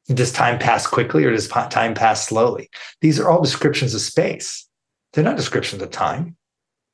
Does 0.09 0.33
time 0.33 0.59
pass 0.59 0.87
quickly 0.87 1.25
or 1.25 1.31
does 1.31 1.49
time 1.49 1.93
pass 1.93 2.27
slowly? 2.27 2.71
These 3.03 3.21
are 3.21 3.29
all 3.29 3.43
descriptions 3.43 3.95
of 3.95 4.01
space. 4.01 4.67
They're 5.13 5.25
not 5.25 5.37
descriptions 5.37 5.83
of 5.83 5.91
time. 5.91 6.37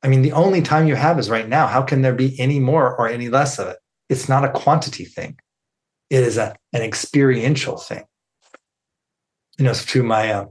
I 0.03 0.07
mean, 0.07 0.21
the 0.21 0.33
only 0.33 0.61
time 0.61 0.87
you 0.87 0.95
have 0.95 1.17
is 1.17 1.29
right 1.29 1.47
now. 1.47 1.65
How 1.65 1.81
can 1.81 2.01
there 2.01 2.13
be 2.13 2.39
any 2.39 2.59
more 2.59 2.95
or 2.95 3.07
any 3.07 3.29
less 3.29 3.57
of 3.57 3.69
it? 3.69 3.77
It's 4.09 4.29
not 4.29 4.43
a 4.43 4.51
quantity 4.51 5.05
thing. 5.05 5.39
It 6.09 6.23
is 6.23 6.37
a, 6.37 6.55
an 6.73 6.81
experiential 6.81 7.77
thing. 7.77 8.03
You 9.57 9.65
know, 9.65 9.73
to 9.73 10.03
my 10.03 10.31
uh, 10.31 10.45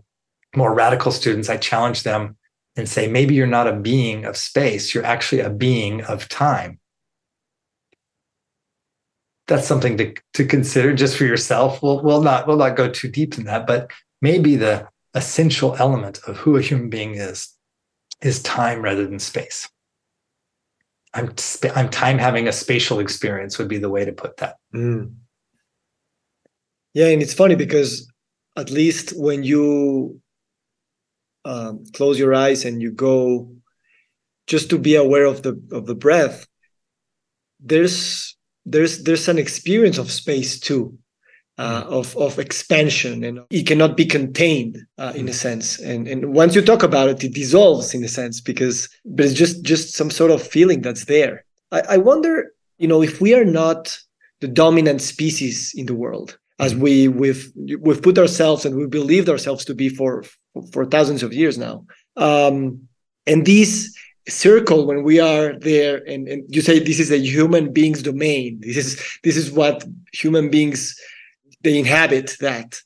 more 0.56 0.74
radical 0.74 1.12
students, 1.12 1.48
I 1.48 1.56
challenge 1.56 2.02
them 2.02 2.36
and 2.76 2.88
say, 2.88 3.06
maybe 3.06 3.34
you're 3.34 3.46
not 3.46 3.68
a 3.68 3.72
being 3.72 4.24
of 4.24 4.36
space, 4.36 4.94
you're 4.94 5.04
actually 5.04 5.40
a 5.40 5.50
being 5.50 6.02
of 6.02 6.28
time 6.28 6.80
that's 9.46 9.66
something 9.66 9.96
to, 9.98 10.14
to 10.34 10.46
consider 10.46 10.94
just 10.94 11.16
for 11.16 11.24
yourself. 11.24 11.82
We'll, 11.82 12.02
we'll 12.02 12.22
not 12.22 12.46
we'll 12.46 12.56
not 12.56 12.76
go 12.76 12.88
too 12.88 13.08
deep 13.08 13.38
in 13.38 13.44
that, 13.44 13.66
but 13.66 13.90
maybe 14.22 14.56
the 14.56 14.88
essential 15.14 15.76
element 15.78 16.20
of 16.26 16.36
who 16.38 16.56
a 16.56 16.62
human 16.62 16.90
being 16.90 17.14
is 17.14 17.52
is 18.22 18.42
time 18.42 18.82
rather 18.82 19.06
than 19.06 19.18
space. 19.18 19.68
I'm 21.12 21.34
I'm 21.74 21.90
time 21.90 22.18
having 22.18 22.48
a 22.48 22.52
spatial 22.52 23.00
experience 23.00 23.58
would 23.58 23.68
be 23.68 23.78
the 23.78 23.90
way 23.90 24.04
to 24.04 24.12
put 24.12 24.38
that. 24.38 24.56
Mm. 24.74 25.14
Yeah, 26.94 27.08
and 27.08 27.20
it's 27.20 27.34
funny 27.34 27.56
because 27.56 28.10
at 28.56 28.70
least 28.70 29.12
when 29.16 29.42
you 29.42 30.20
um, 31.44 31.84
close 31.92 32.18
your 32.18 32.34
eyes 32.34 32.64
and 32.64 32.80
you 32.80 32.90
go 32.92 33.50
just 34.46 34.70
to 34.70 34.78
be 34.78 34.94
aware 34.94 35.24
of 35.24 35.42
the 35.42 35.60
of 35.72 35.86
the 35.86 35.94
breath, 35.94 36.46
there's 37.60 38.36
there's 38.64 39.02
there's 39.02 39.28
an 39.28 39.38
experience 39.38 39.98
of 39.98 40.10
space 40.10 40.58
too 40.58 40.96
uh, 41.58 41.84
mm. 41.84 41.86
of 41.86 42.16
of 42.16 42.38
expansion 42.38 43.24
and 43.24 43.40
it 43.50 43.66
cannot 43.66 43.96
be 43.96 44.04
contained 44.04 44.78
uh, 44.98 45.12
in 45.14 45.28
a 45.28 45.30
mm. 45.30 45.34
sense 45.34 45.78
and 45.80 46.08
and 46.08 46.34
once 46.34 46.54
you 46.54 46.62
talk 46.62 46.82
about 46.82 47.08
it 47.08 47.22
it 47.22 47.34
dissolves 47.34 47.94
in 47.94 48.02
a 48.04 48.08
sense 48.08 48.40
because 48.40 48.88
but 49.04 49.26
it's 49.26 49.34
just 49.34 49.62
just 49.62 49.94
some 49.94 50.10
sort 50.10 50.30
of 50.30 50.42
feeling 50.42 50.80
that's 50.80 51.04
there 51.04 51.44
I, 51.72 51.80
I 51.90 51.96
wonder 51.98 52.52
you 52.78 52.88
know 52.88 53.02
if 53.02 53.20
we 53.20 53.34
are 53.34 53.44
not 53.44 53.96
the 54.40 54.48
dominant 54.48 55.00
species 55.00 55.72
in 55.74 55.86
the 55.86 55.94
world 55.94 56.38
as 56.58 56.74
mm. 56.74 56.80
we 56.80 57.08
we've 57.08 57.52
we've 57.80 58.02
put 58.02 58.18
ourselves 58.18 58.64
and 58.64 58.76
we 58.76 58.86
believed 58.86 59.28
ourselves 59.28 59.64
to 59.64 59.74
be 59.74 59.88
for 59.88 60.24
for 60.72 60.84
thousands 60.84 61.22
of 61.22 61.32
years 61.32 61.58
now. 61.58 61.84
Um 62.16 62.88
and 63.26 63.44
these 63.44 63.96
circle 64.28 64.86
when 64.86 65.02
we 65.02 65.20
are 65.20 65.58
there 65.58 65.96
and, 66.06 66.28
and 66.28 66.44
you 66.48 66.62
say 66.62 66.78
this 66.78 66.98
is 66.98 67.10
a 67.10 67.18
human 67.18 67.72
being's 67.72 68.02
domain. 68.02 68.60
This 68.60 68.76
is 68.76 69.18
this 69.22 69.36
is 69.36 69.50
what 69.50 69.84
human 70.12 70.50
beings 70.50 70.98
they 71.62 71.78
inhabit 71.78 72.36
that. 72.40 72.80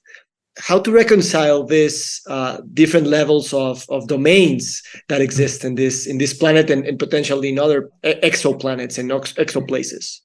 How 0.60 0.80
to 0.80 0.90
reconcile 0.90 1.62
this 1.62 2.20
uh, 2.26 2.58
different 2.74 3.06
levels 3.06 3.54
of, 3.54 3.84
of 3.88 4.08
domains 4.08 4.82
that 5.08 5.20
exist 5.20 5.64
in 5.64 5.76
this 5.76 6.06
in 6.06 6.18
this 6.18 6.34
planet 6.34 6.68
and, 6.68 6.84
and 6.84 6.98
potentially 6.98 7.50
in 7.50 7.60
other 7.60 7.90
exoplanets 8.02 8.98
and 8.98 9.12
exoplaces 9.38 10.22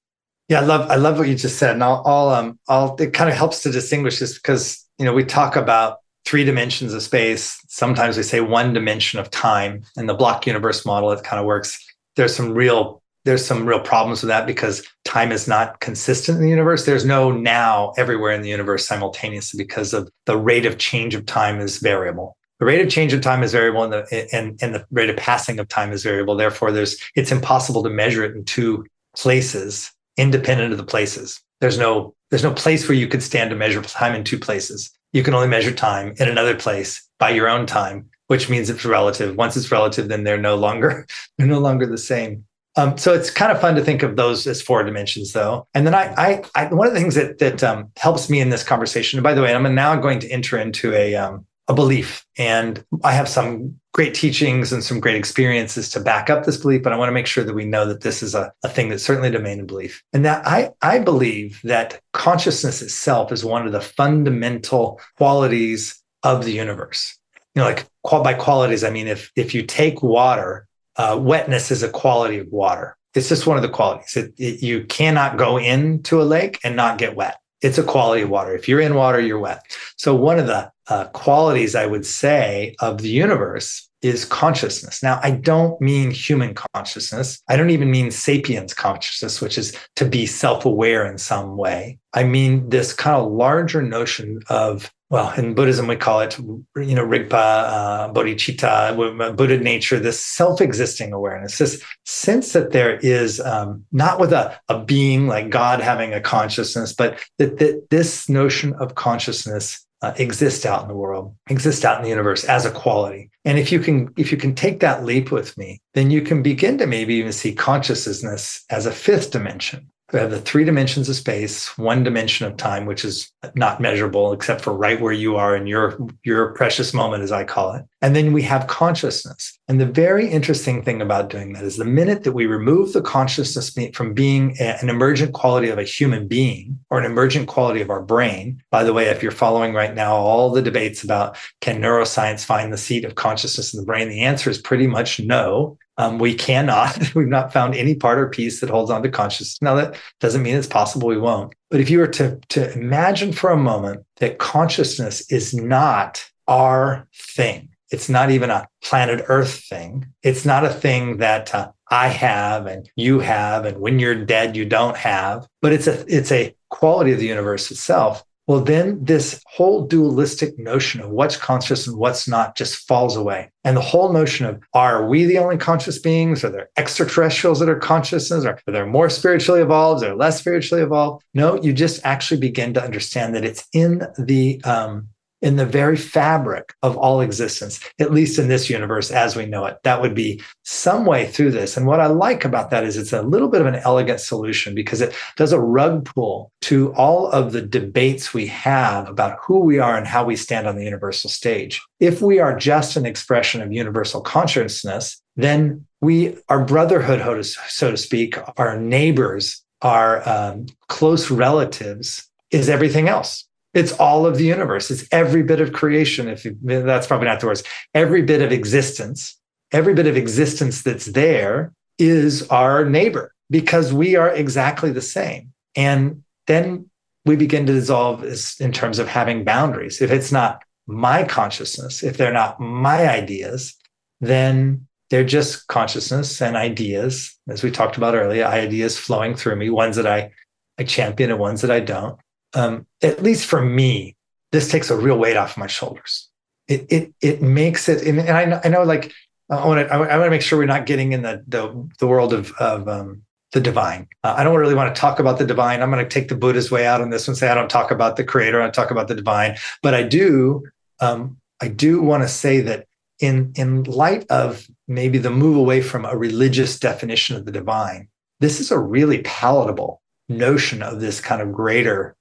yeah 0.50 0.60
i 0.60 0.64
love 0.64 0.90
i 0.90 0.96
love 0.96 1.18
what 1.18 1.28
you 1.28 1.36
just 1.36 1.58
said 1.58 1.72
and 1.72 1.84
i'll, 1.84 2.02
I'll 2.06 2.30
um 2.30 2.60
i'll 2.68 2.96
it 2.98 3.14
kind 3.14 3.30
of 3.30 3.36
helps 3.36 3.64
to 3.64 3.72
distinguish 3.72 4.20
this 4.20 4.34
because 4.34 4.86
you 4.98 5.06
know 5.06 5.14
we 5.14 5.24
talk 5.24 5.56
about 5.56 6.00
three 6.26 6.44
dimensions 6.44 6.94
of 6.94 7.02
space. 7.02 7.60
Sometimes 7.68 8.18
we 8.18 8.24
say 8.24 8.40
one 8.40 8.74
dimension 8.74 9.20
of 9.20 9.30
time. 9.30 9.84
and 9.98 10.08
the 10.08 10.14
block 10.14 10.48
universe 10.48 10.86
model, 10.86 11.12
it 11.12 11.24
kind 11.24 11.40
of 11.40 11.46
works. 11.46 11.84
There's 12.16 12.36
some 12.36 12.54
real 12.54 13.02
there's 13.26 13.46
some 13.46 13.66
real 13.66 13.80
problems 13.80 14.22
with 14.22 14.28
that 14.28 14.46
because 14.46 14.86
time 15.06 15.32
is 15.32 15.48
not 15.48 15.80
consistent 15.80 16.38
in 16.38 16.44
the 16.44 16.50
universe. 16.50 16.86
There's 16.86 17.06
no 17.06 17.32
now 17.32 17.94
everywhere 17.96 18.34
in 18.34 18.42
the 18.42 18.50
universe 18.50 18.86
simultaneously 18.86 19.58
because 19.58 19.94
of 19.94 20.10
the 20.26 20.36
rate 20.36 20.66
of 20.66 20.78
change 20.78 21.16
of 21.16 21.26
time 21.26 21.62
is 21.62 21.78
variable. 21.78 22.36
The 22.60 22.66
rate 22.66 22.82
of 22.82 22.90
change 22.90 23.14
of 23.14 23.22
time 23.22 23.42
is 23.42 23.54
variable 23.54 23.84
and 23.84 23.94
the 23.94 24.28
and, 24.34 24.62
and 24.62 24.76
the 24.76 24.86
rate 24.92 25.10
of 25.10 25.16
passing 25.16 25.58
of 25.60 25.70
time 25.70 25.94
is 25.94 26.04
variable. 26.04 26.36
Therefore, 26.36 26.74
there's 26.74 26.98
it's 27.16 27.32
impossible 27.32 27.82
to 27.84 27.90
measure 27.90 28.26
it 28.26 28.36
in 28.36 28.44
two 28.44 28.86
places 29.16 29.93
independent 30.18 30.72
of 30.72 30.78
the 30.78 30.86
places. 30.86 31.42
There's 31.62 31.78
no 31.78 32.16
there's 32.30 32.44
no 32.44 32.54
place 32.54 32.88
where 32.88 32.98
you 32.98 33.08
could 33.08 33.24
stand 33.24 33.52
to 33.52 33.56
measure 33.56 33.82
time 33.82 34.16
in 34.16 34.24
two 34.24 34.40
places 34.40 34.92
you 35.14 35.24
can 35.24 35.34
only 35.34 35.48
measure 35.48 35.72
time 35.72 36.14
in 36.18 36.28
another 36.28 36.56
place 36.56 37.08
by 37.20 37.30
your 37.30 37.48
own 37.48 37.66
time, 37.66 38.10
which 38.28 38.50
means 38.50 38.70
it's 38.70 38.84
relative. 38.84 39.38
Once 39.38 39.56
it's 39.56 39.72
relative, 39.72 40.10
then 40.10 40.24
they're 40.24 40.38
no 40.38 40.56
longer 40.56 41.08
they're 41.38 41.48
no 41.48 41.60
longer 41.60 41.86
the 41.86 41.98
same. 41.98 42.46
Um, 42.76 42.98
so 42.98 43.14
it's 43.14 43.30
kind 43.30 43.52
of 43.52 43.62
fun 43.62 43.76
to 43.76 43.84
think 43.84 44.02
of 44.02 44.16
those 44.16 44.48
as 44.48 44.60
four 44.60 44.84
dimensions, 44.84 45.34
though. 45.34 45.68
And 45.76 45.86
then 45.86 45.94
I, 45.94 46.12
I, 46.18 46.44
I 46.56 46.74
one 46.74 46.88
of 46.88 46.94
the 46.94 47.00
things 47.00 47.14
that 47.14 47.38
that 47.38 47.64
um, 47.64 47.92
helps 47.98 48.30
me 48.30 48.40
in 48.40 48.50
this 48.50 48.64
conversation. 48.64 49.20
And 49.20 49.24
by 49.24 49.36
the 49.36 49.44
way, 49.44 49.54
I'm 49.54 49.76
now 49.76 49.96
going 49.96 50.20
to 50.20 50.30
enter 50.30 50.58
into 50.58 50.94
a 50.94 51.16
um, 51.16 51.46
a 51.68 51.74
belief, 51.74 52.26
and 52.38 52.84
I 53.04 53.14
have 53.14 53.30
some 53.30 53.80
great 53.94 54.14
teachings 54.14 54.74
and 54.74 54.84
some 54.84 55.00
great 55.00 55.16
experiences 55.16 55.90
to 55.92 56.00
back 56.00 56.30
up 56.30 56.44
this 56.44 56.58
belief, 56.58 56.84
but 56.84 56.92
I 56.92 56.98
want 56.98 57.10
to 57.10 57.14
make 57.14 57.28
sure 57.28 57.44
that 57.44 57.54
we 57.54 57.64
know 57.64 57.86
that 57.86 58.02
this 58.02 58.24
is 58.24 58.36
a, 58.36 58.52
a 58.64 58.70
thing 58.70 58.90
that's 58.90 59.04
certainly 59.04 59.30
domain 59.30 59.60
of 59.60 59.68
belief. 59.68 60.04
And 60.12 60.26
that 60.26 60.46
I, 60.46 60.72
I 60.82 61.00
believe 61.00 61.62
that 61.64 62.02
consciousness 62.12 62.82
itself 62.82 63.32
is 63.32 63.46
one 63.46 63.66
of 63.66 63.72
the 63.72 63.82
fundamental 63.82 65.00
qualities 65.18 66.02
of 66.24 66.44
the 66.44 66.52
universe. 66.52 67.18
You 67.56 67.62
know, 67.62 67.68
like 67.68 67.88
by 68.04 68.34
qualities, 68.34 68.84
I 68.84 68.90
mean, 68.90 69.08
if, 69.08 69.32
if 69.36 69.54
you 69.54 69.64
take 69.64 70.02
water, 70.02 70.68
uh, 70.96 71.18
wetness 71.22 71.72
is 71.72 71.84
a 71.84 71.90
quality 71.90 72.40
of 72.40 72.48
water. 72.48 72.98
It's 73.14 73.30
just 73.30 73.46
one 73.46 73.58
of 73.58 73.64
the 73.64 73.70
qualities. 73.70 74.18
It, 74.18 74.34
it, 74.38 74.64
you 74.64 74.86
cannot 74.86 75.38
go 75.38 75.58
into 75.58 76.20
a 76.20 76.24
lake 76.24 76.60
and 76.64 76.76
not 76.76 76.98
get 76.98 77.16
wet. 77.16 77.38
It's 77.64 77.78
a 77.78 77.84
quality 77.84 78.22
of 78.22 78.30
water. 78.30 78.56
If 78.56 78.68
you're 78.68 78.82
in 78.82 78.96
water, 78.96 79.20
you're 79.20 79.40
wet. 79.40 79.64
So 79.98 80.14
one 80.14 80.38
of 80.38 80.48
the 80.48 80.72
uh, 80.88 81.06
qualities 81.06 81.76
I 81.76 81.86
would 81.86 82.06
say 82.06 82.76
of 82.80 83.02
the 83.02 83.10
universe 83.10 83.90
is 84.02 84.26
consciousness. 84.26 85.02
Now, 85.02 85.20
I 85.24 85.32
don't 85.32 85.80
mean 85.80 86.12
human 86.12 86.54
consciousness. 86.54 87.42
I 87.48 87.56
don't 87.56 87.70
even 87.70 87.90
mean 87.90 88.12
sapiens 88.12 88.74
consciousness, 88.74 89.40
which 89.40 89.58
is 89.58 89.76
to 89.96 90.06
be 90.06 90.26
self 90.26 90.66
aware 90.66 91.10
in 91.10 91.18
some 91.18 91.56
way. 91.56 92.00
I 92.14 92.26
mean 92.26 92.70
this 92.70 92.94
kind 92.94 93.16
of 93.16 93.32
larger 93.32 93.82
notion 93.82 94.42
of 94.50 94.92
well, 95.14 95.32
in 95.38 95.54
Buddhism, 95.54 95.86
we 95.86 95.96
call 95.96 96.22
it, 96.22 96.40
you 96.40 96.96
know, 96.96 97.06
Rigpa, 97.06 97.34
uh, 97.34 98.12
bodhicitta, 98.12 99.36
Buddha 99.38 99.60
nature, 99.60 100.00
this 100.00 100.20
self 100.20 100.60
existing 100.60 101.14
awareness, 101.14 101.60
this 101.60 101.84
sense 102.04 102.54
that 102.54 102.72
there 102.72 102.98
is 102.98 103.40
um, 103.40 103.86
not 103.92 104.20
with 104.20 104.34
a, 104.34 104.60
a 104.70 104.84
being 104.84 105.28
like 105.28 105.52
God 105.52 105.82
having 105.82 106.16
a 106.16 106.20
consciousness, 106.20 106.94
but 106.94 107.20
that, 107.38 107.60
that 107.60 107.92
this 107.92 108.28
notion 108.28 108.74
of 108.80 108.96
consciousness 108.96 109.86
uh, 110.02 110.14
exists 110.18 110.66
out 110.66 110.82
in 110.82 110.88
the 110.88 110.96
world, 110.96 111.36
exists 111.48 111.86
out 111.86 111.98
in 111.98 112.04
the 112.04 112.10
universe 112.10 112.44
as 112.46 112.66
a 112.66 112.72
quality. 112.72 113.30
And 113.46 113.60
if 113.60 113.72
you 113.72 113.80
can, 113.82 114.12
if 114.18 114.32
you 114.32 114.38
can 114.40 114.56
take 114.56 114.80
that 114.80 115.06
leap 115.06 115.32
with 115.32 115.56
me, 115.60 115.80
then 115.94 116.10
you 116.10 116.24
can 116.24 116.42
begin 116.42 116.80
to 116.80 116.88
maybe 116.88 117.14
even 117.14 117.34
see 117.34 117.54
consciousness 117.54 118.66
as 118.72 118.88
a 118.88 118.92
fifth 118.92 119.30
dimension, 119.30 119.92
we 120.14 120.20
have 120.20 120.30
the 120.30 120.40
three 120.40 120.64
dimensions 120.64 121.10
of 121.10 121.16
space, 121.16 121.76
one 121.78 122.04
dimension 122.04 122.46
of 122.46 122.56
time, 122.56 122.86
which 122.86 123.04
is 123.04 123.32
not 123.56 123.82
measurable 123.82 124.32
except 124.32 124.62
for 124.62 124.72
right 124.72 125.02
where 125.02 125.12
you 125.12 125.36
are 125.36 125.56
in 125.56 125.66
your, 125.66 125.98
your 126.24 126.54
precious 126.54 126.94
moment, 126.94 127.24
as 127.24 127.32
I 127.32 127.44
call 127.44 127.74
it. 127.74 127.84
And 128.02 128.16
then 128.16 128.32
we 128.32 128.44
have 128.44 128.68
consciousness. 128.68 129.58
And 129.68 129.82
the 129.82 129.86
very 129.86 130.28
interesting 130.30 130.84
thing 130.84 131.02
about 131.02 131.30
doing 131.30 131.54
that 131.54 131.64
is 131.64 131.78
the 131.78 131.86
minute 131.86 132.24
that 132.24 132.34
we 132.34 132.46
remove 132.46 132.94
the 132.94 133.02
consciousness 133.02 133.76
from 133.94 134.14
being 134.14 134.56
an 134.60 134.90
emergent 134.90 135.34
quality 135.34 135.70
of 135.70 135.80
a 135.80 135.84
human 135.84 136.28
being 136.28 136.78
or 136.90 137.00
an 137.00 137.06
emergent 137.06 137.48
quality 137.48 137.82
of 137.82 137.90
our 137.90 138.02
brain. 138.02 138.62
By 138.70 138.84
the 138.84 138.94
way, 138.94 139.06
if 139.06 139.24
you're 139.24 139.32
following 139.32 139.74
right 139.74 139.96
now 139.96 140.16
all 140.16 140.52
the 140.52 140.62
debates 140.62 141.04
about 141.04 141.38
can 141.62 141.82
neuroscience 141.82 142.46
find 142.46 142.72
the 142.72 142.78
seat 142.78 143.04
of 143.06 143.16
consciousness 143.16 143.74
in 143.74 143.80
the 143.80 143.86
brain, 143.86 144.10
the 144.10 144.22
answer 144.22 144.50
is 144.50 144.62
pretty 144.62 144.86
much 144.86 145.20
no. 145.20 145.78
Um, 145.98 146.18
we 146.18 146.34
cannot, 146.34 147.14
we've 147.16 147.28
not 147.28 147.54
found 147.54 147.76
any 147.76 147.96
part 147.96 148.20
or 148.20 148.30
piece 148.30 148.60
that 148.60 148.70
holds 148.70 148.90
on 148.90 149.04
to 149.04 149.10
consciousness. 149.10 149.62
Now, 149.62 149.76
that 149.76 149.96
doesn't 150.20 150.44
mean 150.44 150.56
it's 150.56 150.68
possible 150.68 151.08
we 151.08 151.18
won't. 151.18 151.54
But 151.70 151.80
if 151.80 151.90
you 151.90 152.00
were 152.00 152.08
to, 152.08 152.40
to 152.50 152.74
imagine 152.74 153.32
for 153.32 153.50
a 153.50 153.58
moment 153.58 154.06
that 154.18 154.40
consciousness 154.40 155.30
is 155.32 155.54
not 155.54 156.26
our 156.48 157.08
thing, 157.16 157.70
it's 157.94 158.10
not 158.10 158.32
even 158.32 158.50
a 158.50 158.68
planet 158.84 159.24
Earth 159.28 159.66
thing. 159.70 160.08
It's 160.24 160.46
not 160.46 160.66
a 160.66 160.74
thing 160.74 161.18
that 161.18 161.54
uh, 161.54 161.72
I 161.92 162.08
have 162.08 162.66
and 162.66 162.90
you 162.96 163.20
have, 163.20 163.66
and 163.66 163.78
when 163.78 164.00
you're 164.00 164.26
dead, 164.26 164.58
you 164.58 164.66
don't 164.66 164.98
have. 164.98 165.48
But 165.62 165.74
it's 165.74 165.86
a 165.86 166.04
it's 166.08 166.32
a 166.32 166.56
quality 166.70 167.12
of 167.12 167.20
the 167.20 167.28
universe 167.28 167.70
itself 167.70 168.24
well, 168.46 168.60
then 168.60 169.04
this 169.04 169.42
whole 169.48 169.88
dualistic 169.88 170.60
notion 170.60 171.00
of 171.00 171.10
what's 171.10 171.38
conscious 171.38 171.88
and 171.88 171.98
what's 171.98 172.28
not 172.28 172.56
just 172.58 172.88
falls 172.88 173.16
away. 173.16 173.50
And 173.64 173.78
the 173.78 173.82
whole 173.82 174.12
notion 174.12 174.46
of 174.46 174.62
are 174.74 175.08
we 175.08 175.24
the 175.24 175.38
only 175.38 175.58
conscious 175.58 175.98
beings? 175.98 176.44
Are 176.44 176.50
there 176.50 176.70
extraterrestrials 176.76 177.60
that 177.60 177.70
are 177.70 177.80
consciousness? 177.80 178.44
Are 178.44 178.60
there 178.68 178.86
more 178.86 179.10
spiritually 179.10 179.62
evolved? 179.62 180.04
Are 180.04 180.08
there 180.08 180.16
less 180.16 180.40
spiritually 180.40 180.84
evolved? 180.84 181.24
No, 181.34 181.62
you 181.62 181.72
just 181.72 182.02
actually 182.04 182.42
begin 182.42 182.74
to 182.74 182.84
understand 182.84 183.34
that 183.36 183.46
it's 183.46 183.66
in 183.72 184.06
the 184.18 184.62
um, 184.66 185.08
in 185.44 185.58
the 185.58 185.66
very 185.66 185.98
fabric 185.98 186.74
of 186.82 186.96
all 186.98 187.20
existence, 187.20 187.82
at 188.00 188.14
least 188.14 188.40
in 188.40 188.48
this 188.48 188.70
universe 188.70 189.12
as 189.12 189.36
we 189.36 189.46
know 189.46 189.66
it. 189.66 189.78
That 189.84 190.02
would 190.02 190.16
be 190.16 190.42
some 190.64 191.06
way 191.06 191.28
through 191.28 191.52
this. 191.52 191.76
And 191.76 191.86
what 191.86 192.00
I 192.00 192.08
like 192.08 192.46
about 192.46 192.70
that 192.70 192.86
is 192.86 192.96
it's 192.96 193.12
a 193.12 193.22
little 193.22 193.50
bit 193.50 193.60
of 193.60 193.68
an 193.68 193.76
elegant 193.76 194.22
solution 194.22 194.74
because 194.74 195.02
it 195.02 195.14
does 195.36 195.52
a 195.52 195.60
rug 195.60 196.06
pull 196.06 196.50
to 196.62 196.94
all 196.96 197.28
of 197.28 197.52
the 197.52 197.62
debates 197.62 198.34
we 198.34 198.48
have 198.48 199.10
about 199.10 199.38
who 199.46 199.60
we 199.60 199.80
are 199.80 199.98
and 199.98 200.08
how 200.08 200.24
we 200.24 200.38
stand 200.38 200.66
on 200.66 200.78
the 200.78 200.86
universal 200.86 201.30
stage. 201.30 201.82
If 202.00 202.22
we 202.22 202.40
are 202.40 202.58
just 202.58 202.96
an 202.96 203.06
expression 203.06 203.62
of 203.62 203.74
universal 203.74 204.22
consciousness, 204.22 205.22
then 205.36 205.86
we, 206.00 206.38
our 206.48 206.64
brotherhood, 206.64 207.46
so 207.46 207.92
to 207.92 207.98
speak, 207.98 208.38
our 208.58 208.80
neighbors, 208.80 209.62
our 209.82 210.28
um, 210.28 210.68
close 210.88 211.30
relatives, 211.30 212.30
is 212.50 212.70
everything 212.70 213.10
else 213.10 213.46
it's 213.74 213.92
all 213.94 214.26
of 214.26 214.38
the 214.38 214.46
universe. 214.46 214.92
It's 214.92 215.06
every 215.12 215.44
bit 215.44 215.60
of 215.60 215.74
creation. 215.74 216.28
If 216.28 216.46
you, 216.46 216.58
that's 216.62 217.08
probably 217.08 217.28
not 217.28 217.40
the 217.40 217.48
words, 217.48 217.64
every 217.94 218.22
bit 218.22 218.42
of 218.42 218.52
existence, 218.52 219.38
every 219.72 219.94
bit 219.94 220.08
of 220.08 220.16
existence 220.16 220.84
that's 220.84 221.08
there 221.08 221.74
is 221.98 222.48
our 222.50 222.86
neighbor 222.86 223.34
because 223.50 223.92
we 223.92 224.16
are 224.16 224.30
exactly 224.30 224.92
the 224.92 225.02
same. 225.02 225.54
And 225.76 226.24
then 226.48 226.90
we 227.26 227.36
begin 227.36 227.66
to 227.66 227.74
dissolve 227.74 228.24
in 228.60 228.72
terms 228.72 229.00
of 229.00 229.08
having 229.08 229.44
boundaries. 229.44 230.02
If 230.02 230.12
it's 230.12 230.32
not 230.32 230.62
my 230.86 231.24
consciousness, 231.24 232.04
if 232.04 232.18
they're 232.18 232.34
not 232.34 232.60
my 232.60 233.08
ideas, 233.08 233.76
then 234.20 234.88
they're 235.10 235.24
just 235.24 235.68
consciousness 235.68 236.42
and 236.42 236.56
ideas, 236.56 237.38
as 237.48 237.64
we 237.64 237.72
talked 237.72 237.98
about 237.98 238.16
earlier, 238.16 238.46
ideas 238.46 238.98
flowing 238.98 239.36
through 239.36 239.56
me, 239.56 239.70
ones 239.70 239.96
that 239.96 240.08
I, 240.08 240.32
I 240.78 240.84
champion 240.84 241.32
and 241.32 241.40
ones 241.40 241.62
that 241.62 241.72
I 241.72 241.80
don't 241.80 242.20
um, 242.54 242.86
at 243.02 243.24
least 243.24 243.46
for 243.46 243.64
me, 243.64 244.16
this 244.52 244.70
takes 244.70 244.90
a 244.90 244.98
real 244.98 245.18
weight 245.18 245.38
off 245.38 245.58
my 245.58 245.68
shoulders. 245.68 246.30
It 246.68 246.86
it 246.90 247.14
it 247.22 247.42
makes 247.42 247.90
it, 247.90 248.06
and, 248.08 248.22
I 248.22 248.46
know, 248.46 248.62
I 248.64 248.70
know, 248.70 248.84
like 248.84 249.12
I 249.50 249.66
want 249.66 249.88
to 249.88 249.94
I 249.94 249.98
want 249.98 250.12
to 250.26 250.30
make 250.30 250.42
sure 250.42 250.58
we're 250.58 250.66
not 250.66 250.86
getting 250.86 251.12
in 251.12 251.22
the 251.22 251.44
the, 251.48 251.90
the 252.00 252.08
world 252.08 252.34
of 252.34 252.52
of 252.54 252.88
um, 252.88 253.24
the 253.52 253.60
divine. 253.60 254.08
Uh, 254.24 254.36
I 254.38 254.44
don't 254.44 254.58
really 254.58 254.76
want 254.76 254.94
to 254.94 255.00
talk 255.00 255.20
about 255.20 255.38
the 255.38 255.46
divine. 255.46 255.82
I'm 255.82 255.92
going 255.92 256.04
to 256.04 256.10
take 256.10 256.30
the 256.30 256.36
Buddha's 256.36 256.72
way 256.72 256.86
out 256.86 257.02
on 257.02 257.10
this 257.10 257.28
one. 257.28 257.36
Say 257.36 257.50
I 257.50 257.56
don't 257.56 257.70
talk 257.70 257.92
about 257.92 258.16
the 258.16 258.24
creator. 258.24 258.62
I 258.62 258.70
talk 258.70 258.92
about 258.92 259.08
the 259.08 259.16
divine, 259.16 259.58
but 259.82 259.94
I 259.94 260.04
do. 260.04 260.64
Um, 261.00 261.38
I 261.62 261.68
do 261.68 262.02
want 262.02 262.24
to 262.24 262.30
say 262.30 262.62
that 262.62 262.88
in 263.20 263.54
in 263.56 263.84
light 263.84 264.26
of 264.30 264.68
maybe 264.88 265.18
the 265.18 265.32
move 265.32 265.58
away 265.58 265.82
from 265.82 266.06
a 266.06 266.16
religious 266.16 266.80
definition 266.80 267.36
of 267.36 267.46
the 267.46 267.52
divine, 267.52 268.08
this 268.40 268.60
is 268.60 268.72
a 268.72 268.80
really 268.80 269.22
palatable 269.24 270.02
notion 270.30 270.82
of 270.82 271.00
this 271.00 271.20
kind 271.20 271.42
of 271.42 271.52
greater 271.52 272.16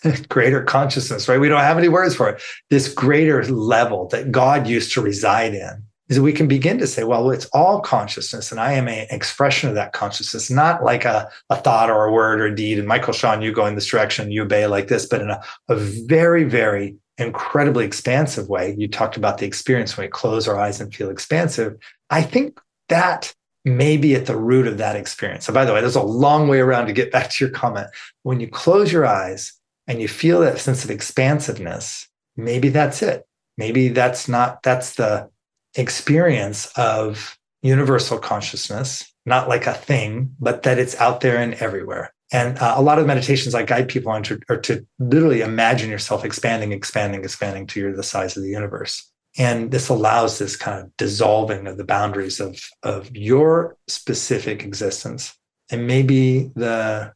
greater 0.28 0.62
consciousness, 0.62 1.28
right? 1.28 1.40
We 1.40 1.48
don't 1.48 1.60
have 1.60 1.78
any 1.78 1.88
words 1.88 2.14
for 2.14 2.28
it. 2.28 2.42
This 2.70 2.92
greater 2.92 3.44
level 3.44 4.08
that 4.08 4.32
God 4.32 4.66
used 4.66 4.92
to 4.94 5.00
reside 5.00 5.54
in 5.54 5.82
is 6.08 6.16
that 6.16 6.22
we 6.22 6.32
can 6.32 6.48
begin 6.48 6.78
to 6.78 6.86
say, 6.86 7.04
well, 7.04 7.30
it's 7.30 7.46
all 7.46 7.80
consciousness, 7.80 8.50
and 8.50 8.60
I 8.60 8.72
am 8.72 8.88
an 8.88 9.06
expression 9.10 9.68
of 9.68 9.74
that 9.76 9.92
consciousness, 9.92 10.50
not 10.50 10.84
like 10.84 11.04
a, 11.04 11.30
a 11.48 11.56
thought 11.56 11.90
or 11.90 12.04
a 12.04 12.12
word 12.12 12.40
or 12.40 12.46
a 12.46 12.54
deed. 12.54 12.78
And 12.78 12.86
Michael 12.86 13.12
Shaun, 13.12 13.40
you 13.40 13.52
go 13.52 13.66
in 13.66 13.74
this 13.74 13.86
direction, 13.86 14.30
you 14.30 14.42
obey 14.42 14.66
like 14.66 14.88
this, 14.88 15.06
but 15.06 15.22
in 15.22 15.30
a, 15.30 15.42
a 15.68 15.76
very, 15.76 16.44
very 16.44 16.96
incredibly 17.18 17.84
expansive 17.84 18.48
way. 18.48 18.74
You 18.76 18.88
talked 18.88 19.16
about 19.16 19.38
the 19.38 19.46
experience 19.46 19.96
when 19.96 20.06
we 20.06 20.10
close 20.10 20.48
our 20.48 20.58
eyes 20.58 20.80
and 20.80 20.94
feel 20.94 21.10
expansive. 21.10 21.76
I 22.10 22.22
think 22.22 22.60
that 22.88 23.34
may 23.64 23.96
be 23.96 24.14
at 24.14 24.26
the 24.26 24.36
root 24.36 24.66
of 24.66 24.78
that 24.78 24.96
experience. 24.96 25.46
So, 25.46 25.52
by 25.52 25.64
the 25.64 25.72
way, 25.72 25.80
there's 25.80 25.96
a 25.96 26.02
long 26.02 26.48
way 26.48 26.60
around 26.60 26.86
to 26.86 26.92
get 26.92 27.12
back 27.12 27.30
to 27.30 27.44
your 27.44 27.54
comment. 27.54 27.88
When 28.22 28.40
you 28.40 28.48
close 28.48 28.92
your 28.92 29.06
eyes 29.06 29.52
and 29.92 30.00
you 30.00 30.08
feel 30.08 30.40
that 30.40 30.58
sense 30.58 30.84
of 30.84 30.90
expansiveness, 30.90 32.08
maybe 32.34 32.70
that's 32.70 33.02
it. 33.02 33.26
Maybe 33.58 33.88
that's 33.88 34.26
not, 34.26 34.62
that's 34.62 34.94
the 34.94 35.28
experience 35.76 36.72
of 36.78 37.36
universal 37.60 38.18
consciousness, 38.18 39.12
not 39.26 39.50
like 39.50 39.66
a 39.66 39.74
thing, 39.74 40.34
but 40.40 40.62
that 40.62 40.78
it's 40.78 40.96
out 40.96 41.20
there 41.20 41.36
and 41.36 41.52
everywhere. 41.54 42.14
And 42.32 42.56
uh, 42.58 42.72
a 42.74 42.80
lot 42.80 42.98
of 42.98 43.06
meditations 43.06 43.54
I 43.54 43.64
guide 43.64 43.86
people 43.86 44.10
on 44.10 44.22
to, 44.22 44.40
are 44.48 44.56
to 44.62 44.86
literally 44.98 45.42
imagine 45.42 45.90
yourself 45.90 46.24
expanding, 46.24 46.72
expanding, 46.72 47.22
expanding 47.22 47.66
to 47.66 47.92
the 47.94 48.02
size 48.02 48.34
of 48.34 48.42
the 48.42 48.48
universe. 48.48 49.12
And 49.36 49.70
this 49.70 49.90
allows 49.90 50.38
this 50.38 50.56
kind 50.56 50.80
of 50.80 50.96
dissolving 50.96 51.66
of 51.66 51.76
the 51.76 51.84
boundaries 51.84 52.40
of, 52.40 52.58
of 52.82 53.14
your 53.14 53.76
specific 53.88 54.64
existence 54.64 55.36
and 55.70 55.86
maybe 55.86 56.50
the 56.54 57.12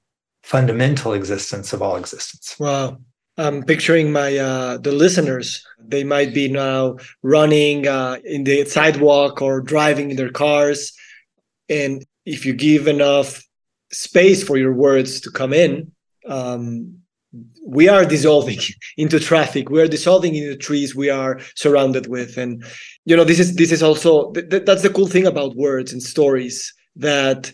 fundamental 0.47 1.13
existence 1.13 1.73
of 1.73 1.83
all 1.83 1.97
existence. 1.97 2.55
Wow. 2.61 2.99
I'm 3.37 3.65
picturing 3.65 4.13
my 4.13 4.37
uh, 4.37 4.79
the 4.79 4.93
listeners. 4.93 5.67
They 5.79 6.05
might 6.05 6.33
be 6.33 6.49
now 6.49 6.97
running 7.23 7.87
uh, 7.87 8.19
in 8.25 8.45
the 8.45 8.65
sidewalk 8.65 9.43
or 9.43 9.61
driving 9.61 10.11
in 10.11 10.17
their 10.17 10.31
cars, 10.31 10.93
and 11.69 12.05
if 12.25 12.47
you 12.47 12.55
give 12.55 12.87
enough 12.89 13.43
space 13.93 14.43
for 14.43 14.57
your 14.57 14.73
words 14.73 15.21
to 15.23 15.31
come 15.31 15.53
in, 15.53 15.93
um, 16.27 16.97
we 17.67 17.89
are 17.89 18.07
dissolving 18.07 18.61
into 18.97 19.19
traffic. 19.21 19.69
We 19.69 19.83
are 19.83 19.89
dissolving 19.89 20.35
into 20.35 20.51
the 20.51 20.57
trees 20.57 20.97
we 20.97 21.11
are 21.11 21.41
surrounded 21.57 22.07
with, 22.07 22.39
and 22.39 22.65
you 23.05 23.17
know 23.17 23.25
this 23.25 23.41
is 23.41 23.57
this 23.57 23.73
is 23.73 23.83
also 23.83 24.33
th- 24.33 24.65
that's 24.65 24.83
the 24.83 24.95
cool 24.97 25.09
thing 25.09 25.27
about 25.27 25.57
words 25.57 25.93
and 25.93 26.03
stories 26.03 26.73
that 26.95 27.53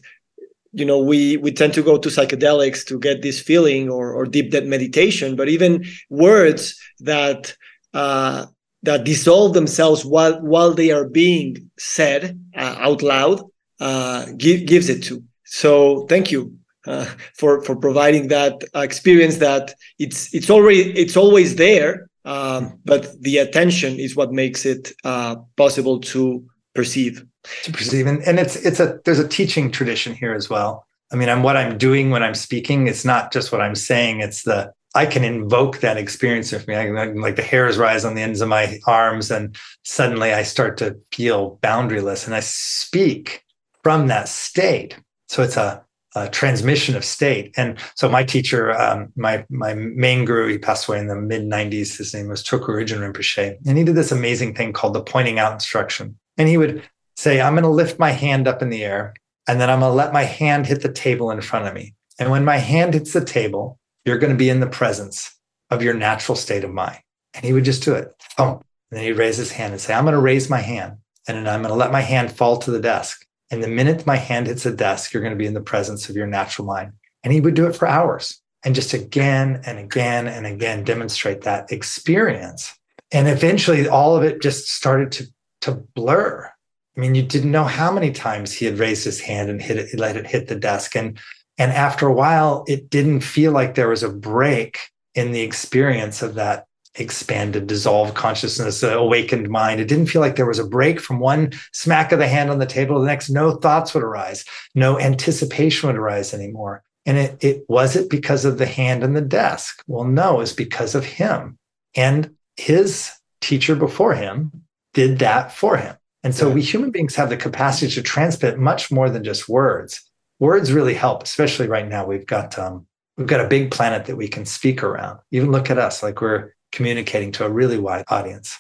you 0.73 0.85
know 0.85 0.99
we 0.99 1.37
we 1.39 1.53
tend 1.53 1.75
to 1.75 1.83
go 1.83 1.99
to 1.99 2.09
psychedelics 2.09 2.85
to 2.87 2.99
get 2.99 3.23
this 3.23 3.41
feeling 3.41 3.91
or 3.91 4.13
or 4.13 4.25
deep 4.25 4.51
deep 4.51 4.65
meditation 4.65 5.37
but 5.37 5.49
even 5.49 5.85
words 6.09 6.79
that 7.01 7.55
uh, 7.95 8.47
that 8.83 9.05
dissolve 9.05 9.55
themselves 9.55 10.05
while 10.05 10.41
while 10.43 10.73
they 10.73 10.91
are 10.91 11.09
being 11.09 11.71
said 11.79 12.39
uh, 12.57 12.77
out 12.79 13.03
loud 13.03 13.43
uh, 13.81 14.27
give, 14.37 14.65
gives 14.65 14.89
it 14.89 15.03
to. 15.03 15.23
So 15.45 16.07
thank 16.07 16.31
you 16.31 16.57
uh, 16.87 17.07
for 17.35 17.63
for 17.63 17.77
providing 17.77 18.29
that 18.29 18.65
experience 18.75 19.37
that 19.39 19.75
it's 19.99 20.33
it's 20.35 20.51
already 20.51 20.93
it's 20.93 21.17
always 21.17 21.57
there 21.57 22.09
um, 22.25 22.79
but 22.85 23.21
the 23.21 23.39
attention 23.39 23.99
is 23.99 24.17
what 24.17 24.33
makes 24.33 24.65
it 24.65 24.93
uh, 25.05 25.37
possible 25.57 26.01
to 26.01 26.45
perceive 26.75 27.25
to 27.63 27.73
perceive 27.73 28.07
and, 28.07 28.23
and 28.23 28.39
it's 28.39 28.57
it's 28.57 28.81
a 28.81 29.01
there's 29.05 29.19
a 29.19 29.29
teaching 29.29 29.71
tradition 29.71 30.15
here 30.15 30.33
as 30.33 30.49
well 30.49 30.87
i 31.13 31.17
mean 31.17 31.29
i'm 31.29 31.43
what 31.43 31.57
i'm 31.57 31.77
doing 31.77 32.11
when 32.11 32.23
i'm 32.23 32.35
speaking 32.35 32.87
it's 32.87 33.05
not 33.05 33.33
just 33.33 33.51
what 33.51 33.61
i'm 33.61 33.75
saying 33.75 34.21
it's 34.21 34.43
the 34.43 34.73
I 34.95 35.07
can 35.07 35.25
invoke 35.25 35.79
that 35.79 35.97
experience 35.97 36.53
of 36.53 36.69
me. 36.69 36.75
I, 36.75 37.07
like 37.13 37.37
the 37.37 37.43
hairs 37.43 37.79
rise 37.79 38.05
on 38.05 38.15
the 38.15 38.21
ends 38.21 38.41
of 38.41 38.49
my 38.49 38.79
arms, 38.87 39.31
and 39.31 39.57
suddenly 39.85 40.35
I 40.35 40.43
start 40.43 40.77
to 40.79 40.97
feel 41.13 41.59
boundaryless, 41.63 42.27
and 42.27 42.35
I 42.35 42.41
speak 42.41 43.45
from 43.83 44.09
that 44.09 44.29
state. 44.29 44.99
So 45.29 45.43
it's 45.43 45.57
a, 45.57 45.83
a 46.15 46.29
transmission 46.29 46.95
of 46.95 47.05
state. 47.05 47.55
And 47.57 47.79
so 47.95 48.09
my 48.09 48.23
teacher, 48.23 48.73
um, 48.73 49.13
my 49.17 49.47
my 49.49 49.73
main 49.75 50.27
guru, 50.27 50.49
he 50.49 50.59
passed 50.59 50.89
away 50.89 50.99
in 50.99 51.07
the 51.07 51.17
mid 51.17 51.43
'90s. 51.43 51.97
His 51.97 52.13
name 52.13 52.29
was 52.29 52.43
Urgyen 52.43 52.99
Rinpoche, 52.99 53.57
and 53.67 53.79
he 53.79 53.85
did 53.85 53.95
this 53.95 54.13
amazing 54.13 54.55
thing 54.55 54.75
called 54.75 54.95
the 54.95 55.03
pointing 55.03 55.39
out 55.39 55.55
instruction. 55.55 56.19
And 56.37 56.49
he 56.49 56.59
would 56.59 56.83
say, 57.23 57.41
"I'm 57.41 57.55
going 57.55 57.63
to 57.65 57.69
lift 57.69 57.99
my 57.99 58.11
hand 58.11 58.49
up 58.49 58.63
in 58.63 58.71
the 58.71 58.85
air, 58.85 59.15
and 59.49 59.61
then 59.61 59.71
I'm 59.71 59.81
going 59.81 59.91
to 59.91 59.97
let 59.97 60.13
my 60.13 60.23
hand 60.23 60.67
hit 60.67 60.83
the 60.83 60.93
table 60.93 61.31
in 61.31 61.41
front 61.41 61.67
of 61.67 61.75
me. 61.75 61.95
And 62.19 62.31
when 62.31 62.45
my 62.45 62.59
hand 62.59 62.95
hits 62.95 63.13
the 63.13 63.25
table, 63.25 63.79
you're 64.05 64.19
going 64.19 64.33
to 64.33 64.39
be 64.39 64.51
in 64.51 64.61
the 64.61 64.67
presence 64.67 65.35
of 65.71 65.83
your 65.83 65.95
natural 65.95 66.37
state 66.37 66.65
of 66.65 66.71
mind. 66.71 66.99
And 67.35 67.45
he 67.45 67.53
would 67.53 67.65
just 67.65 67.83
do 67.83 67.95
it. 67.95 68.13
Oh, 68.39 68.61
and 68.91 68.99
then 68.99 69.05
he'd 69.05 69.13
raise 69.13 69.39
his 69.39 69.53
hand 69.53 69.73
and 69.73 69.81
say, 69.81 69.95
I'm 69.95 70.05
going 70.05 70.15
to 70.15 70.21
raise 70.21 70.51
my 70.51 70.61
hand 70.61 70.99
and 71.27 71.39
then 71.39 71.49
I'm 71.49 71.63
going 71.63 71.73
to 71.73 71.79
let 71.79 71.93
my 71.93 72.03
hand 72.03 72.31
fall 72.31 72.59
to 72.59 72.71
the 72.71 72.81
desk. 72.81 73.27
And 73.51 73.63
the 73.63 73.69
minute 73.69 74.07
my 74.07 74.17
hand 74.17 74.47
hits 74.47 74.65
the 74.65 74.73
desk, 74.73 75.13
you're 75.13 75.23
going 75.23 75.33
to 75.33 75.39
be 75.39 75.47
in 75.47 75.55
the 75.55 75.61
presence 75.61 76.09
of 76.09 76.17
your 76.17 76.27
natural 76.27 76.67
mind. 76.67 76.93
And 77.25 77.33
he 77.33 77.41
would 77.41 77.55
do 77.55 77.67
it 77.67 77.75
for 77.75 77.89
hours 77.89 78.41
and 78.65 78.75
just 78.75 78.93
again 78.93 79.63
and 79.65 79.79
again 79.79 80.29
and 80.29 80.47
again 80.47 80.85
demonstrate 80.85 81.43
that 81.43 81.73
experience. 81.73 82.77
And 83.11 83.29
eventually 83.29 83.89
all 83.89 84.17
of 84.17 84.25
it 84.25 84.43
just 84.43 84.69
started 84.69 85.11
to, 85.13 85.27
to 85.63 85.73
blur. 85.95 86.52
I 86.97 87.01
mean, 87.01 87.15
you 87.15 87.23
didn't 87.23 87.51
know 87.51 87.65
how 87.65 87.91
many 87.91 88.13
times 88.13 88.53
he 88.53 88.67
had 88.67 88.79
raised 88.79 89.05
his 89.05 89.21
hand 89.21 89.49
and 89.49 89.63
hit 89.63 89.79
it, 89.79 89.99
let 89.99 90.17
it 90.17 90.27
hit 90.27 90.49
the 90.49 90.57
desk. 90.57 90.95
And 90.95 91.19
and 91.59 91.71
after 91.73 92.07
a 92.07 92.13
while, 92.13 92.65
it 92.67 92.91
didn't 92.91 93.21
feel 93.21 93.53
like 93.53 93.75
there 93.75 93.89
was 93.89 94.03
a 94.03 94.09
break 94.09 94.79
in 95.15 95.33
the 95.33 95.43
experience 95.43 96.23
of 96.23 96.35
that 96.35 96.67
expanded, 96.95 97.67
dissolved 97.67 98.15
consciousness, 98.15 98.83
uh, 98.83 98.99
awakened 98.99 99.49
mind. 99.49 99.81
It 99.81 99.89
didn't 99.89 100.07
feel 100.07 100.21
like 100.21 100.37
there 100.37 100.47
was 100.47 100.59
a 100.59 100.67
break 100.67 101.01
from 101.01 101.19
one 101.19 101.53
smack 101.73 102.13
of 102.13 102.19
the 102.19 102.29
hand 102.29 102.51
on 102.51 102.59
the 102.59 102.67
table 102.67 102.97
to 102.97 103.01
the 103.01 103.07
next. 103.07 103.31
No 103.31 103.53
thoughts 103.53 103.95
would 103.95 104.03
arise, 104.03 104.45
no 104.75 104.99
anticipation 104.99 105.89
would 105.89 105.97
arise 105.97 106.35
anymore. 106.35 106.83
And 107.05 107.19
it, 107.19 107.43
it 107.43 107.65
was 107.69 107.97
it 107.97 108.09
because 108.11 108.45
of 108.45 108.59
the 108.59 108.67
hand 108.67 109.03
and 109.03 109.17
the 109.17 109.21
desk? 109.23 109.83
Well, 109.87 110.05
no, 110.05 110.41
it's 110.41 110.53
because 110.53 110.95
of 110.95 111.05
him. 111.05 111.59
And 111.97 112.37
his 112.57 113.11
teacher 113.41 113.75
before 113.75 114.15
him 114.15 114.65
did 114.95 115.19
that 115.19 115.53
for 115.53 115.77
him. 115.77 115.97
And 116.25 116.35
so 116.35 116.49
we 116.49 116.63
human 116.63 116.91
beings 116.91 117.17
have 117.17 117.31
the 117.31 117.37
capacity 117.37 117.93
to 117.95 118.03
transmit 118.03 118.59
much 118.59 118.91
more 118.91 119.11
than 119.11 119.25
just 119.25 119.49
words 119.49 120.01
words 120.43 120.73
really 120.73 120.95
help, 120.95 121.23
especially 121.23 121.69
right 121.69 121.89
now. 121.89 122.05
We've 122.05 122.27
got 122.27 122.59
um, 122.59 122.85
we've 123.17 123.29
got 123.29 123.41
a 123.41 123.49
big 123.49 123.71
planet 123.71 124.07
that 124.07 124.17
we 124.17 124.27
can 124.27 124.45
speak 124.45 124.83
around. 124.83 125.21
Even 125.31 125.53
look 125.53 125.71
at 125.71 125.79
us, 125.79 126.03
like 126.03 126.21
we're 126.21 126.55
communicating 126.73 127.31
to 127.33 127.47
a 127.47 127.51
really 127.51 127.79
wide 127.79 128.05
audience. 128.09 128.59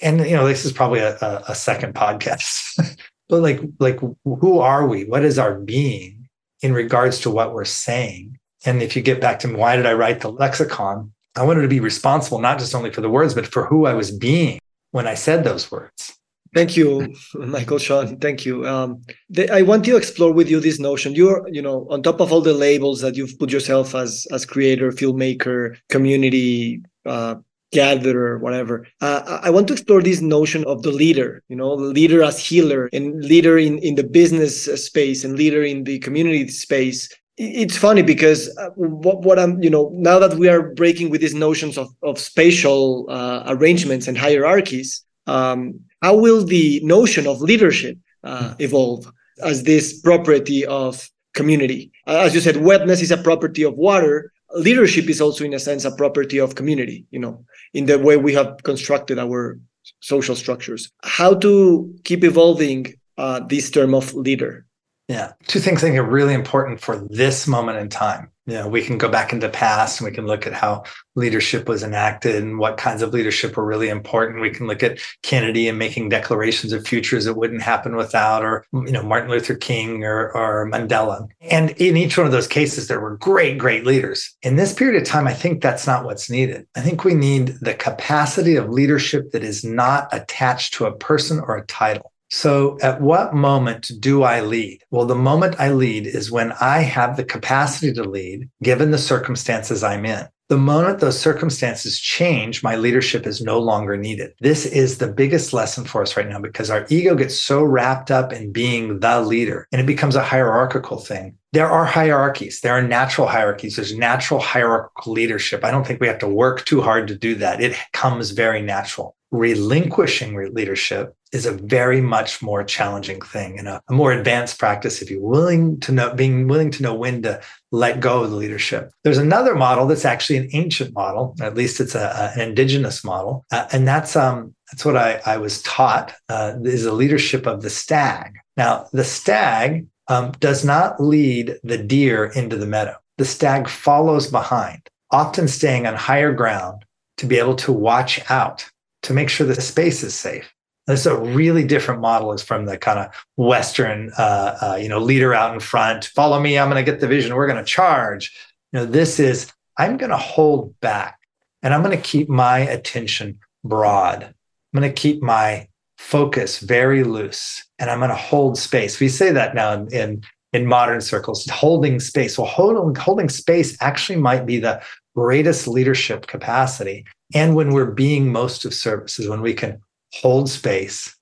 And 0.00 0.20
you 0.20 0.36
know, 0.36 0.46
this 0.46 0.64
is 0.64 0.72
probably 0.72 1.00
a, 1.00 1.16
a, 1.16 1.44
a 1.48 1.54
second 1.56 1.94
podcast, 1.94 2.96
but 3.28 3.42
like 3.42 3.60
like 3.80 3.98
who 4.24 4.60
are 4.60 4.86
we? 4.86 5.04
What 5.04 5.24
is 5.24 5.38
our 5.38 5.58
being 5.58 6.28
in 6.62 6.72
regards 6.72 7.18
to 7.20 7.30
what 7.30 7.52
we're 7.52 7.64
saying? 7.64 8.38
And 8.64 8.80
if 8.80 8.94
you 8.94 9.02
get 9.02 9.20
back 9.20 9.40
to 9.40 9.52
why 9.52 9.76
did 9.76 9.86
I 9.86 9.94
write 9.94 10.20
the 10.20 10.30
lexicon? 10.30 11.12
I 11.34 11.44
wanted 11.44 11.62
to 11.62 11.68
be 11.68 11.80
responsible 11.80 12.40
not 12.40 12.58
just 12.60 12.74
only 12.74 12.90
for 12.90 13.00
the 13.00 13.10
words, 13.10 13.34
but 13.34 13.46
for 13.46 13.66
who 13.66 13.86
I 13.86 13.94
was 13.94 14.10
being 14.10 14.60
when 14.92 15.06
I 15.06 15.14
said 15.14 15.44
those 15.44 15.70
words. 15.70 16.17
Thank 16.54 16.76
you, 16.76 17.14
Michael 17.34 17.78
Shaun. 17.78 18.18
Thank 18.18 18.46
you. 18.46 18.66
Um, 18.66 19.02
the, 19.28 19.50
I 19.50 19.62
want 19.62 19.84
to 19.84 19.96
explore 19.96 20.32
with 20.32 20.48
you 20.48 20.60
this 20.60 20.78
notion. 20.78 21.14
You're, 21.14 21.46
you 21.48 21.62
know, 21.62 21.86
on 21.90 22.02
top 22.02 22.20
of 22.20 22.32
all 22.32 22.40
the 22.40 22.54
labels 22.54 23.00
that 23.00 23.16
you've 23.16 23.38
put 23.38 23.52
yourself 23.52 23.94
as 23.94 24.26
as 24.32 24.46
creator, 24.46 24.90
filmmaker, 24.90 25.76
community 25.88 26.82
uh, 27.04 27.36
gatherer, 27.72 28.38
whatever. 28.38 28.86
Uh, 29.00 29.40
I 29.42 29.50
want 29.50 29.66
to 29.68 29.74
explore 29.74 30.02
this 30.02 30.20
notion 30.20 30.64
of 30.64 30.82
the 30.82 30.90
leader. 30.90 31.42
You 31.48 31.56
know, 31.56 31.76
the 31.76 31.92
leader 31.92 32.22
as 32.22 32.38
healer, 32.38 32.88
and 32.92 33.22
leader 33.24 33.58
in 33.58 33.78
in 33.78 33.96
the 33.96 34.04
business 34.04 34.64
space, 34.86 35.24
and 35.24 35.36
leader 35.36 35.62
in 35.62 35.84
the 35.84 35.98
community 35.98 36.48
space. 36.48 37.08
It's 37.40 37.76
funny 37.76 38.02
because 38.02 38.48
uh, 38.58 38.70
what, 38.74 39.22
what 39.22 39.38
I'm, 39.38 39.62
you 39.62 39.70
know, 39.70 39.92
now 39.94 40.18
that 40.18 40.34
we 40.38 40.48
are 40.48 40.74
breaking 40.74 41.10
with 41.10 41.20
these 41.20 41.34
notions 41.34 41.76
of 41.76 41.88
of 42.02 42.18
spatial 42.18 43.06
uh, 43.10 43.44
arrangements 43.46 44.08
and 44.08 44.16
hierarchies. 44.16 45.04
Um, 45.26 45.80
how 46.02 46.16
will 46.16 46.44
the 46.44 46.80
notion 46.84 47.26
of 47.26 47.40
leadership 47.40 47.98
uh, 48.24 48.54
hmm. 48.54 48.62
evolve 48.62 49.10
as 49.42 49.64
this 49.64 50.00
property 50.00 50.64
of 50.66 51.08
community? 51.34 51.92
Uh, 52.06 52.20
as 52.20 52.34
you 52.34 52.40
said, 52.40 52.58
wetness 52.58 53.00
is 53.00 53.10
a 53.10 53.16
property 53.16 53.62
of 53.62 53.74
water. 53.74 54.32
Leadership 54.54 55.08
is 55.08 55.20
also, 55.20 55.44
in 55.44 55.54
a 55.54 55.58
sense, 55.58 55.84
a 55.84 55.94
property 55.94 56.38
of 56.38 56.54
community, 56.54 57.06
you 57.10 57.18
know, 57.18 57.44
in 57.74 57.86
the 57.86 57.98
way 57.98 58.16
we 58.16 58.32
have 58.32 58.62
constructed 58.62 59.18
our 59.18 59.58
social 60.00 60.34
structures. 60.34 60.90
How 61.02 61.34
to 61.34 61.94
keep 62.04 62.24
evolving 62.24 62.94
uh, 63.18 63.40
this 63.40 63.70
term 63.70 63.94
of 63.94 64.14
leader? 64.14 64.64
Yeah. 65.08 65.32
Two 65.46 65.60
things 65.60 65.82
I 65.82 65.88
think 65.88 65.98
are 65.98 66.02
really 66.02 66.34
important 66.34 66.80
for 66.80 66.96
this 67.10 67.46
moment 67.46 67.78
in 67.78 67.88
time. 67.88 68.30
You 68.48 68.54
know, 68.54 68.66
we 68.66 68.82
can 68.82 68.96
go 68.96 69.10
back 69.10 69.34
into 69.34 69.46
past 69.50 70.00
and 70.00 70.08
we 70.08 70.14
can 70.14 70.26
look 70.26 70.46
at 70.46 70.54
how 70.54 70.84
leadership 71.14 71.68
was 71.68 71.82
enacted 71.82 72.34
and 72.34 72.58
what 72.58 72.78
kinds 72.78 73.02
of 73.02 73.12
leadership 73.12 73.58
were 73.58 73.66
really 73.66 73.90
important. 73.90 74.40
We 74.40 74.48
can 74.48 74.66
look 74.66 74.82
at 74.82 75.00
Kennedy 75.22 75.68
and 75.68 75.78
making 75.78 76.08
declarations 76.08 76.72
of 76.72 76.86
futures 76.86 77.26
that 77.26 77.34
wouldn't 77.34 77.60
happen 77.60 77.94
without, 77.94 78.42
or 78.42 78.64
you 78.72 78.90
know, 78.90 79.02
Martin 79.02 79.28
Luther 79.28 79.54
King 79.54 80.02
or, 80.02 80.30
or 80.34 80.70
Mandela. 80.70 81.28
And 81.42 81.72
in 81.72 81.98
each 81.98 82.16
one 82.16 82.24
of 82.24 82.32
those 82.32 82.48
cases, 82.48 82.88
there 82.88 83.00
were 83.00 83.18
great, 83.18 83.58
great 83.58 83.84
leaders. 83.84 84.34
In 84.40 84.56
this 84.56 84.72
period 84.72 84.98
of 84.98 85.06
time, 85.06 85.26
I 85.26 85.34
think 85.34 85.60
that's 85.60 85.86
not 85.86 86.06
what's 86.06 86.30
needed. 86.30 86.66
I 86.74 86.80
think 86.80 87.04
we 87.04 87.12
need 87.12 87.48
the 87.60 87.74
capacity 87.74 88.56
of 88.56 88.70
leadership 88.70 89.32
that 89.32 89.44
is 89.44 89.62
not 89.62 90.08
attached 90.10 90.72
to 90.74 90.86
a 90.86 90.96
person 90.96 91.38
or 91.38 91.58
a 91.58 91.66
title. 91.66 92.12
So, 92.30 92.78
at 92.82 93.00
what 93.00 93.34
moment 93.34 93.90
do 94.00 94.22
I 94.22 94.40
lead? 94.40 94.82
Well, 94.90 95.06
the 95.06 95.14
moment 95.14 95.56
I 95.58 95.70
lead 95.70 96.06
is 96.06 96.30
when 96.30 96.52
I 96.60 96.80
have 96.80 97.16
the 97.16 97.24
capacity 97.24 97.92
to 97.94 98.04
lead, 98.04 98.50
given 98.62 98.90
the 98.90 98.98
circumstances 98.98 99.82
I'm 99.82 100.04
in. 100.04 100.28
The 100.48 100.56
moment 100.56 101.00
those 101.00 101.18
circumstances 101.18 101.98
change, 101.98 102.62
my 102.62 102.74
leadership 102.76 103.26
is 103.26 103.42
no 103.42 103.58
longer 103.58 103.98
needed. 103.98 104.32
This 104.40 104.64
is 104.64 104.96
the 104.96 105.12
biggest 105.12 105.52
lesson 105.52 105.84
for 105.84 106.00
us 106.00 106.16
right 106.16 106.26
now 106.26 106.40
because 106.40 106.70
our 106.70 106.86
ego 106.88 107.14
gets 107.14 107.38
so 107.38 107.62
wrapped 107.62 108.10
up 108.10 108.32
in 108.32 108.50
being 108.50 109.00
the 109.00 109.20
leader 109.20 109.68
and 109.72 109.80
it 109.80 109.86
becomes 109.86 110.16
a 110.16 110.22
hierarchical 110.22 110.98
thing. 110.98 111.36
There 111.52 111.68
are 111.68 111.84
hierarchies. 111.84 112.60
There 112.62 112.72
are 112.72 112.82
natural 112.82 113.26
hierarchies. 113.26 113.76
There's 113.76 113.94
natural 113.94 114.40
hierarchical 114.40 115.12
leadership. 115.12 115.64
I 115.64 115.70
don't 115.70 115.86
think 115.86 116.00
we 116.00 116.08
have 116.08 116.18
to 116.20 116.28
work 116.28 116.64
too 116.64 116.80
hard 116.80 117.08
to 117.08 117.14
do 117.14 117.34
that. 117.36 117.60
It 117.60 117.76
comes 117.92 118.30
very 118.30 118.62
natural 118.62 119.16
relinquishing 119.30 120.54
leadership 120.54 121.14
is 121.32 121.46
a 121.46 121.52
very 121.52 122.00
much 122.00 122.42
more 122.42 122.64
challenging 122.64 123.20
thing 123.20 123.58
and 123.58 123.68
a, 123.68 123.80
a, 123.88 123.92
more 123.92 124.12
advanced 124.12 124.58
practice 124.58 125.02
if 125.02 125.10
you're 125.10 125.20
willing 125.20 125.78
to 125.80 125.92
know 125.92 126.14
being 126.14 126.48
willing 126.48 126.70
to 126.70 126.82
know 126.82 126.94
when 126.94 127.22
to 127.22 127.40
let 127.72 128.00
go 128.00 128.22
of 128.22 128.30
the 128.30 128.36
leadership. 128.36 128.90
There's 129.04 129.18
another 129.18 129.54
model 129.54 129.86
that's 129.86 130.04
actually 130.04 130.38
an 130.38 130.48
ancient 130.52 130.94
model 130.94 131.34
at 131.40 131.54
least 131.54 131.80
it's 131.80 131.94
a, 131.94 132.32
an 132.36 132.48
indigenous 132.48 133.04
model 133.04 133.44
uh, 133.52 133.66
and 133.72 133.86
that's 133.86 134.16
um 134.16 134.54
that's 134.70 134.84
what 134.84 134.96
i, 134.96 135.20
I 135.24 135.38
was 135.38 135.62
taught 135.62 136.14
uh, 136.28 136.54
is 136.62 136.84
the 136.84 136.92
leadership 136.92 137.46
of 137.46 137.62
the 137.62 137.70
stag. 137.70 138.34
Now 138.56 138.86
the 138.92 139.04
stag 139.04 139.86
um, 140.08 140.32
does 140.40 140.64
not 140.64 141.00
lead 141.02 141.56
the 141.62 141.78
deer 141.78 142.26
into 142.26 142.56
the 142.56 142.66
meadow. 142.66 142.96
The 143.18 143.24
stag 143.24 143.68
follows 143.68 144.30
behind 144.30 144.88
often 145.10 145.48
staying 145.48 145.86
on 145.86 145.94
higher 145.94 146.32
ground 146.32 146.84
to 147.18 147.26
be 147.26 147.38
able 147.38 147.56
to 147.56 147.72
watch 147.72 148.20
out 148.30 148.68
to 149.02 149.12
make 149.12 149.28
sure 149.28 149.46
the 149.46 149.60
space 149.60 150.02
is 150.02 150.14
safe. 150.14 150.52
This 150.88 151.00
is 151.00 151.06
a 151.06 151.16
really 151.16 151.64
different 151.64 152.00
model 152.00 152.32
is 152.32 152.42
from 152.42 152.64
the 152.64 152.78
kind 152.78 152.98
of 152.98 153.14
Western, 153.36 154.10
uh, 154.18 154.58
uh, 154.62 154.78
you 154.80 154.88
know, 154.88 154.98
leader 154.98 155.34
out 155.34 155.52
in 155.52 155.60
front. 155.60 156.06
Follow 156.06 156.40
me. 156.40 156.58
I'm 156.58 156.70
going 156.70 156.84
to 156.84 156.90
get 156.90 157.00
the 157.00 157.06
vision. 157.06 157.34
We're 157.34 157.46
going 157.46 157.58
to 157.58 157.64
charge. 157.64 158.34
You 158.72 158.80
know, 158.80 158.86
this 158.86 159.20
is 159.20 159.52
I'm 159.76 159.98
going 159.98 160.10
to 160.10 160.16
hold 160.16 160.78
back, 160.80 161.18
and 161.62 161.74
I'm 161.74 161.82
going 161.82 161.96
to 161.96 162.02
keep 162.02 162.28
my 162.28 162.60
attention 162.60 163.38
broad. 163.62 164.24
I'm 164.24 164.80
going 164.80 164.92
to 164.92 165.00
keep 165.00 165.22
my 165.22 165.68
focus 165.98 166.60
very 166.60 167.04
loose, 167.04 167.64
and 167.78 167.90
I'm 167.90 167.98
going 167.98 168.10
to 168.10 168.16
hold 168.16 168.58
space. 168.58 168.98
We 168.98 169.08
say 169.08 169.30
that 169.30 169.54
now 169.54 169.74
in, 169.74 169.92
in 169.92 170.22
in 170.54 170.66
modern 170.66 171.02
circles, 171.02 171.46
holding 171.50 172.00
space. 172.00 172.38
Well, 172.38 172.46
holding, 172.46 172.94
holding 172.94 173.28
space 173.28 173.76
actually 173.82 174.16
might 174.16 174.46
be 174.46 174.58
the 174.58 174.82
greatest 175.14 175.68
leadership 175.68 176.26
capacity 176.26 177.04
and 177.34 177.54
when 177.54 177.72
we're 177.72 177.90
being 177.90 178.32
most 178.32 178.64
of 178.64 178.72
services, 178.72 179.28
when 179.28 179.42
we 179.42 179.52
can 179.52 179.80
hold 180.12 180.48
space, 180.48 181.14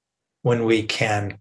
when 0.43 0.65
we 0.65 0.83
can 0.83 1.39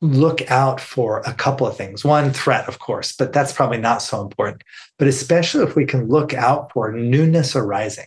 look 0.00 0.50
out 0.50 0.80
for 0.80 1.20
a 1.20 1.32
couple 1.32 1.66
of 1.66 1.76
things. 1.76 2.04
One, 2.04 2.32
threat, 2.32 2.68
of 2.68 2.78
course, 2.78 3.14
but 3.16 3.32
that's 3.32 3.52
probably 3.52 3.78
not 3.78 4.02
so 4.02 4.20
important. 4.20 4.62
But 4.98 5.08
especially 5.08 5.64
if 5.64 5.76
we 5.76 5.86
can 5.86 6.08
look 6.08 6.34
out 6.34 6.72
for 6.72 6.92
newness 6.92 7.56
arising. 7.56 8.06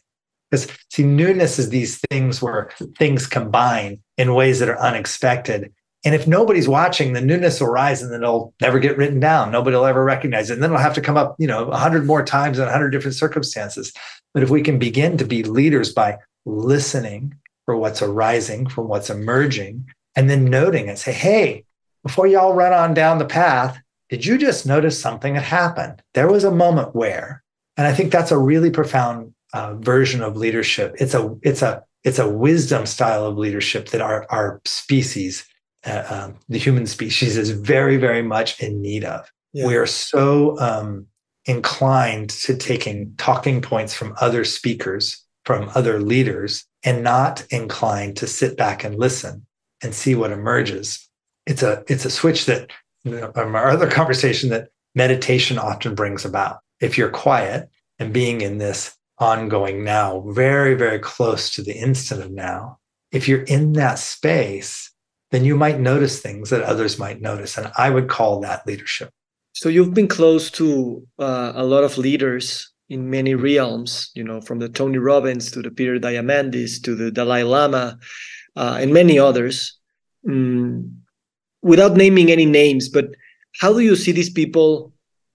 Because, 0.49 0.68
see, 0.89 1.03
newness 1.03 1.59
is 1.59 1.70
these 1.70 1.99
things 2.09 2.41
where 2.41 2.70
things 2.97 3.28
combine 3.28 3.99
in 4.18 4.34
ways 4.34 4.59
that 4.59 4.70
are 4.70 4.80
unexpected. 4.80 5.74
And 6.05 6.15
if 6.15 6.28
nobody's 6.28 6.70
watching, 6.70 7.11
the 7.11 7.22
newness 7.22 7.59
will 7.59 7.68
rise 7.68 8.01
and 8.01 8.13
then 8.13 8.22
it'll 8.22 8.53
never 8.61 8.80
get 8.80 8.97
written 8.97 9.20
down. 9.20 9.51
Nobody 9.51 9.76
will 9.76 9.86
ever 9.86 10.05
recognize 10.05 10.49
it. 10.49 10.53
And 10.53 10.63
then 10.63 10.70
it'll 10.70 10.82
have 10.82 10.93
to 10.93 11.01
come 11.01 11.18
up, 11.18 11.36
you 11.38 11.47
know, 11.47 11.70
a 11.70 11.78
hundred 11.78 12.05
more 12.05 12.24
times 12.24 12.59
in 12.59 12.68
a 12.68 12.72
hundred 12.72 12.91
different 12.91 13.15
circumstances. 13.15 13.91
But 14.34 14.43
if 14.43 14.49
we 14.49 14.61
can 14.61 14.80
begin 14.80 15.18
to 15.18 15.26
be 15.26 15.43
leaders 15.43 15.91
by 15.91 16.18
listening 16.45 17.34
for 17.68 17.76
what's 17.76 18.01
arising, 18.01 18.65
from 18.68 18.88
what's 18.88 19.09
emerging, 19.09 19.86
and 20.15 20.30
then 20.30 20.45
noting 20.45 20.88
it, 20.88 20.97
say, 20.97 21.11
hey, 21.11 21.65
before 22.01 22.26
y'all 22.26 22.53
run 22.53 22.72
on 22.72 22.93
down 22.93 23.18
the 23.18 23.26
path, 23.26 23.78
did 24.09 24.26
you 24.26 24.38
just 24.38 24.65
notice 24.65 24.99
something 24.99 25.36
had 25.36 25.43
happened? 25.43 26.01
There 26.13 26.32
was 26.32 26.45
a 26.45 26.49
moment 26.49 26.95
where, 26.95 27.43
and 27.76 27.86
I 27.86 27.93
think 27.93 28.11
that's 28.11 28.32
a 28.32 28.38
really 28.38 28.72
profound 28.72 29.34
uh, 29.53 29.76
version 29.76 30.24
of 30.24 30.38
leadership. 30.38 30.95
It's 30.97 31.13
a 31.13 31.36
it's 31.41 31.61
a 31.61 31.84
it's 32.05 32.20
a 32.20 32.30
wisdom 32.30 32.86
style 32.86 33.26
of 33.26 33.38
leadership 33.38 33.89
that 33.89 33.99
our 33.99 34.26
our 34.30 34.61
species, 34.63 35.45
uh, 35.86 36.03
um, 36.09 36.36
the 36.47 36.57
human 36.57 36.88
species, 36.88 37.36
is 37.36 37.49
very 37.49 37.97
very 37.97 38.22
much 38.22 38.61
in 38.61 38.82
need 38.82 39.03
of. 39.03 39.30
Yeah. 39.51 39.68
We 39.68 39.76
are 39.76 39.86
so 39.86 40.57
um, 40.59 41.07
inclined 41.45 42.30
to 42.30 42.55
taking 42.55 43.13
talking 43.18 43.61
points 43.61 43.93
from 43.93 44.15
other 44.22 44.45
speakers, 44.45 45.26
from 45.47 45.71
other 45.75 46.01
leaders, 46.01 46.65
and 46.83 47.05
not 47.05 47.47
inclined 47.51 48.17
to 48.17 48.27
sit 48.27 48.57
back 48.57 48.83
and 48.83 48.99
listen 48.99 49.45
and 49.81 49.95
see 49.95 50.13
what 50.13 50.33
emerges. 50.33 51.07
It's 51.45 51.63
a 51.63 51.85
it's 51.87 52.03
a 52.03 52.09
switch 52.09 52.47
that 52.47 52.69
from 53.33 53.55
our 53.55 53.69
other 53.69 53.89
conversation 53.89 54.49
that 54.49 54.67
meditation 54.93 55.57
often 55.57 55.95
brings 55.95 56.25
about. 56.25 56.59
If 56.81 56.97
you're 56.97 57.09
quiet 57.09 57.69
and 57.97 58.11
being 58.11 58.41
in 58.41 58.57
this 58.57 58.93
ongoing 59.19 59.85
now, 59.85 60.19
very, 60.27 60.73
very 60.73 60.99
close 60.99 61.49
to 61.51 61.61
the 61.61 61.77
instant 61.77 62.21
of 62.21 62.31
now, 62.31 62.79
if 63.13 63.29
you're 63.29 63.43
in 63.43 63.71
that 63.73 63.99
space, 63.99 64.91
then 65.31 65.45
you 65.45 65.55
might 65.55 65.79
notice 65.79 66.19
things 66.19 66.49
that 66.49 66.63
others 66.63 66.99
might 66.99 67.21
notice. 67.21 67.57
And 67.57 67.71
I 67.77 67.89
would 67.89 68.09
call 68.09 68.41
that 68.41 68.67
leadership. 68.67 69.11
So 69.53 69.69
you've 69.69 69.93
been 69.93 70.09
close 70.09 70.51
to 70.51 71.07
uh, 71.17 71.53
a 71.55 71.63
lot 71.63 71.85
of 71.85 71.97
leaders 71.97 72.69
in 72.89 73.09
many 73.09 73.35
realms, 73.35 74.11
you 74.15 74.23
know, 74.23 74.41
from 74.41 74.59
the 74.59 74.69
Tony 74.69 74.97
Robbins 74.97 75.51
to 75.51 75.61
the 75.61 75.71
Peter 75.71 75.99
Diamandis 75.99 76.81
to 76.83 76.95
the 76.95 77.11
Dalai 77.11 77.43
Lama 77.43 77.97
uh, 78.55 78.77
and 78.79 78.93
many 78.93 79.19
others. 79.19 79.77
Mm, 80.27 80.91
without 81.61 81.95
naming 81.95 82.31
any 82.31 82.45
names, 82.45 82.89
but 82.89 83.07
how 83.59 83.73
do 83.73 83.79
you 83.79 83.95
see 83.95 84.11
these 84.11 84.29
people 84.29 84.93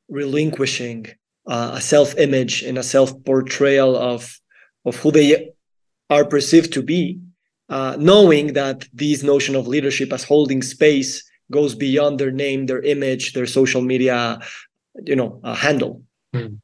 relinquishing 0.09 1.07
uh, 1.47 1.73
a 1.75 1.81
self-image 1.81 2.63
and 2.63 2.79
a 2.79 2.83
self-portrayal 2.83 3.97
of 3.97 4.39
of 4.85 4.97
who 4.97 5.13
they 5.13 5.51
are 6.11 6.25
perceived 6.25 6.73
to 6.73 6.83
be, 6.83 7.21
uh, 7.69 7.97
knowing 7.99 8.53
that 8.55 8.87
this 8.93 9.23
notion 9.23 9.55
of 9.55 9.69
leadership 9.69 10.13
as 10.13 10.25
holding 10.25 10.61
space 10.61 11.23
goes 11.53 11.75
beyond 11.75 12.19
their 12.19 12.33
name, 12.33 12.67
their 12.67 12.83
image, 12.83 13.33
their 13.33 13.47
social 13.47 13.81
media, 13.81 14.41
you 15.05 15.15
know, 15.15 15.41
uh, 15.45 15.55
handle. 15.55 16.03
Mm. 16.35 16.59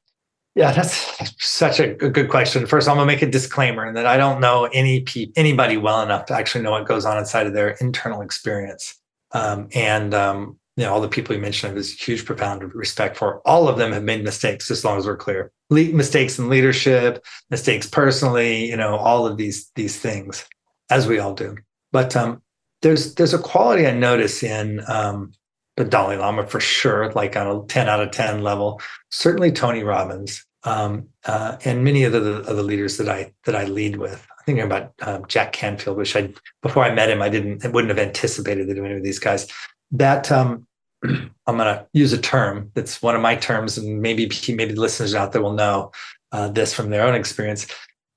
Yeah, 0.59 0.72
that's 0.72 1.06
such 1.38 1.78
a, 1.78 1.94
good 1.94 2.28
question. 2.28 2.66
First, 2.66 2.88
I'm 2.88 2.96
gonna 2.96 3.06
make 3.06 3.22
a 3.22 3.30
disclaimer 3.30 3.92
that 3.92 4.06
I 4.06 4.16
don't 4.16 4.40
know 4.40 4.64
any 4.72 5.02
pe- 5.02 5.30
anybody 5.36 5.76
well 5.76 6.02
enough 6.02 6.26
to 6.26 6.34
actually 6.34 6.64
know 6.64 6.72
what 6.72 6.84
goes 6.84 7.04
on 7.04 7.16
inside 7.16 7.46
of 7.46 7.52
their 7.52 7.76
internal 7.80 8.22
experience. 8.22 8.96
Um, 9.30 9.68
and 9.72 10.14
um, 10.14 10.59
you 10.76 10.82
know, 10.82 10.92
all 10.92 11.00
the 11.00 11.06
people 11.06 11.32
you 11.32 11.40
mentioned, 11.40 11.68
I 11.68 11.70
have 11.70 11.76
this 11.76 11.92
huge, 11.92 12.24
profound 12.24 12.74
respect 12.74 13.16
for. 13.16 13.40
All 13.46 13.68
of 13.68 13.78
them 13.78 13.92
have 13.92 14.02
made 14.02 14.24
mistakes, 14.24 14.68
as 14.68 14.84
long 14.84 14.98
as 14.98 15.06
we're 15.06 15.16
clear. 15.16 15.52
Le- 15.70 15.92
mistakes 15.92 16.40
in 16.40 16.48
leadership, 16.48 17.24
mistakes 17.50 17.88
personally, 17.88 18.68
you 18.68 18.76
know, 18.76 18.96
all 18.96 19.28
of 19.28 19.36
these 19.36 19.70
these 19.76 19.96
things, 19.96 20.44
as 20.90 21.06
we 21.06 21.20
all 21.20 21.34
do. 21.34 21.54
But 21.92 22.16
um, 22.16 22.42
there's 22.82 23.14
there's 23.14 23.32
a 23.32 23.38
quality 23.38 23.86
I 23.86 23.92
notice 23.92 24.42
in 24.42 24.82
um, 24.88 25.30
the 25.76 25.84
Dalai 25.84 26.16
Lama 26.16 26.48
for 26.48 26.59
sure, 26.59 27.12
like 27.12 27.36
on 27.36 27.46
a 27.46 27.64
10 27.68 27.88
out 27.88 28.00
of 28.00 28.11
10 28.11 28.42
level. 28.42 28.80
Certainly 29.11 29.52
Tony 29.52 29.84
Robbins 29.84 30.44
um, 30.64 31.09
uh, 31.24 31.56
and 31.64 31.84
many 31.84 32.04
of 32.04 32.12
the 32.12 32.42
other 32.48 32.62
leaders 32.62 32.96
that 32.96 33.09
I 33.09 33.32
that 33.44 33.54
I 33.54 33.64
lead 33.64 33.96
with 33.96 34.26
thinking 34.44 34.64
about 34.64 34.94
um, 35.02 35.26
Jack 35.28 35.52
Canfield, 35.52 35.96
which 35.96 36.16
I 36.16 36.32
before 36.62 36.82
I 36.82 36.94
met 36.94 37.11
him, 37.11 37.22
I 37.22 37.28
didn't 37.28 37.64
I 37.64 37.68
wouldn't 37.68 37.96
have 37.96 38.04
anticipated 38.04 38.68
that 38.68 38.78
any 38.78 38.94
of 38.94 39.02
these 39.02 39.18
guys. 39.18 39.46
That 39.92 40.32
um, 40.32 40.66
I'm 41.04 41.56
going 41.56 41.59
to 41.59 41.86
use 41.92 42.12
a 42.12 42.18
term 42.20 42.70
that's 42.74 43.02
one 43.02 43.14
of 43.14 43.22
my 43.22 43.36
terms, 43.36 43.78
and 43.78 44.00
maybe 44.00 44.30
maybe 44.48 44.72
the 44.74 44.80
listeners 44.80 45.14
out 45.14 45.32
there 45.32 45.42
will 45.42 45.52
know 45.52 45.92
uh, 46.32 46.48
this 46.48 46.74
from 46.74 46.90
their 46.90 47.06
own 47.06 47.14
experience. 47.14 47.66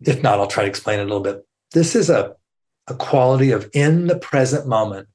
If 0.02 0.24
not, 0.24 0.40
I'll 0.40 0.48
try 0.48 0.64
to 0.64 0.70
explain 0.70 1.00
it 1.00 1.04
a 1.04 1.06
little 1.06 1.22
bit. 1.22 1.46
This 1.74 1.96
is 1.96 2.10
a 2.10 2.36
a 2.88 2.96
quality 2.96 3.52
of 3.52 3.70
in 3.74 4.08
the 4.08 4.18
present 4.18 4.68
moment 4.68 5.08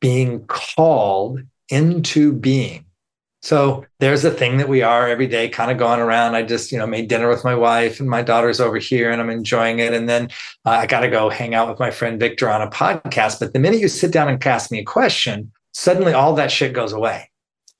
being 0.00 0.46
called 0.46 1.40
into 1.68 2.32
being 2.32 2.84
so 3.42 3.86
there's 4.00 4.24
a 4.24 4.30
thing 4.30 4.58
that 4.58 4.68
we 4.68 4.82
are 4.82 5.08
every 5.08 5.26
day, 5.26 5.48
kind 5.48 5.70
of 5.70 5.78
going 5.78 5.98
around. 5.98 6.34
I 6.34 6.42
just, 6.42 6.70
you 6.70 6.78
know, 6.78 6.86
made 6.86 7.08
dinner 7.08 7.28
with 7.28 7.42
my 7.42 7.54
wife 7.54 7.98
and 7.98 8.08
my 8.08 8.20
daughter's 8.20 8.60
over 8.60 8.76
here 8.76 9.10
and 9.10 9.20
I'm 9.20 9.30
enjoying 9.30 9.78
it. 9.78 9.94
And 9.94 10.08
then 10.08 10.28
uh, 10.66 10.70
I 10.70 10.86
got 10.86 11.00
to 11.00 11.08
go 11.08 11.30
hang 11.30 11.54
out 11.54 11.68
with 11.68 11.78
my 11.78 11.90
friend 11.90 12.20
Victor 12.20 12.50
on 12.50 12.60
a 12.60 12.70
podcast. 12.70 13.40
But 13.40 13.54
the 13.54 13.58
minute 13.58 13.80
you 13.80 13.88
sit 13.88 14.12
down 14.12 14.28
and 14.28 14.46
ask 14.46 14.70
me 14.70 14.80
a 14.80 14.84
question, 14.84 15.50
suddenly 15.72 16.12
all 16.12 16.34
that 16.34 16.52
shit 16.52 16.74
goes 16.74 16.92
away. 16.92 17.30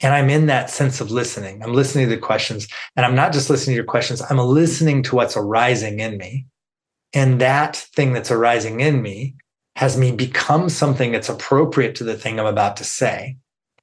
And 0.01 0.15
I'm 0.15 0.31
in 0.31 0.47
that 0.47 0.71
sense 0.71 1.03
of 1.03 1.11
listening. 1.11 1.63
I'm 1.63 1.75
listening 1.75 2.09
to 2.09 2.15
the 2.15 2.21
questions 2.21 2.67
and 2.97 3.05
I'm 3.05 3.15
not 3.15 3.35
just 3.35 3.51
listening 3.51 3.75
to 3.75 3.77
your 3.77 3.85
questions. 3.85 4.23
I'm 4.23 4.39
listening 4.39 5.03
to 5.05 5.17
what's 5.17 5.37
arising 5.37 6.01
in 6.01 6.17
me. 6.17 6.47
And 7.13 7.39
that 7.43 7.77
thing 7.77 8.15
that's 8.15 8.31
arising 8.31 8.81
in 8.81 9.03
me 9.03 9.35
has 9.77 9.99
me 9.99 10.13
become 10.13 10.71
something 10.71 11.13
that's 11.13 11.29
appropriate 11.29 11.97
to 11.97 12.05
the 12.05 12.17
thing 12.17 12.41
I'm 12.41 12.47
about 12.47 12.79
to 12.79 12.85
say 12.85 13.37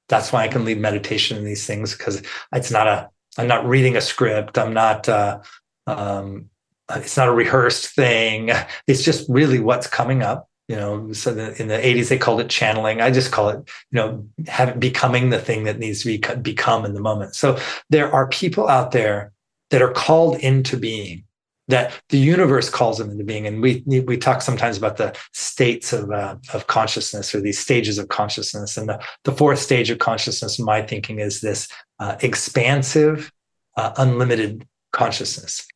that's 0.08 0.32
why 0.32 0.44
I 0.44 0.48
can 0.48 0.64
lead 0.64 0.80
meditation 0.80 1.36
in 1.36 1.44
these 1.44 1.66
things 1.66 1.96
because 1.96 2.22
it's 2.52 2.70
not 2.70 2.86
a 2.86 3.10
I'm 3.36 3.46
not 3.46 3.66
reading 3.66 3.96
a 3.96 4.00
script. 4.00 4.58
I'm 4.58 4.74
not 4.74 5.08
uh, 5.08 5.40
um, 5.86 6.50
it's 6.90 7.16
not 7.16 7.28
a 7.28 7.32
rehearsed 7.32 7.94
thing. 7.94 8.50
It's 8.86 9.02
just 9.02 9.28
really 9.28 9.60
what's 9.60 9.86
coming 9.86 10.22
up. 10.22 10.48
You 10.68 10.76
know, 10.76 11.12
so 11.14 11.32
the, 11.32 11.58
in 11.60 11.68
the 11.68 11.78
80s 11.78 12.08
they 12.08 12.18
called 12.18 12.40
it 12.40 12.50
channeling. 12.50 13.00
I 13.00 13.10
just 13.10 13.32
call 13.32 13.48
it, 13.48 13.56
you 13.90 13.96
know, 13.96 14.26
having 14.46 14.78
becoming 14.78 15.30
the 15.30 15.38
thing 15.38 15.64
that 15.64 15.78
needs 15.78 16.02
to 16.02 16.06
be 16.08 16.18
become 16.42 16.84
in 16.84 16.92
the 16.92 17.00
moment. 17.00 17.34
So 17.34 17.58
there 17.88 18.12
are 18.12 18.28
people 18.28 18.68
out 18.68 18.90
there 18.90 19.32
that 19.70 19.80
are 19.80 19.92
called 19.92 20.36
into 20.40 20.76
being 20.76 21.24
that 21.68 21.92
the 22.08 22.18
universe 22.18 22.70
calls 22.70 22.98
them 22.98 23.10
into 23.10 23.24
being. 23.24 23.46
And 23.46 23.62
we 23.62 23.82
we 23.86 24.16
talk 24.16 24.42
sometimes 24.42 24.76
about 24.78 24.96
the 24.96 25.16
states 25.32 25.92
of 25.92 26.10
uh, 26.10 26.36
of 26.52 26.66
consciousness 26.66 27.34
or 27.34 27.40
these 27.40 27.58
stages 27.58 27.98
of 27.98 28.08
consciousness. 28.08 28.76
And 28.76 28.88
the, 28.88 29.02
the 29.24 29.32
fourth 29.32 29.58
stage 29.58 29.90
of 29.90 29.98
consciousness, 29.98 30.58
in 30.58 30.64
my 30.64 30.82
thinking, 30.82 31.20
is 31.20 31.40
this 31.40 31.68
uh, 31.98 32.16
expansive, 32.20 33.30
uh, 33.76 33.92
unlimited 33.96 34.66
consciousness. 34.92 35.66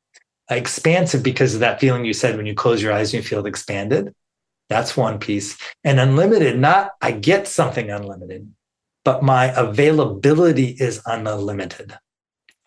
expansive 0.50 1.22
because 1.22 1.54
of 1.54 1.60
that 1.60 1.80
feeling 1.80 2.04
you 2.04 2.12
said 2.12 2.36
when 2.36 2.46
you 2.46 2.54
close 2.54 2.82
your 2.82 2.92
eyes 2.92 3.12
and 3.12 3.22
you 3.22 3.28
feel 3.28 3.46
expanded. 3.46 4.14
That's 4.68 4.96
one 4.96 5.18
piece. 5.18 5.58
And 5.84 6.00
unlimited, 6.00 6.58
not 6.58 6.92
I 7.00 7.12
get 7.12 7.46
something 7.46 7.90
unlimited, 7.90 8.52
but 9.04 9.22
my 9.22 9.52
availability 9.54 10.76
is 10.78 11.02
unlimited. 11.06 11.96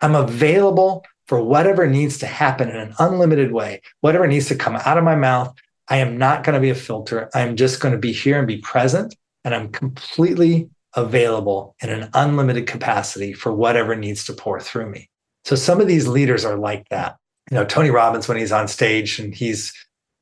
I'm 0.01 0.15
available 0.15 1.03
for 1.27 1.41
whatever 1.41 1.87
needs 1.87 2.17
to 2.19 2.27
happen 2.27 2.69
in 2.69 2.75
an 2.75 2.93
unlimited 2.99 3.51
way, 3.51 3.81
whatever 4.01 4.27
needs 4.27 4.47
to 4.47 4.55
come 4.55 4.75
out 4.75 4.97
of 4.97 5.03
my 5.03 5.15
mouth. 5.15 5.53
I 5.87 5.97
am 5.97 6.17
not 6.17 6.43
going 6.43 6.55
to 6.55 6.59
be 6.59 6.69
a 6.69 6.75
filter. 6.75 7.29
I'm 7.33 7.55
just 7.55 7.79
going 7.79 7.93
to 7.93 7.99
be 7.99 8.11
here 8.11 8.37
and 8.37 8.47
be 8.47 8.57
present. 8.57 9.15
And 9.43 9.53
I'm 9.53 9.69
completely 9.69 10.69
available 10.95 11.75
in 11.81 11.89
an 11.89 12.09
unlimited 12.13 12.67
capacity 12.67 13.33
for 13.33 13.53
whatever 13.53 13.95
needs 13.95 14.25
to 14.25 14.33
pour 14.33 14.59
through 14.59 14.89
me. 14.89 15.09
So 15.43 15.55
some 15.55 15.79
of 15.79 15.87
these 15.87 16.07
leaders 16.07 16.45
are 16.45 16.57
like 16.57 16.89
that. 16.89 17.17
You 17.51 17.55
know, 17.55 17.65
Tony 17.65 17.91
Robbins, 17.91 18.27
when 18.27 18.37
he's 18.37 18.51
on 18.51 18.67
stage 18.67 19.19
and 19.19 19.35
he's, 19.35 19.73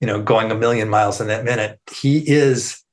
you 0.01 0.07
know, 0.07 0.21
going 0.21 0.51
a 0.51 0.55
million 0.55 0.89
miles 0.89 1.21
in 1.21 1.27
that 1.27 1.45
minute, 1.45 1.79
he 1.89 2.17
is 2.17 2.83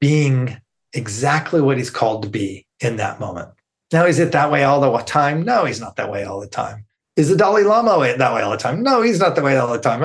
being 0.00 0.60
exactly 0.92 1.60
what 1.60 1.76
he's 1.76 1.90
called 1.90 2.22
to 2.22 2.28
be 2.28 2.66
in 2.78 2.96
that 2.96 3.18
moment. 3.18 3.48
Now, 3.92 4.06
is 4.06 4.20
it 4.20 4.32
that 4.32 4.52
way 4.52 4.62
all 4.62 4.80
the 4.80 4.96
time? 4.98 5.42
No, 5.42 5.64
he's 5.64 5.80
not 5.80 5.96
that 5.96 6.12
way 6.12 6.22
all 6.24 6.38
the 6.38 6.46
time. 6.46 6.86
Is 7.20 7.28
the 7.28 7.36
Dalai 7.36 7.64
Lama 7.64 7.98
that 8.16 8.34
way 8.34 8.40
all 8.40 8.50
the 8.50 8.56
time? 8.56 8.82
No, 8.82 9.02
he's 9.02 9.20
not 9.20 9.34
that 9.36 9.44
way 9.44 9.54
all 9.58 9.70
the 9.70 9.78
time. 9.78 10.00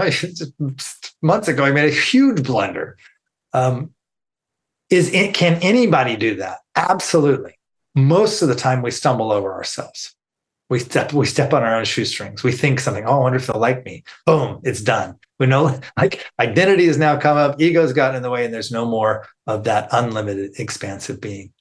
Months 1.22 1.48
ago, 1.48 1.64
I 1.64 1.72
made 1.72 1.88
a 1.88 1.96
huge 1.96 2.44
blunder. 2.44 2.98
Um, 3.54 3.92
is 4.90 5.14
it, 5.14 5.34
can 5.34 5.54
anybody 5.62 6.18
do 6.18 6.36
that? 6.36 6.58
Absolutely. 6.76 7.58
Most 7.96 8.42
of 8.42 8.50
the 8.50 8.56
time, 8.56 8.82
we 8.82 8.92
stumble 8.92 9.32
over 9.32 9.54
ourselves. 9.54 10.14
We 10.70 10.80
step 10.80 11.14
we 11.14 11.26
step 11.26 11.54
on 11.54 11.64
our 11.64 11.78
own 11.78 11.86
shoestrings. 11.86 12.44
We 12.44 12.52
think 12.52 12.82
something. 12.82 13.06
Oh, 13.06 13.14
I 13.14 13.20
wonder 13.20 13.38
if 13.38 13.48
they'll 13.48 13.62
like 13.62 13.86
me. 13.86 14.04
Boom, 14.26 14.60
it's 14.66 14.82
done. 14.82 15.18
We 15.40 15.46
know 15.46 15.80
like 15.98 16.30
identity 16.38 16.88
has 16.88 16.98
now 16.98 17.18
come 17.18 17.38
up. 17.38 17.62
Ego's 17.62 17.94
gotten 17.94 18.18
in 18.18 18.24
the 18.24 18.30
way, 18.30 18.44
and 18.44 18.54
there's 18.54 18.74
no 18.74 18.84
more 18.84 19.26
of 19.48 19.64
that 19.64 19.88
unlimited, 19.94 20.60
expansive 20.60 21.22
being. 21.22 21.54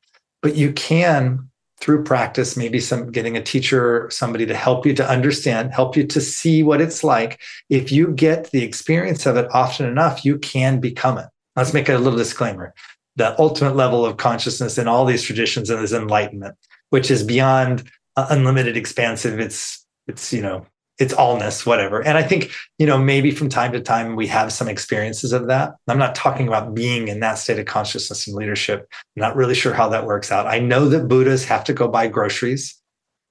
But 0.43 0.57
you 0.57 0.73
can 0.73 1.49
through 1.81 2.05
practice, 2.05 2.57
maybe 2.57 2.81
some 2.81 3.11
getting 3.11 3.37
a 3.37 3.43
teacher, 3.43 4.09
somebody 4.11 4.47
to 4.47 4.55
help 4.55 4.87
you 4.87 4.95
to 4.95 5.09
understand, 5.09 5.75
help 5.75 5.97
you 5.97 6.07
to 6.07 6.21
see 6.21 6.63
what 6.63 6.81
it's 6.81 7.03
like. 7.05 7.41
If 7.69 7.93
you 7.93 8.13
get 8.13 8.51
the 8.51 8.63
experience 8.63 9.27
of 9.27 9.37
it 9.37 9.49
often 9.53 9.87
enough, 9.87 10.25
you 10.25 10.39
can 10.39 10.81
become 10.81 11.19
it. 11.19 11.27
Let's 11.57 11.75
make 11.75 11.89
a 11.89 11.99
little 11.99 12.19
disclaimer. 12.19 12.75
the 13.17 13.39
ultimate 13.41 13.77
level 13.77 14.05
of 14.05 14.17
consciousness 14.17 14.77
in 14.77 14.89
all 14.89 15.05
these 15.05 15.23
traditions 15.23 15.71
is 15.71 15.93
enlightenment, 15.93 16.57
which 16.91 17.11
is 17.11 17.23
beyond 17.23 17.89
uh, 18.17 18.27
unlimited 18.31 18.77
expansive. 18.77 19.39
It's 19.39 19.85
it's 20.07 20.33
you 20.33 20.43
know 20.43 20.67
it's 20.99 21.15
allness, 21.15 21.67
whatever. 21.67 22.01
And 22.03 22.17
I 22.17 22.23
think, 22.23 22.53
you 22.79 22.87
know, 22.87 22.99
maybe 22.99 23.33
from 23.33 23.49
time 23.49 23.73
to 23.73 23.81
time 23.81 24.15
we 24.15 24.27
have 24.29 24.53
some 24.53 24.69
experiences 24.69 25.33
of 25.33 25.49
that. 25.49 25.75
I'm 25.89 25.99
not 25.99 26.15
talking 26.15 26.47
about 26.47 26.75
being 26.75 27.09
in 27.09 27.21
that 27.21 27.35
state 27.35 27.59
of 27.59 27.67
consciousness 27.67 28.27
and 28.27 28.37
leadership. 28.37 28.89
I'm 29.17 29.21
not 29.21 29.37
really 29.37 29.55
sure 29.55 29.75
how 29.75 29.89
that 29.89 30.07
works 30.07 30.31
out. 30.31 30.47
I 30.47 30.61
know 30.61 30.89
that 30.89 31.09
Buddhas 31.09 31.45
have 31.47 31.65
to 31.65 31.73
go 31.73 31.89
buy 31.89 32.07
groceries. 32.07 32.81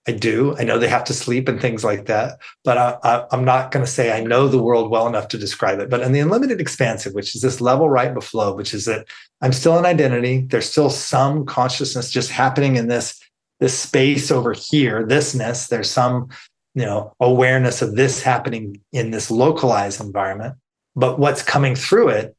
I 0.05 0.11
do. 0.11 0.53
I 0.57 0.66
know 0.66 0.78
they 0.78 0.89
have 0.89 1.05
to 1.05 1.14
sleep 1.14 1.47
and 1.47 1.61
things 1.61 1.86
like 1.86 2.07
that. 2.07 2.39
But 2.66 2.78
I, 2.78 3.26
am 3.32 3.45
not 3.45 3.72
going 3.72 3.86
to 3.86 3.91
say 3.91 4.11
I 4.11 4.22
know 4.22 4.49
the 4.49 4.61
world 4.61 4.91
well 4.91 5.07
enough 5.07 5.30
to 5.30 5.38
describe 5.38 5.80
it. 5.80 5.89
But 5.89 6.01
in 6.01 6.11
the 6.11 6.20
unlimited 6.20 6.59
expansive, 6.59 7.14
which 7.14 7.34
is 7.34 7.41
this 7.41 7.61
level 7.61 7.89
right 7.89 8.14
below, 8.14 8.53
which 8.53 8.74
is 8.74 8.84
that 8.86 9.07
I'm 9.41 9.53
still 9.53 9.78
an 9.78 9.86
identity. 9.86 10.41
There's 10.41 10.70
still 10.70 10.89
some 10.89 11.45
consciousness 11.45 12.11
just 12.11 12.32
happening 12.32 12.76
in 12.76 12.88
this 12.88 13.22
this 13.59 13.80
space 13.80 14.30
over 14.30 14.51
here, 14.51 15.07
thisness. 15.07 15.70
There's 15.70 15.89
some 15.89 16.28
you 16.76 16.86
know 16.86 17.14
awareness 17.20 17.82
of 17.82 17.96
this 17.96 18.22
happening 18.22 18.82
in 18.92 19.12
this 19.12 19.30
localized 19.30 20.02
environment 20.02 20.56
but 20.96 21.20
what's 21.20 21.44
coming 21.44 21.76
through 21.76 22.10
it 22.10 22.36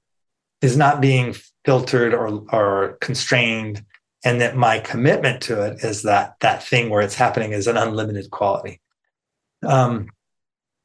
is 0.62 0.76
not 0.76 1.00
being 1.00 1.34
filtered 1.64 2.14
or 2.14 2.44
or 2.52 2.98
constrained 3.00 3.84
and 4.24 4.40
that 4.40 4.56
my 4.56 4.78
commitment 4.78 5.42
to 5.42 5.62
it 5.62 5.84
is 5.84 6.02
that 6.02 6.34
that 6.40 6.62
thing 6.62 6.88
where 6.88 7.02
it's 7.02 7.14
happening 7.14 7.52
is 7.52 7.66
an 7.66 7.76
unlimited 7.76 8.30
quality. 8.30 8.80
Um, 9.62 10.08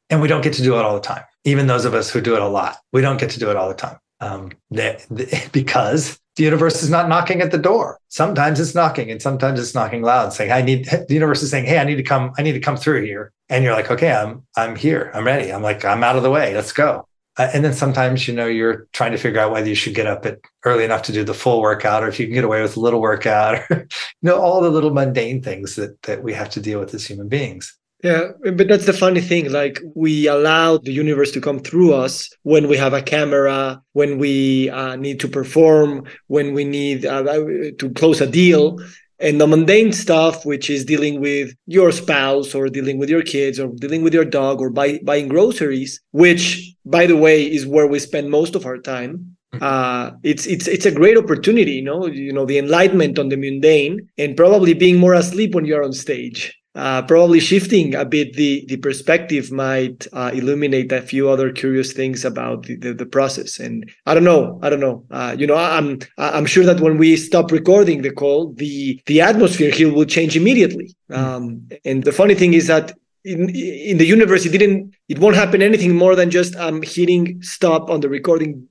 and 0.09 0.21
we 0.21 0.27
don't 0.27 0.43
get 0.43 0.55
to 0.55 0.61
do 0.61 0.77
it 0.77 0.83
all 0.83 0.95
the 0.95 0.99
time 0.99 1.23
even 1.43 1.67
those 1.67 1.85
of 1.85 1.93
us 1.93 2.09
who 2.09 2.21
do 2.21 2.35
it 2.35 2.41
a 2.41 2.47
lot. 2.47 2.77
We 2.91 3.01
don't 3.01 3.19
get 3.19 3.31
to 3.31 3.39
do 3.39 3.49
it 3.49 3.55
all 3.55 3.69
the 3.69 3.75
time. 3.75 3.97
Um, 4.19 4.51
they, 4.71 4.99
they, 5.09 5.47
because 5.51 6.19
the 6.39 6.45
universe 6.45 6.81
is 6.81 6.89
not 6.89 7.09
knocking 7.09 7.41
at 7.41 7.51
the 7.51 7.57
door. 7.57 7.99
Sometimes 8.07 8.61
it's 8.61 8.73
knocking, 8.73 9.11
and 9.11 9.21
sometimes 9.21 9.59
it's 9.59 9.75
knocking 9.75 10.01
loud, 10.01 10.31
saying, 10.31 10.53
"I 10.53 10.61
need." 10.61 10.85
The 10.85 11.13
universe 11.13 11.43
is 11.43 11.51
saying, 11.51 11.65
"Hey, 11.65 11.77
I 11.77 11.83
need 11.83 11.97
to 11.97 12.03
come. 12.03 12.31
I 12.37 12.43
need 12.43 12.53
to 12.53 12.61
come 12.61 12.77
through 12.77 13.03
here." 13.03 13.33
And 13.49 13.61
you're 13.61 13.73
like, 13.73 13.91
"Okay, 13.91 14.09
I'm 14.09 14.43
I'm 14.55 14.77
here. 14.77 15.11
I'm 15.13 15.25
ready. 15.25 15.51
I'm 15.51 15.61
like 15.61 15.83
I'm 15.83 16.01
out 16.01 16.15
of 16.15 16.23
the 16.23 16.31
way. 16.31 16.55
Let's 16.55 16.71
go." 16.71 17.05
Uh, 17.37 17.49
and 17.53 17.65
then 17.65 17.73
sometimes 17.73 18.25
you 18.25 18.33
know 18.33 18.47
you're 18.47 18.87
trying 18.93 19.11
to 19.11 19.17
figure 19.17 19.41
out 19.41 19.51
whether 19.51 19.67
you 19.67 19.75
should 19.75 19.95
get 19.95 20.07
up 20.07 20.25
at 20.25 20.39
early 20.63 20.85
enough 20.85 21.01
to 21.03 21.11
do 21.11 21.25
the 21.25 21.33
full 21.33 21.61
workout, 21.61 22.03
or 22.03 22.07
if 22.07 22.21
you 22.21 22.25
can 22.25 22.35
get 22.35 22.45
away 22.45 22.61
with 22.61 22.77
a 22.77 22.79
little 22.79 23.01
workout, 23.01 23.55
or 23.69 23.77
you 23.79 23.87
know 24.23 24.39
all 24.39 24.61
the 24.61 24.69
little 24.69 24.93
mundane 24.93 25.41
things 25.41 25.75
that 25.75 26.01
that 26.03 26.23
we 26.23 26.33
have 26.33 26.49
to 26.51 26.61
deal 26.61 26.79
with 26.79 26.93
as 26.93 27.05
human 27.05 27.27
beings. 27.27 27.77
Yeah, 28.01 28.29
but 28.53 28.69
that's 28.69 28.85
the 28.85 28.93
funny 28.93 29.19
thing. 29.19 29.51
Like 29.51 29.81
we 29.93 30.27
allow 30.27 30.77
the 30.77 30.93
universe 30.93 31.31
to 31.31 31.41
come 31.41 31.59
through 31.59 31.93
us 31.93 32.29
when 32.43 32.69
we 32.69 32.77
have 32.77 32.93
a 32.93 33.01
camera, 33.01 33.81
when 33.91 34.17
we 34.17 34.69
uh, 34.69 34.95
need 34.95 35.19
to 35.19 35.27
perform, 35.27 36.05
when 36.27 36.53
we 36.53 36.63
need 36.63 37.05
uh, 37.05 37.23
to 37.23 37.91
close 37.95 38.21
a 38.21 38.27
deal. 38.27 38.77
And 39.21 39.41
the 39.41 39.47
mundane 39.47 39.91
stuff, 39.91 40.45
which 40.45 40.69
is 40.69 40.85
dealing 40.85 41.19
with 41.19 41.53
your 41.65 41.91
spouse 41.91 42.55
or 42.55 42.69
dealing 42.69 42.99
with 42.99 43.09
your 43.09 43.21
kids 43.21 43.59
or 43.59 43.67
dealing 43.75 44.01
with 44.01 44.13
your 44.13 44.23
dog 44.23 44.61
or 44.61 44.69
buy, 44.69 45.01
buying 45.03 45.27
groceries, 45.27 45.99
which, 46.11 46.73
by 46.85 47.05
the 47.05 47.17
way, 47.17 47.43
is 47.43 47.67
where 47.67 47.85
we 47.85 47.99
spend 47.99 48.29
most 48.29 48.55
of 48.55 48.65
our 48.65 48.77
time. 48.77 49.35
Mm-hmm. 49.53 49.63
Uh, 49.63 50.11
it's 50.23 50.45
it's 50.45 50.67
it's 50.67 50.85
a 50.85 50.91
great 50.91 51.17
opportunity, 51.17 51.71
you 51.71 51.81
know, 51.81 52.05
you 52.05 52.31
know, 52.31 52.45
the 52.45 52.59
enlightenment 52.59 53.19
on 53.19 53.27
the 53.27 53.35
mundane, 53.35 54.07
and 54.17 54.37
probably 54.37 54.73
being 54.73 54.97
more 54.99 55.15
asleep 55.15 55.53
when 55.53 55.65
you're 55.65 55.83
on 55.83 55.91
stage 55.91 56.55
uh, 56.75 57.01
probably 57.03 57.39
shifting 57.39 57.95
a 57.95 58.05
bit 58.05 58.33
the 58.33 58.65
the 58.67 58.77
perspective 58.77 59.51
might 59.51 60.07
uh, 60.13 60.31
illuminate 60.33 60.91
a 60.91 61.01
few 61.01 61.29
other 61.29 61.51
curious 61.51 61.93
things 61.93 62.23
about 62.23 62.63
the, 62.63 62.75
the, 62.77 62.93
the 62.93 63.05
process. 63.05 63.59
And 63.59 63.91
i 64.05 64.13
don't 64.13 64.23
know 64.23 64.59
i 64.61 64.69
don't 64.69 64.79
know. 64.79 65.05
Uh, 65.11 65.35
you 65.37 65.47
know 65.47 65.55
i'm 65.55 65.99
i'm 66.17 66.45
sure 66.45 66.65
that 66.65 66.79
when 66.79 66.97
we 66.97 67.17
stop 67.17 67.51
recording 67.51 68.01
the 68.01 68.11
call 68.11 68.53
the 68.53 69.01
the 69.07 69.21
atmosphere 69.21 69.71
here 69.71 69.91
will 69.91 70.05
change 70.05 70.35
immediately. 70.37 70.95
Hmm. 71.09 71.15
um, 71.15 71.69
and 71.85 72.03
the 72.03 72.11
funny 72.11 72.35
thing 72.35 72.53
is 72.53 72.67
that 72.67 72.93
in 73.25 73.49
in 73.49 73.97
the 73.97 74.05
universe 74.05 74.45
it 74.45 74.51
didn't 74.51 74.95
it 75.07 75.19
won't 75.19 75.35
happen 75.35 75.61
anything 75.61 75.95
more 75.95 76.15
than 76.15 76.29
just 76.29 76.55
um 76.55 76.81
hitting 76.81 77.41
stop 77.41 77.89
on 77.89 77.99
the 77.99 78.09
recording 78.09 78.69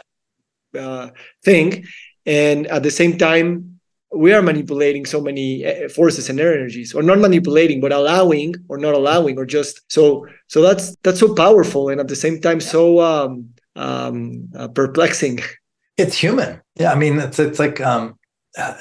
uh, 0.79 1.11
thing. 1.45 1.87
And 2.27 2.67
at 2.67 2.83
the 2.83 2.91
same 2.91 3.17
time 3.17 3.78
we 4.13 4.33
are 4.33 4.43
manipulating 4.43 5.05
so 5.05 5.21
many 5.21 5.65
eh, 5.65 5.89
forces 5.89 6.31
and 6.31 6.41
energies 6.41 6.95
or 6.95 7.03
not 7.03 7.19
manipulating 7.19 7.81
but 7.81 7.93
allowing 7.93 8.55
or 8.69 8.79
not 8.79 8.95
allowing 8.95 9.39
or 9.39 9.45
just 9.45 9.81
so 9.91 10.27
so 10.47 10.63
that's 10.63 10.97
that's 11.03 11.21
so 11.21 11.35
powerful 11.35 11.89
and 11.89 12.01
at 12.01 12.09
the 12.09 12.17
same 12.17 12.41
time 12.41 12.61
so 12.61 13.01
um 13.01 13.49
um 13.77 14.49
uh, 14.57 14.69
perplexing. 14.69 15.41
It's 15.97 16.17
human. 16.17 16.61
Yeah 16.77 16.93
i 16.93 16.95
mean 16.95 17.19
it's 17.19 17.39
it's 17.39 17.59
like 17.59 17.81
um 17.81 18.19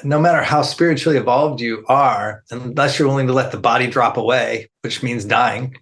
no 0.02 0.18
matter 0.18 0.42
how 0.42 0.62
spiritually 0.62 1.18
evolved 1.18 1.60
you 1.60 1.84
are 1.88 2.42
unless 2.50 2.98
you're 2.98 3.08
willing 3.08 3.26
to 3.26 3.32
let 3.32 3.52
the 3.52 3.58
body 3.58 3.86
drop 3.86 4.16
away 4.16 4.68
which 4.82 5.02
means 5.02 5.24
dying 5.24 5.76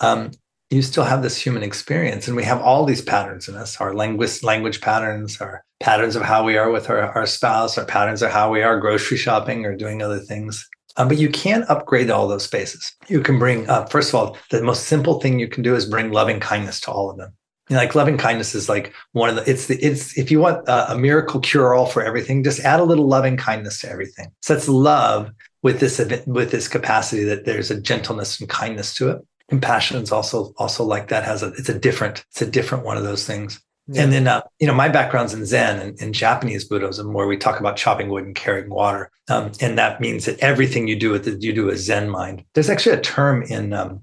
um 0.00 0.30
you 0.70 0.82
still 0.82 1.04
have 1.04 1.22
this 1.22 1.36
human 1.36 1.62
experience 1.62 2.28
and 2.28 2.36
we 2.36 2.44
have 2.44 2.60
all 2.60 2.84
these 2.84 3.02
patterns 3.02 3.48
in 3.48 3.54
us 3.56 3.80
our 3.80 3.94
language 3.94 4.42
language 4.42 4.80
patterns 4.80 5.40
our 5.40 5.64
patterns 5.80 6.14
of 6.14 6.22
how 6.22 6.44
we 6.44 6.56
are 6.56 6.70
with 6.70 6.88
our, 6.90 7.10
our 7.16 7.26
spouse 7.26 7.76
our 7.76 7.84
patterns 7.84 8.22
of 8.22 8.30
how 8.30 8.50
we 8.50 8.62
are 8.62 8.78
grocery 8.78 9.16
shopping 9.16 9.64
or 9.64 9.74
doing 9.74 10.02
other 10.02 10.20
things. 10.20 10.68
Um, 10.96 11.08
but 11.08 11.18
you 11.18 11.30
can't 11.30 11.68
upgrade 11.70 12.10
all 12.10 12.28
those 12.28 12.44
spaces. 12.44 12.94
You 13.08 13.22
can 13.22 13.38
bring 13.38 13.68
uh, 13.68 13.86
first 13.86 14.10
of 14.10 14.14
all 14.16 14.36
the 14.50 14.62
most 14.62 14.84
simple 14.84 15.20
thing 15.20 15.38
you 15.38 15.48
can 15.48 15.62
do 15.62 15.74
is 15.74 15.86
bring 15.86 16.12
loving 16.12 16.40
kindness 16.40 16.80
to 16.80 16.90
all 16.90 17.10
of 17.10 17.16
them. 17.16 17.32
You 17.68 17.76
know, 17.76 17.82
like 17.82 17.94
loving 17.94 18.18
kindness 18.18 18.54
is 18.54 18.68
like 18.68 18.92
one 19.12 19.30
of 19.30 19.36
the 19.36 19.48
it's 19.48 19.66
the 19.66 19.76
it's 19.78 20.18
if 20.18 20.30
you 20.30 20.40
want 20.40 20.68
a, 20.68 20.92
a 20.92 20.98
miracle 20.98 21.40
cure 21.40 21.74
all 21.74 21.86
for 21.86 22.02
everything 22.02 22.44
just 22.44 22.60
add 22.60 22.80
a 22.80 22.84
little 22.84 23.06
loving 23.06 23.36
kindness 23.36 23.80
to 23.80 23.90
everything. 23.90 24.32
So 24.42 24.54
that's 24.54 24.68
love 24.68 25.30
with 25.62 25.80
this 25.80 25.98
with 26.26 26.50
this 26.50 26.68
capacity 26.68 27.24
that 27.24 27.44
there's 27.44 27.70
a 27.70 27.80
gentleness 27.80 28.40
and 28.40 28.48
kindness 28.48 28.94
to 28.96 29.10
it. 29.10 29.22
Compassion 29.48 30.02
is 30.02 30.12
also 30.12 30.52
also 30.58 30.84
like 30.84 31.08
that 31.08 31.24
has 31.24 31.42
a 31.42 31.48
it's 31.52 31.68
a 31.68 31.78
different 31.78 32.24
it's 32.30 32.42
a 32.42 32.50
different 32.50 32.84
one 32.84 32.96
of 32.96 33.04
those 33.04 33.24
things 33.24 33.60
yeah. 33.90 34.02
and 34.02 34.12
then 34.12 34.26
uh, 34.26 34.42
you 34.58 34.66
know 34.66 34.74
my 34.74 34.88
background's 34.88 35.34
in 35.34 35.44
zen 35.44 35.78
and 35.78 36.00
in 36.00 36.12
japanese 36.12 36.64
buddhism 36.64 37.12
where 37.12 37.26
we 37.26 37.36
talk 37.36 37.60
about 37.60 37.76
chopping 37.76 38.08
wood 38.08 38.24
and 38.24 38.34
carrying 38.34 38.70
water 38.70 39.10
um, 39.28 39.52
and 39.60 39.78
that 39.78 40.00
means 40.00 40.24
that 40.24 40.38
everything 40.40 40.88
you 40.88 40.96
do 40.96 41.10
with 41.10 41.26
it 41.26 41.42
you 41.42 41.52
do 41.52 41.68
a 41.68 41.76
zen 41.76 42.08
mind 42.08 42.44
there's 42.54 42.70
actually 42.70 42.96
a 42.96 43.00
term 43.00 43.42
in 43.42 43.72
um, 43.72 44.02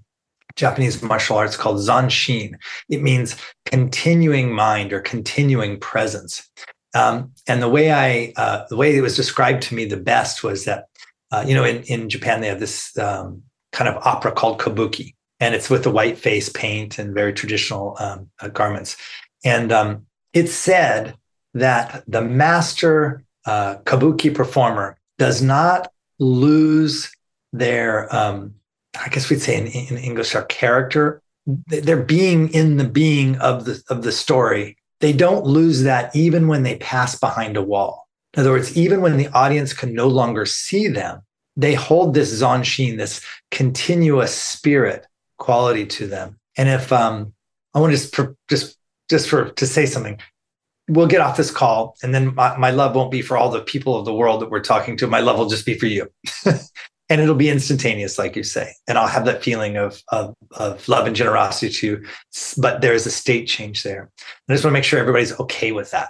Japanese 0.57 1.01
martial 1.01 1.37
arts 1.37 1.55
called 1.55 1.77
zanshin. 1.77 2.55
It 2.89 3.01
means 3.01 3.37
continuing 3.65 4.51
mind 4.51 4.91
or 4.91 4.99
continuing 4.99 5.79
presence. 5.79 6.49
Um, 6.93 7.31
and 7.47 7.61
the 7.61 7.69
way 7.69 7.91
I, 7.91 8.33
uh, 8.35 8.65
the 8.69 8.75
way 8.75 8.97
it 8.97 9.01
was 9.01 9.15
described 9.15 9.61
to 9.63 9.75
me 9.75 9.85
the 9.85 9.97
best 9.97 10.43
was 10.43 10.65
that, 10.65 10.85
uh, 11.31 11.45
you 11.47 11.53
know, 11.53 11.63
in, 11.63 11.83
in 11.83 12.09
Japan 12.09 12.41
they 12.41 12.47
have 12.47 12.59
this 12.59 12.97
um, 12.97 13.43
kind 13.71 13.87
of 13.87 14.01
opera 14.05 14.31
called 14.31 14.59
kabuki, 14.59 15.13
and 15.39 15.53
it's 15.53 15.69
with 15.69 15.83
the 15.83 15.91
white 15.91 16.17
face 16.17 16.49
paint 16.49 16.97
and 16.97 17.13
very 17.13 17.33
traditional 17.33 17.95
um, 17.99 18.29
uh, 18.41 18.47
garments. 18.47 18.97
And 19.43 19.71
um, 19.71 20.05
it's 20.33 20.53
said 20.53 21.15
that 21.53 22.03
the 22.07 22.21
master 22.21 23.23
uh, 23.45 23.77
kabuki 23.85 24.33
performer 24.33 24.97
does 25.17 25.41
not 25.41 25.91
lose 26.19 27.11
their, 27.53 28.13
um, 28.13 28.53
I 28.99 29.09
guess 29.09 29.29
we'd 29.29 29.41
say 29.41 29.57
in, 29.57 29.67
in 29.67 29.97
English, 29.97 30.35
our 30.35 30.45
character, 30.45 31.21
their 31.67 32.01
being 32.01 32.49
in 32.53 32.77
the 32.77 32.87
being 32.87 33.37
of 33.37 33.65
the 33.65 33.81
of 33.89 34.03
the 34.03 34.11
story. 34.11 34.77
They 34.99 35.13
don't 35.13 35.45
lose 35.45 35.83
that 35.83 36.15
even 36.15 36.47
when 36.47 36.63
they 36.63 36.77
pass 36.77 37.17
behind 37.17 37.55
a 37.55 37.61
wall. 37.61 38.07
In 38.33 38.41
other 38.41 38.51
words, 38.51 38.75
even 38.75 39.01
when 39.01 39.17
the 39.17 39.29
audience 39.29 39.73
can 39.73 39.93
no 39.93 40.07
longer 40.07 40.45
see 40.45 40.87
them, 40.87 41.21
they 41.55 41.73
hold 41.73 42.13
this 42.13 42.41
zanshin, 42.41 42.97
this 42.97 43.23
continuous 43.51 44.35
spirit 44.35 45.07
quality 45.37 45.85
to 45.85 46.07
them. 46.07 46.37
And 46.57 46.67
if 46.67 46.91
um, 46.91 47.33
I 47.73 47.79
want 47.79 47.93
to 47.93 47.97
just 47.97 48.15
just 48.49 48.76
just 49.09 49.29
for 49.29 49.49
to 49.51 49.65
say 49.65 49.85
something, 49.85 50.19
we'll 50.87 51.07
get 51.07 51.21
off 51.21 51.37
this 51.37 51.51
call, 51.51 51.95
and 52.03 52.13
then 52.13 52.33
my, 52.35 52.57
my 52.57 52.71
love 52.71 52.95
won't 52.95 53.11
be 53.11 53.21
for 53.21 53.37
all 53.37 53.49
the 53.49 53.61
people 53.61 53.95
of 53.95 54.05
the 54.05 54.13
world 54.13 54.41
that 54.41 54.49
we're 54.49 54.61
talking 54.61 54.97
to. 54.97 55.07
My 55.07 55.19
love 55.19 55.37
will 55.37 55.49
just 55.49 55.65
be 55.65 55.77
for 55.77 55.85
you. 55.85 56.09
and 57.09 57.21
it'll 57.21 57.35
be 57.35 57.49
instantaneous, 57.49 58.17
like 58.17 58.35
you 58.35 58.43
say. 58.43 58.73
And 58.87 58.97
I'll 58.97 59.07
have 59.07 59.25
that 59.25 59.43
feeling 59.43 59.77
of, 59.77 60.01
of, 60.09 60.33
of 60.51 60.87
love 60.87 61.07
and 61.07 61.15
generosity 61.15 61.71
too. 61.71 62.05
But 62.57 62.81
there 62.81 62.93
is 62.93 63.05
a 63.05 63.11
state 63.11 63.47
change 63.47 63.83
there. 63.83 64.09
I 64.49 64.53
just 64.53 64.63
want 64.63 64.71
to 64.73 64.77
make 64.77 64.83
sure 64.83 64.99
everybody's 64.99 65.37
okay 65.39 65.71
with 65.71 65.91
that. 65.91 66.09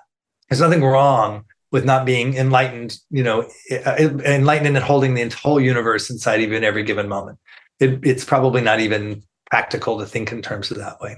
There's 0.49 0.61
nothing 0.61 0.83
wrong 0.83 1.45
with 1.71 1.85
not 1.85 2.05
being 2.05 2.35
enlightened, 2.35 2.97
you 3.09 3.23
know, 3.23 3.41
eh, 3.69 3.81
eh, 3.85 4.09
enlightened 4.25 4.75
and 4.75 4.85
holding 4.85 5.13
the 5.13 5.27
whole 5.29 5.59
universe 5.59 6.09
inside 6.09 6.39
even 6.39 6.63
every 6.63 6.83
given 6.83 7.07
moment 7.07 7.37
it, 7.79 7.99
it's 8.03 8.25
probably 8.25 8.61
not 8.61 8.79
even 8.79 9.23
practical 9.49 9.99
to 9.99 10.05
think 10.05 10.31
in 10.31 10.41
terms 10.41 10.71
of 10.71 10.77
that 10.77 10.99
way. 10.99 11.17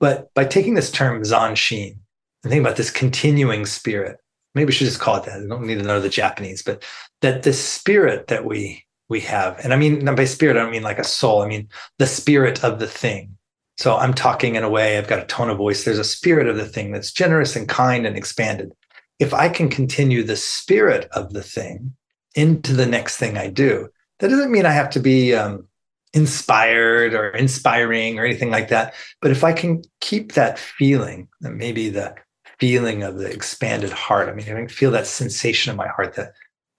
But 0.00 0.32
by 0.34 0.44
taking 0.44 0.74
this 0.74 0.90
term 0.90 1.22
zanshin 1.22 1.96
and 2.42 2.50
think 2.50 2.60
about 2.60 2.76
this 2.76 2.90
continuing 2.90 3.66
spirit, 3.66 4.18
maybe 4.54 4.66
we 4.66 4.72
should 4.72 4.86
just 4.86 5.00
call 5.00 5.16
it 5.16 5.24
that. 5.24 5.42
I 5.42 5.46
don't 5.46 5.66
need 5.66 5.78
to 5.78 5.84
know 5.84 6.00
the 6.00 6.08
Japanese, 6.08 6.62
but 6.62 6.84
that 7.20 7.42
the 7.42 7.52
spirit 7.52 8.28
that 8.28 8.44
we 8.44 8.84
we 9.08 9.20
have, 9.20 9.58
and 9.64 9.72
I 9.72 9.76
mean 9.76 10.04
by 10.14 10.24
spirit, 10.26 10.56
I 10.56 10.60
don't 10.60 10.70
mean 10.70 10.82
like 10.82 10.98
a 10.98 11.04
soul. 11.04 11.42
I 11.42 11.48
mean 11.48 11.68
the 11.98 12.06
spirit 12.06 12.62
of 12.62 12.78
the 12.78 12.86
thing. 12.86 13.36
So 13.78 13.96
I'm 13.96 14.12
talking 14.12 14.56
in 14.56 14.64
a 14.64 14.68
way, 14.68 14.98
I've 14.98 15.06
got 15.06 15.22
a 15.22 15.26
tone 15.26 15.50
of 15.50 15.56
voice. 15.56 15.84
There's 15.84 16.00
a 16.00 16.04
spirit 16.04 16.48
of 16.48 16.56
the 16.56 16.66
thing 16.66 16.90
that's 16.90 17.12
generous 17.12 17.54
and 17.54 17.68
kind 17.68 18.06
and 18.06 18.16
expanded. 18.16 18.72
if 19.18 19.34
I 19.34 19.48
can 19.48 19.68
continue 19.68 20.22
the 20.22 20.36
spirit 20.36 21.08
of 21.12 21.32
the 21.32 21.42
thing 21.42 21.96
into 22.34 22.72
the 22.72 22.86
next 22.86 23.16
thing 23.16 23.36
I 23.36 23.48
do, 23.48 23.88
that 24.20 24.28
doesn't 24.28 24.52
mean 24.52 24.66
I 24.66 24.72
have 24.72 24.90
to 24.90 25.00
be 25.00 25.34
um, 25.34 25.66
inspired 26.14 27.14
or 27.14 27.28
inspiring 27.30 28.18
or 28.18 28.24
anything 28.24 28.50
like 28.50 28.68
that. 28.68 28.94
But 29.20 29.30
if 29.30 29.44
I 29.44 29.52
can 29.52 29.82
keep 30.00 30.32
that 30.32 30.58
feeling, 30.58 31.28
that 31.40 31.52
maybe 31.52 31.90
the 31.90 32.14
feeling 32.58 33.02
of 33.02 33.18
the 33.18 33.30
expanded 33.30 33.90
heart, 33.90 34.28
I 34.28 34.32
mean, 34.32 34.46
I 34.48 34.54
can 34.54 34.68
feel 34.68 34.90
that 34.92 35.06
sensation 35.06 35.70
in 35.70 35.76
my 35.76 35.88
heart, 35.88 36.14
that 36.14 36.32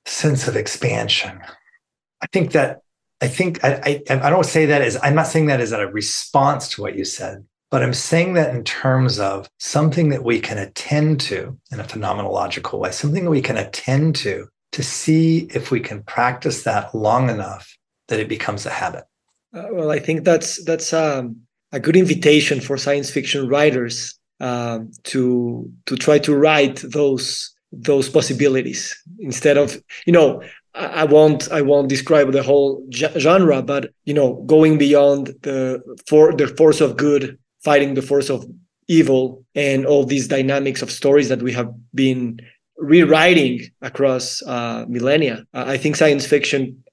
sense 0.06 0.48
of 0.48 0.56
expansion. 0.56 1.40
I 2.22 2.28
think 2.28 2.52
that 2.52 2.82
I 3.22 3.28
think 3.28 3.64
I, 3.64 4.02
I, 4.10 4.20
I 4.22 4.30
don't 4.30 4.46
say 4.46 4.66
that 4.68 4.82
as 4.82 4.98
I'm 5.04 5.16
not 5.16 5.28
saying 5.28 5.48
that 5.48 5.60
as 5.60 5.72
a 5.72 5.88
response 5.88 6.70
to 6.70 6.82
what 6.82 6.98
you 6.98 7.04
said, 7.04 7.46
but 7.70 7.84
I'm 7.84 7.94
saying 7.94 8.34
that 8.34 8.56
in 8.56 8.64
terms 8.64 9.20
of 9.20 9.50
something 9.60 10.10
that 10.10 10.24
we 10.24 10.40
can 10.40 10.58
attend 10.58 11.20
to 11.22 11.58
in 11.72 11.80
a 11.80 11.84
phenomenological 11.84 12.80
way, 12.80 12.92
something 12.92 13.26
that 13.26 13.30
we 13.30 13.42
can 13.42 13.58
attend 13.58 14.16
to 14.18 14.48
to 14.72 14.84
see 14.84 15.50
if 15.54 15.72
we 15.72 15.80
can 15.80 16.04
practice 16.04 16.64
that 16.64 16.94
long 16.96 17.30
enough 17.30 17.76
that 18.08 18.20
it 18.20 18.30
becomes 18.30 18.66
a 18.66 18.70
habit. 18.70 19.04
Uh, 19.54 19.68
well, 19.72 19.92
I 19.92 20.00
think 20.00 20.24
that's 20.24 20.64
that's 20.64 20.94
um, 20.94 21.38
a 21.72 21.80
good 21.80 21.96
invitation 21.96 22.62
for 22.62 22.78
science 22.78 23.10
fiction 23.10 23.48
writers 23.48 24.18
um, 24.40 24.92
to 25.06 25.72
to 25.86 25.96
try 25.96 26.20
to 26.20 26.36
write 26.36 26.78
those 26.78 27.54
those 27.72 28.10
possibilities 28.10 28.96
instead 29.20 29.58
of 29.58 29.78
you 30.06 30.14
know 30.14 30.42
I 30.76 31.04
won't 31.04 31.52
I 31.52 31.62
won't 31.62 31.90
describe 31.90 32.32
the 32.32 32.44
whole 32.44 32.86
genre, 32.92 33.62
but 33.62 33.92
you 34.06 34.14
know, 34.14 34.44
going 34.46 34.78
beyond 34.78 35.28
the 35.42 35.82
for 36.08 36.34
the 36.34 36.48
force 36.48 36.80
of 36.80 36.96
good 36.96 37.38
fighting 37.64 37.96
the 37.96 38.02
force 38.02 38.30
of 38.30 38.46
evil 38.88 39.44
and 39.56 39.86
all 39.86 40.06
these 40.06 40.28
dynamics 40.28 40.82
of 40.82 40.92
stories 40.92 41.30
that 41.30 41.42
we 41.42 41.52
have 41.54 41.72
been 41.94 42.40
rewriting 42.78 43.62
across 43.82 44.42
uh, 44.44 44.86
millennia. 44.88 45.46
I 45.54 45.78
think 45.78 45.96
science 45.96 46.26
fiction 46.26 46.84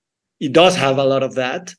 it 0.41 0.53
does 0.53 0.77
have 0.77 0.99
a 0.99 1.05
lot 1.05 1.23
of 1.23 1.35
that, 1.35 1.75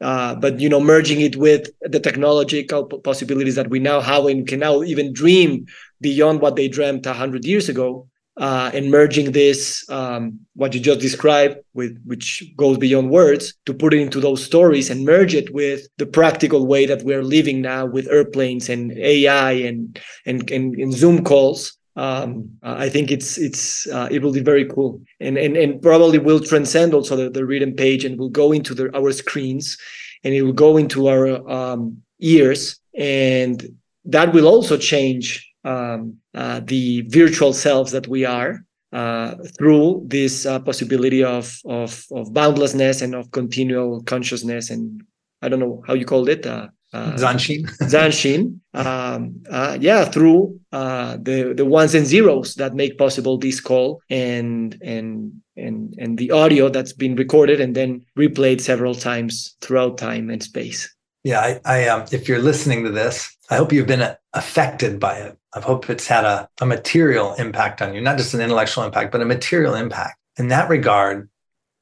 uh, 0.00 0.34
but 0.34 0.58
you 0.60 0.68
know, 0.68 0.80
merging 0.80 1.20
it 1.20 1.36
with 1.36 1.70
the 1.82 2.00
technological 2.00 2.84
possibilities 2.84 3.54
that 3.54 3.70
we 3.70 3.78
now 3.78 4.00
have 4.00 4.26
and 4.26 4.46
can 4.46 4.60
now 4.60 4.82
even 4.82 5.12
dream 5.12 5.66
beyond 6.00 6.40
what 6.40 6.56
they 6.56 6.68
dreamt 6.68 7.06
a 7.06 7.12
hundred 7.12 7.44
years 7.44 7.68
ago 7.68 8.08
uh, 8.40 8.70
and 8.72 8.90
merging 8.90 9.32
this 9.32 9.88
um, 9.90 10.40
what 10.54 10.72
you 10.74 10.80
just 10.80 11.00
described 11.00 11.58
with 11.74 12.02
which 12.06 12.42
goes 12.56 12.78
beyond 12.78 13.10
words 13.10 13.54
to 13.66 13.74
put 13.74 13.92
it 13.92 14.00
into 14.00 14.20
those 14.20 14.42
stories 14.42 14.88
and 14.88 15.04
merge 15.04 15.34
it 15.34 15.52
with 15.52 15.86
the 15.98 16.06
practical 16.06 16.66
way 16.66 16.86
that 16.86 17.02
we're 17.02 17.22
living 17.22 17.60
now 17.60 17.84
with 17.84 18.08
airplanes 18.08 18.68
and 18.68 18.92
AI 18.92 19.52
and 19.52 20.00
and 20.24 20.50
and, 20.50 20.74
and 20.74 20.92
Zoom 20.92 21.22
calls. 21.22 21.76
Um, 21.96 22.50
I 22.62 22.88
think 22.88 23.10
it's 23.10 23.36
it's 23.36 23.86
uh, 23.88 24.08
it 24.10 24.22
will 24.22 24.32
be 24.32 24.42
very 24.42 24.64
cool 24.64 25.02
and 25.18 25.36
and 25.36 25.56
and 25.56 25.82
probably 25.82 26.18
will 26.18 26.40
transcend 26.40 26.94
also 26.94 27.16
the, 27.16 27.30
the 27.30 27.44
written 27.44 27.74
page 27.74 28.04
and 28.04 28.18
will 28.18 28.28
go 28.28 28.52
into 28.52 28.74
the, 28.74 28.96
our 28.96 29.10
screens 29.12 29.76
and 30.22 30.32
it 30.32 30.42
will 30.42 30.52
go 30.52 30.76
into 30.76 31.08
our 31.08 31.50
um, 31.50 32.00
ears 32.20 32.78
and 32.96 33.66
that 34.04 34.32
will 34.32 34.46
also 34.46 34.76
change 34.76 35.52
um, 35.64 36.16
uh, 36.34 36.60
the 36.64 37.02
virtual 37.08 37.52
selves 37.52 37.90
that 37.92 38.06
we 38.06 38.24
are 38.24 38.64
uh, 38.92 39.34
through 39.58 40.02
this 40.06 40.46
uh, 40.46 40.60
possibility 40.60 41.24
of, 41.24 41.58
of 41.64 42.06
of 42.12 42.32
boundlessness 42.32 43.02
and 43.02 43.16
of 43.16 43.30
continual 43.32 44.00
consciousness 44.04 44.70
and 44.70 45.02
I 45.42 45.48
don't 45.48 45.60
know 45.60 45.82
how 45.86 45.94
you 45.94 46.04
called 46.04 46.28
it. 46.28 46.46
Uh, 46.92 47.12
Zanshin. 47.12 47.62
Zanshin. 47.82 48.58
Um, 48.74 49.42
uh, 49.48 49.78
yeah, 49.80 50.04
through 50.04 50.58
uh, 50.72 51.16
the 51.20 51.54
the 51.56 51.64
ones 51.64 51.94
and 51.94 52.06
zeros 52.06 52.54
that 52.56 52.74
make 52.74 52.98
possible 52.98 53.38
this 53.38 53.60
call 53.60 54.00
and 54.10 54.76
and 54.82 55.32
and 55.56 55.94
and 55.98 56.18
the 56.18 56.30
audio 56.32 56.68
that's 56.68 56.92
been 56.92 57.14
recorded 57.14 57.60
and 57.60 57.76
then 57.76 58.04
replayed 58.18 58.60
several 58.60 58.94
times 58.94 59.56
throughout 59.60 59.98
time 59.98 60.30
and 60.30 60.42
space. 60.42 60.92
Yeah, 61.22 61.40
I, 61.40 61.60
I 61.64 61.88
um, 61.88 62.06
if 62.10 62.28
you're 62.28 62.42
listening 62.42 62.82
to 62.84 62.90
this, 62.90 63.36
I 63.50 63.56
hope 63.56 63.72
you've 63.72 63.86
been 63.86 64.16
affected 64.32 64.98
by 64.98 65.18
it. 65.18 65.36
I 65.54 65.60
hope 65.60 65.90
it's 65.90 66.06
had 66.06 66.24
a, 66.24 66.48
a 66.60 66.66
material 66.66 67.34
impact 67.34 67.82
on 67.82 67.94
you, 67.94 68.00
not 68.00 68.16
just 68.16 68.34
an 68.34 68.40
intellectual 68.40 68.84
impact, 68.84 69.12
but 69.12 69.20
a 69.20 69.26
material 69.26 69.74
impact. 69.74 70.16
In 70.38 70.48
that 70.48 70.68
regard, 70.68 71.28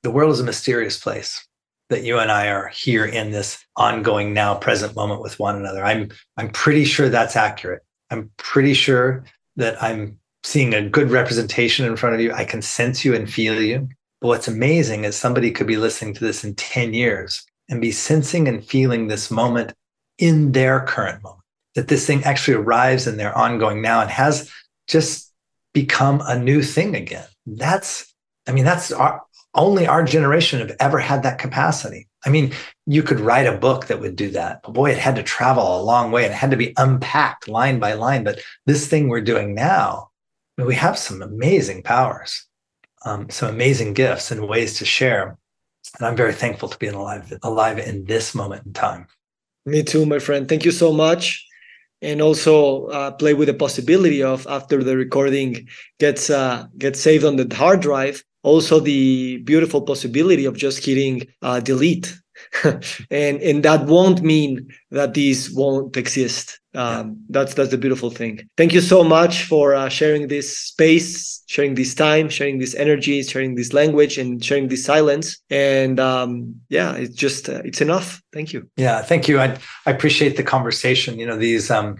the 0.02 0.10
world 0.10 0.32
is 0.32 0.40
a 0.40 0.44
mysterious 0.44 0.98
place 0.98 1.46
that 1.88 2.04
you 2.04 2.18
and 2.18 2.30
I 2.30 2.48
are 2.48 2.68
here 2.68 3.04
in 3.04 3.30
this 3.30 3.64
ongoing 3.76 4.34
now 4.34 4.54
present 4.54 4.94
moment 4.94 5.22
with 5.22 5.38
one 5.38 5.56
another. 5.56 5.84
I'm 5.84 6.10
I'm 6.36 6.50
pretty 6.50 6.84
sure 6.84 7.08
that's 7.08 7.36
accurate. 7.36 7.82
I'm 8.10 8.30
pretty 8.36 8.74
sure 8.74 9.24
that 9.56 9.82
I'm 9.82 10.18
seeing 10.44 10.74
a 10.74 10.88
good 10.88 11.10
representation 11.10 11.86
in 11.86 11.96
front 11.96 12.14
of 12.14 12.20
you. 12.20 12.32
I 12.32 12.44
can 12.44 12.62
sense 12.62 13.04
you 13.04 13.14
and 13.14 13.30
feel 13.30 13.60
you. 13.60 13.88
But 14.20 14.28
what's 14.28 14.48
amazing 14.48 15.04
is 15.04 15.16
somebody 15.16 15.50
could 15.50 15.66
be 15.66 15.76
listening 15.76 16.14
to 16.14 16.24
this 16.24 16.44
in 16.44 16.54
10 16.54 16.94
years 16.94 17.44
and 17.68 17.80
be 17.80 17.92
sensing 17.92 18.48
and 18.48 18.64
feeling 18.64 19.06
this 19.06 19.30
moment 19.30 19.74
in 20.18 20.52
their 20.52 20.80
current 20.80 21.22
moment 21.22 21.42
that 21.74 21.88
this 21.88 22.06
thing 22.06 22.24
actually 22.24 22.54
arrives 22.54 23.06
in 23.06 23.16
their 23.16 23.36
ongoing 23.36 23.80
now 23.80 24.00
and 24.00 24.10
has 24.10 24.50
just 24.88 25.32
become 25.72 26.20
a 26.26 26.38
new 26.38 26.62
thing 26.62 26.96
again. 26.96 27.26
That's, 27.46 28.12
I 28.46 28.52
mean, 28.52 28.64
that's 28.64 28.90
our, 28.90 29.22
only 29.58 29.86
our 29.86 30.02
generation 30.04 30.60
have 30.60 30.74
ever 30.80 30.98
had 30.98 31.22
that 31.22 31.38
capacity. 31.38 32.08
I 32.24 32.30
mean, 32.30 32.52
you 32.86 33.02
could 33.02 33.20
write 33.20 33.46
a 33.46 33.58
book 33.58 33.86
that 33.86 34.00
would 34.00 34.16
do 34.16 34.30
that, 34.30 34.60
but 34.62 34.72
boy, 34.72 34.90
it 34.90 34.98
had 34.98 35.16
to 35.16 35.22
travel 35.22 35.80
a 35.80 35.82
long 35.82 36.10
way 36.10 36.24
and 36.24 36.32
it 36.32 36.36
had 36.36 36.50
to 36.50 36.56
be 36.56 36.72
unpacked 36.76 37.48
line 37.48 37.78
by 37.78 37.92
line. 37.92 38.24
But 38.24 38.40
this 38.66 38.86
thing 38.86 39.08
we're 39.08 39.20
doing 39.20 39.54
now, 39.54 40.10
I 40.56 40.62
mean, 40.62 40.68
we 40.68 40.74
have 40.76 40.98
some 40.98 41.22
amazing 41.22 41.82
powers, 41.82 42.46
um, 43.04 43.28
some 43.30 43.50
amazing 43.50 43.94
gifts 43.94 44.30
and 44.30 44.48
ways 44.48 44.78
to 44.78 44.84
share. 44.84 45.36
And 45.98 46.06
I'm 46.06 46.16
very 46.16 46.32
thankful 46.32 46.68
to 46.68 46.78
be 46.78 46.88
alive, 46.88 47.32
alive 47.42 47.78
in 47.78 48.04
this 48.04 48.34
moment 48.34 48.66
in 48.66 48.72
time. 48.72 49.06
Me 49.66 49.82
too, 49.82 50.06
my 50.06 50.18
friend. 50.18 50.48
Thank 50.48 50.64
you 50.64 50.72
so 50.72 50.92
much 50.92 51.44
and 52.00 52.22
also 52.22 52.86
uh, 52.86 53.10
play 53.10 53.34
with 53.34 53.48
the 53.48 53.54
possibility 53.54 54.22
of 54.22 54.46
after 54.48 54.84
the 54.84 54.96
recording 54.96 55.68
gets 55.98 56.30
uh, 56.30 56.66
gets 56.78 57.00
saved 57.00 57.24
on 57.24 57.36
the 57.36 57.54
hard 57.54 57.80
drive 57.80 58.22
also 58.48 58.80
the 58.80 59.38
beautiful 59.44 59.82
possibility 59.82 60.44
of 60.46 60.56
just 60.56 60.84
hitting 60.84 61.26
uh, 61.42 61.60
delete. 61.60 62.08
And 63.10 63.36
and 63.48 63.64
that 63.64 63.86
won't 63.86 64.20
mean 64.22 64.68
that 64.90 65.14
these 65.14 65.50
won't 65.60 65.96
exist. 65.96 66.60
Um, 66.74 67.04
that's 67.28 67.54
that's 67.54 67.70
the 67.70 67.78
beautiful 67.78 68.10
thing. 68.10 68.48
Thank 68.56 68.72
you 68.72 68.80
so 68.80 69.02
much 69.02 69.34
for 69.44 69.74
uh, 69.74 69.88
sharing 69.88 70.28
this 70.28 70.48
space 70.56 71.42
sharing 71.54 71.74
this 71.74 71.94
time 71.94 72.28
sharing 72.28 72.58
this 72.58 72.74
energy 72.74 73.22
sharing 73.22 73.54
this 73.56 73.72
language 73.72 74.18
and 74.18 74.44
sharing 74.44 74.68
this 74.68 74.84
silence. 74.84 75.26
And 75.50 75.98
um, 75.98 76.54
yeah 76.68 76.94
it's 77.02 77.16
just 77.24 77.48
uh, 77.48 77.62
it's 77.64 77.80
enough. 77.80 78.22
Thank 78.32 78.52
you. 78.52 78.60
Yeah 78.76 79.02
thank 79.02 79.26
you. 79.28 79.40
I, 79.40 79.48
I 79.86 79.90
appreciate 79.90 80.36
the 80.36 80.44
conversation. 80.44 81.18
You 81.18 81.26
know 81.26 81.38
these 81.38 81.70
um 81.70 81.96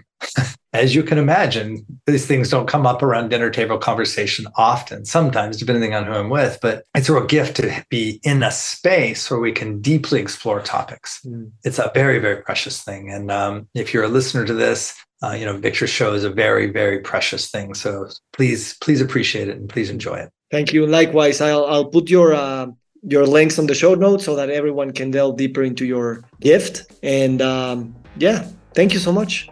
as 0.73 0.93
you 0.93 1.03
can 1.03 1.17
imagine, 1.17 1.85
these 2.05 2.27
things 2.27 2.49
don't 2.49 2.67
come 2.67 2.85
up 2.85 3.01
around 3.01 3.29
dinner 3.29 3.49
table 3.49 3.77
conversation 3.77 4.45
often, 4.55 5.05
sometimes, 5.05 5.57
depending 5.57 5.95
on 5.95 6.05
who 6.05 6.13
I'm 6.13 6.29
with. 6.29 6.59
But 6.61 6.83
it's 6.95 7.09
a 7.09 7.13
real 7.13 7.25
gift 7.25 7.57
to 7.57 7.85
be 7.89 8.19
in 8.23 8.43
a 8.43 8.51
space 8.51 9.29
where 9.31 9.39
we 9.39 9.51
can 9.51 9.81
deeply 9.81 10.19
explore 10.19 10.61
topics. 10.61 11.21
Mm. 11.25 11.51
It's 11.63 11.79
a 11.79 11.91
very, 11.93 12.19
very 12.19 12.41
precious 12.43 12.83
thing. 12.83 13.11
And 13.11 13.31
um, 13.31 13.67
if 13.73 13.93
you're 13.93 14.03
a 14.03 14.09
listener 14.09 14.45
to 14.45 14.53
this, 14.53 14.95
uh, 15.23 15.31
you 15.31 15.45
know, 15.45 15.57
Victor's 15.57 15.89
show 15.89 16.13
is 16.13 16.23
a 16.23 16.29
very, 16.29 16.67
very 16.67 16.99
precious 16.99 17.49
thing. 17.49 17.73
So 17.73 18.07
please, 18.31 18.77
please 18.77 19.01
appreciate 19.01 19.49
it 19.49 19.57
and 19.57 19.67
please 19.67 19.89
enjoy 19.89 20.15
it. 20.15 20.29
Thank 20.51 20.71
you. 20.71 20.85
Likewise, 20.85 21.41
I'll, 21.41 21.65
I'll 21.65 21.85
put 21.85 22.09
your 22.09 22.33
uh, 22.33 22.67
your 23.03 23.25
links 23.25 23.57
on 23.57 23.67
the 23.67 23.75
show 23.75 23.95
notes 23.95 24.25
so 24.25 24.35
that 24.35 24.49
everyone 24.49 24.91
can 24.91 25.11
delve 25.11 25.37
deeper 25.37 25.63
into 25.63 25.85
your 25.85 26.23
gift. 26.41 26.91
And 27.01 27.41
um, 27.41 27.95
yeah, 28.17 28.47
thank 28.73 28.93
you 28.93 28.99
so 28.99 29.11
much. 29.11 29.49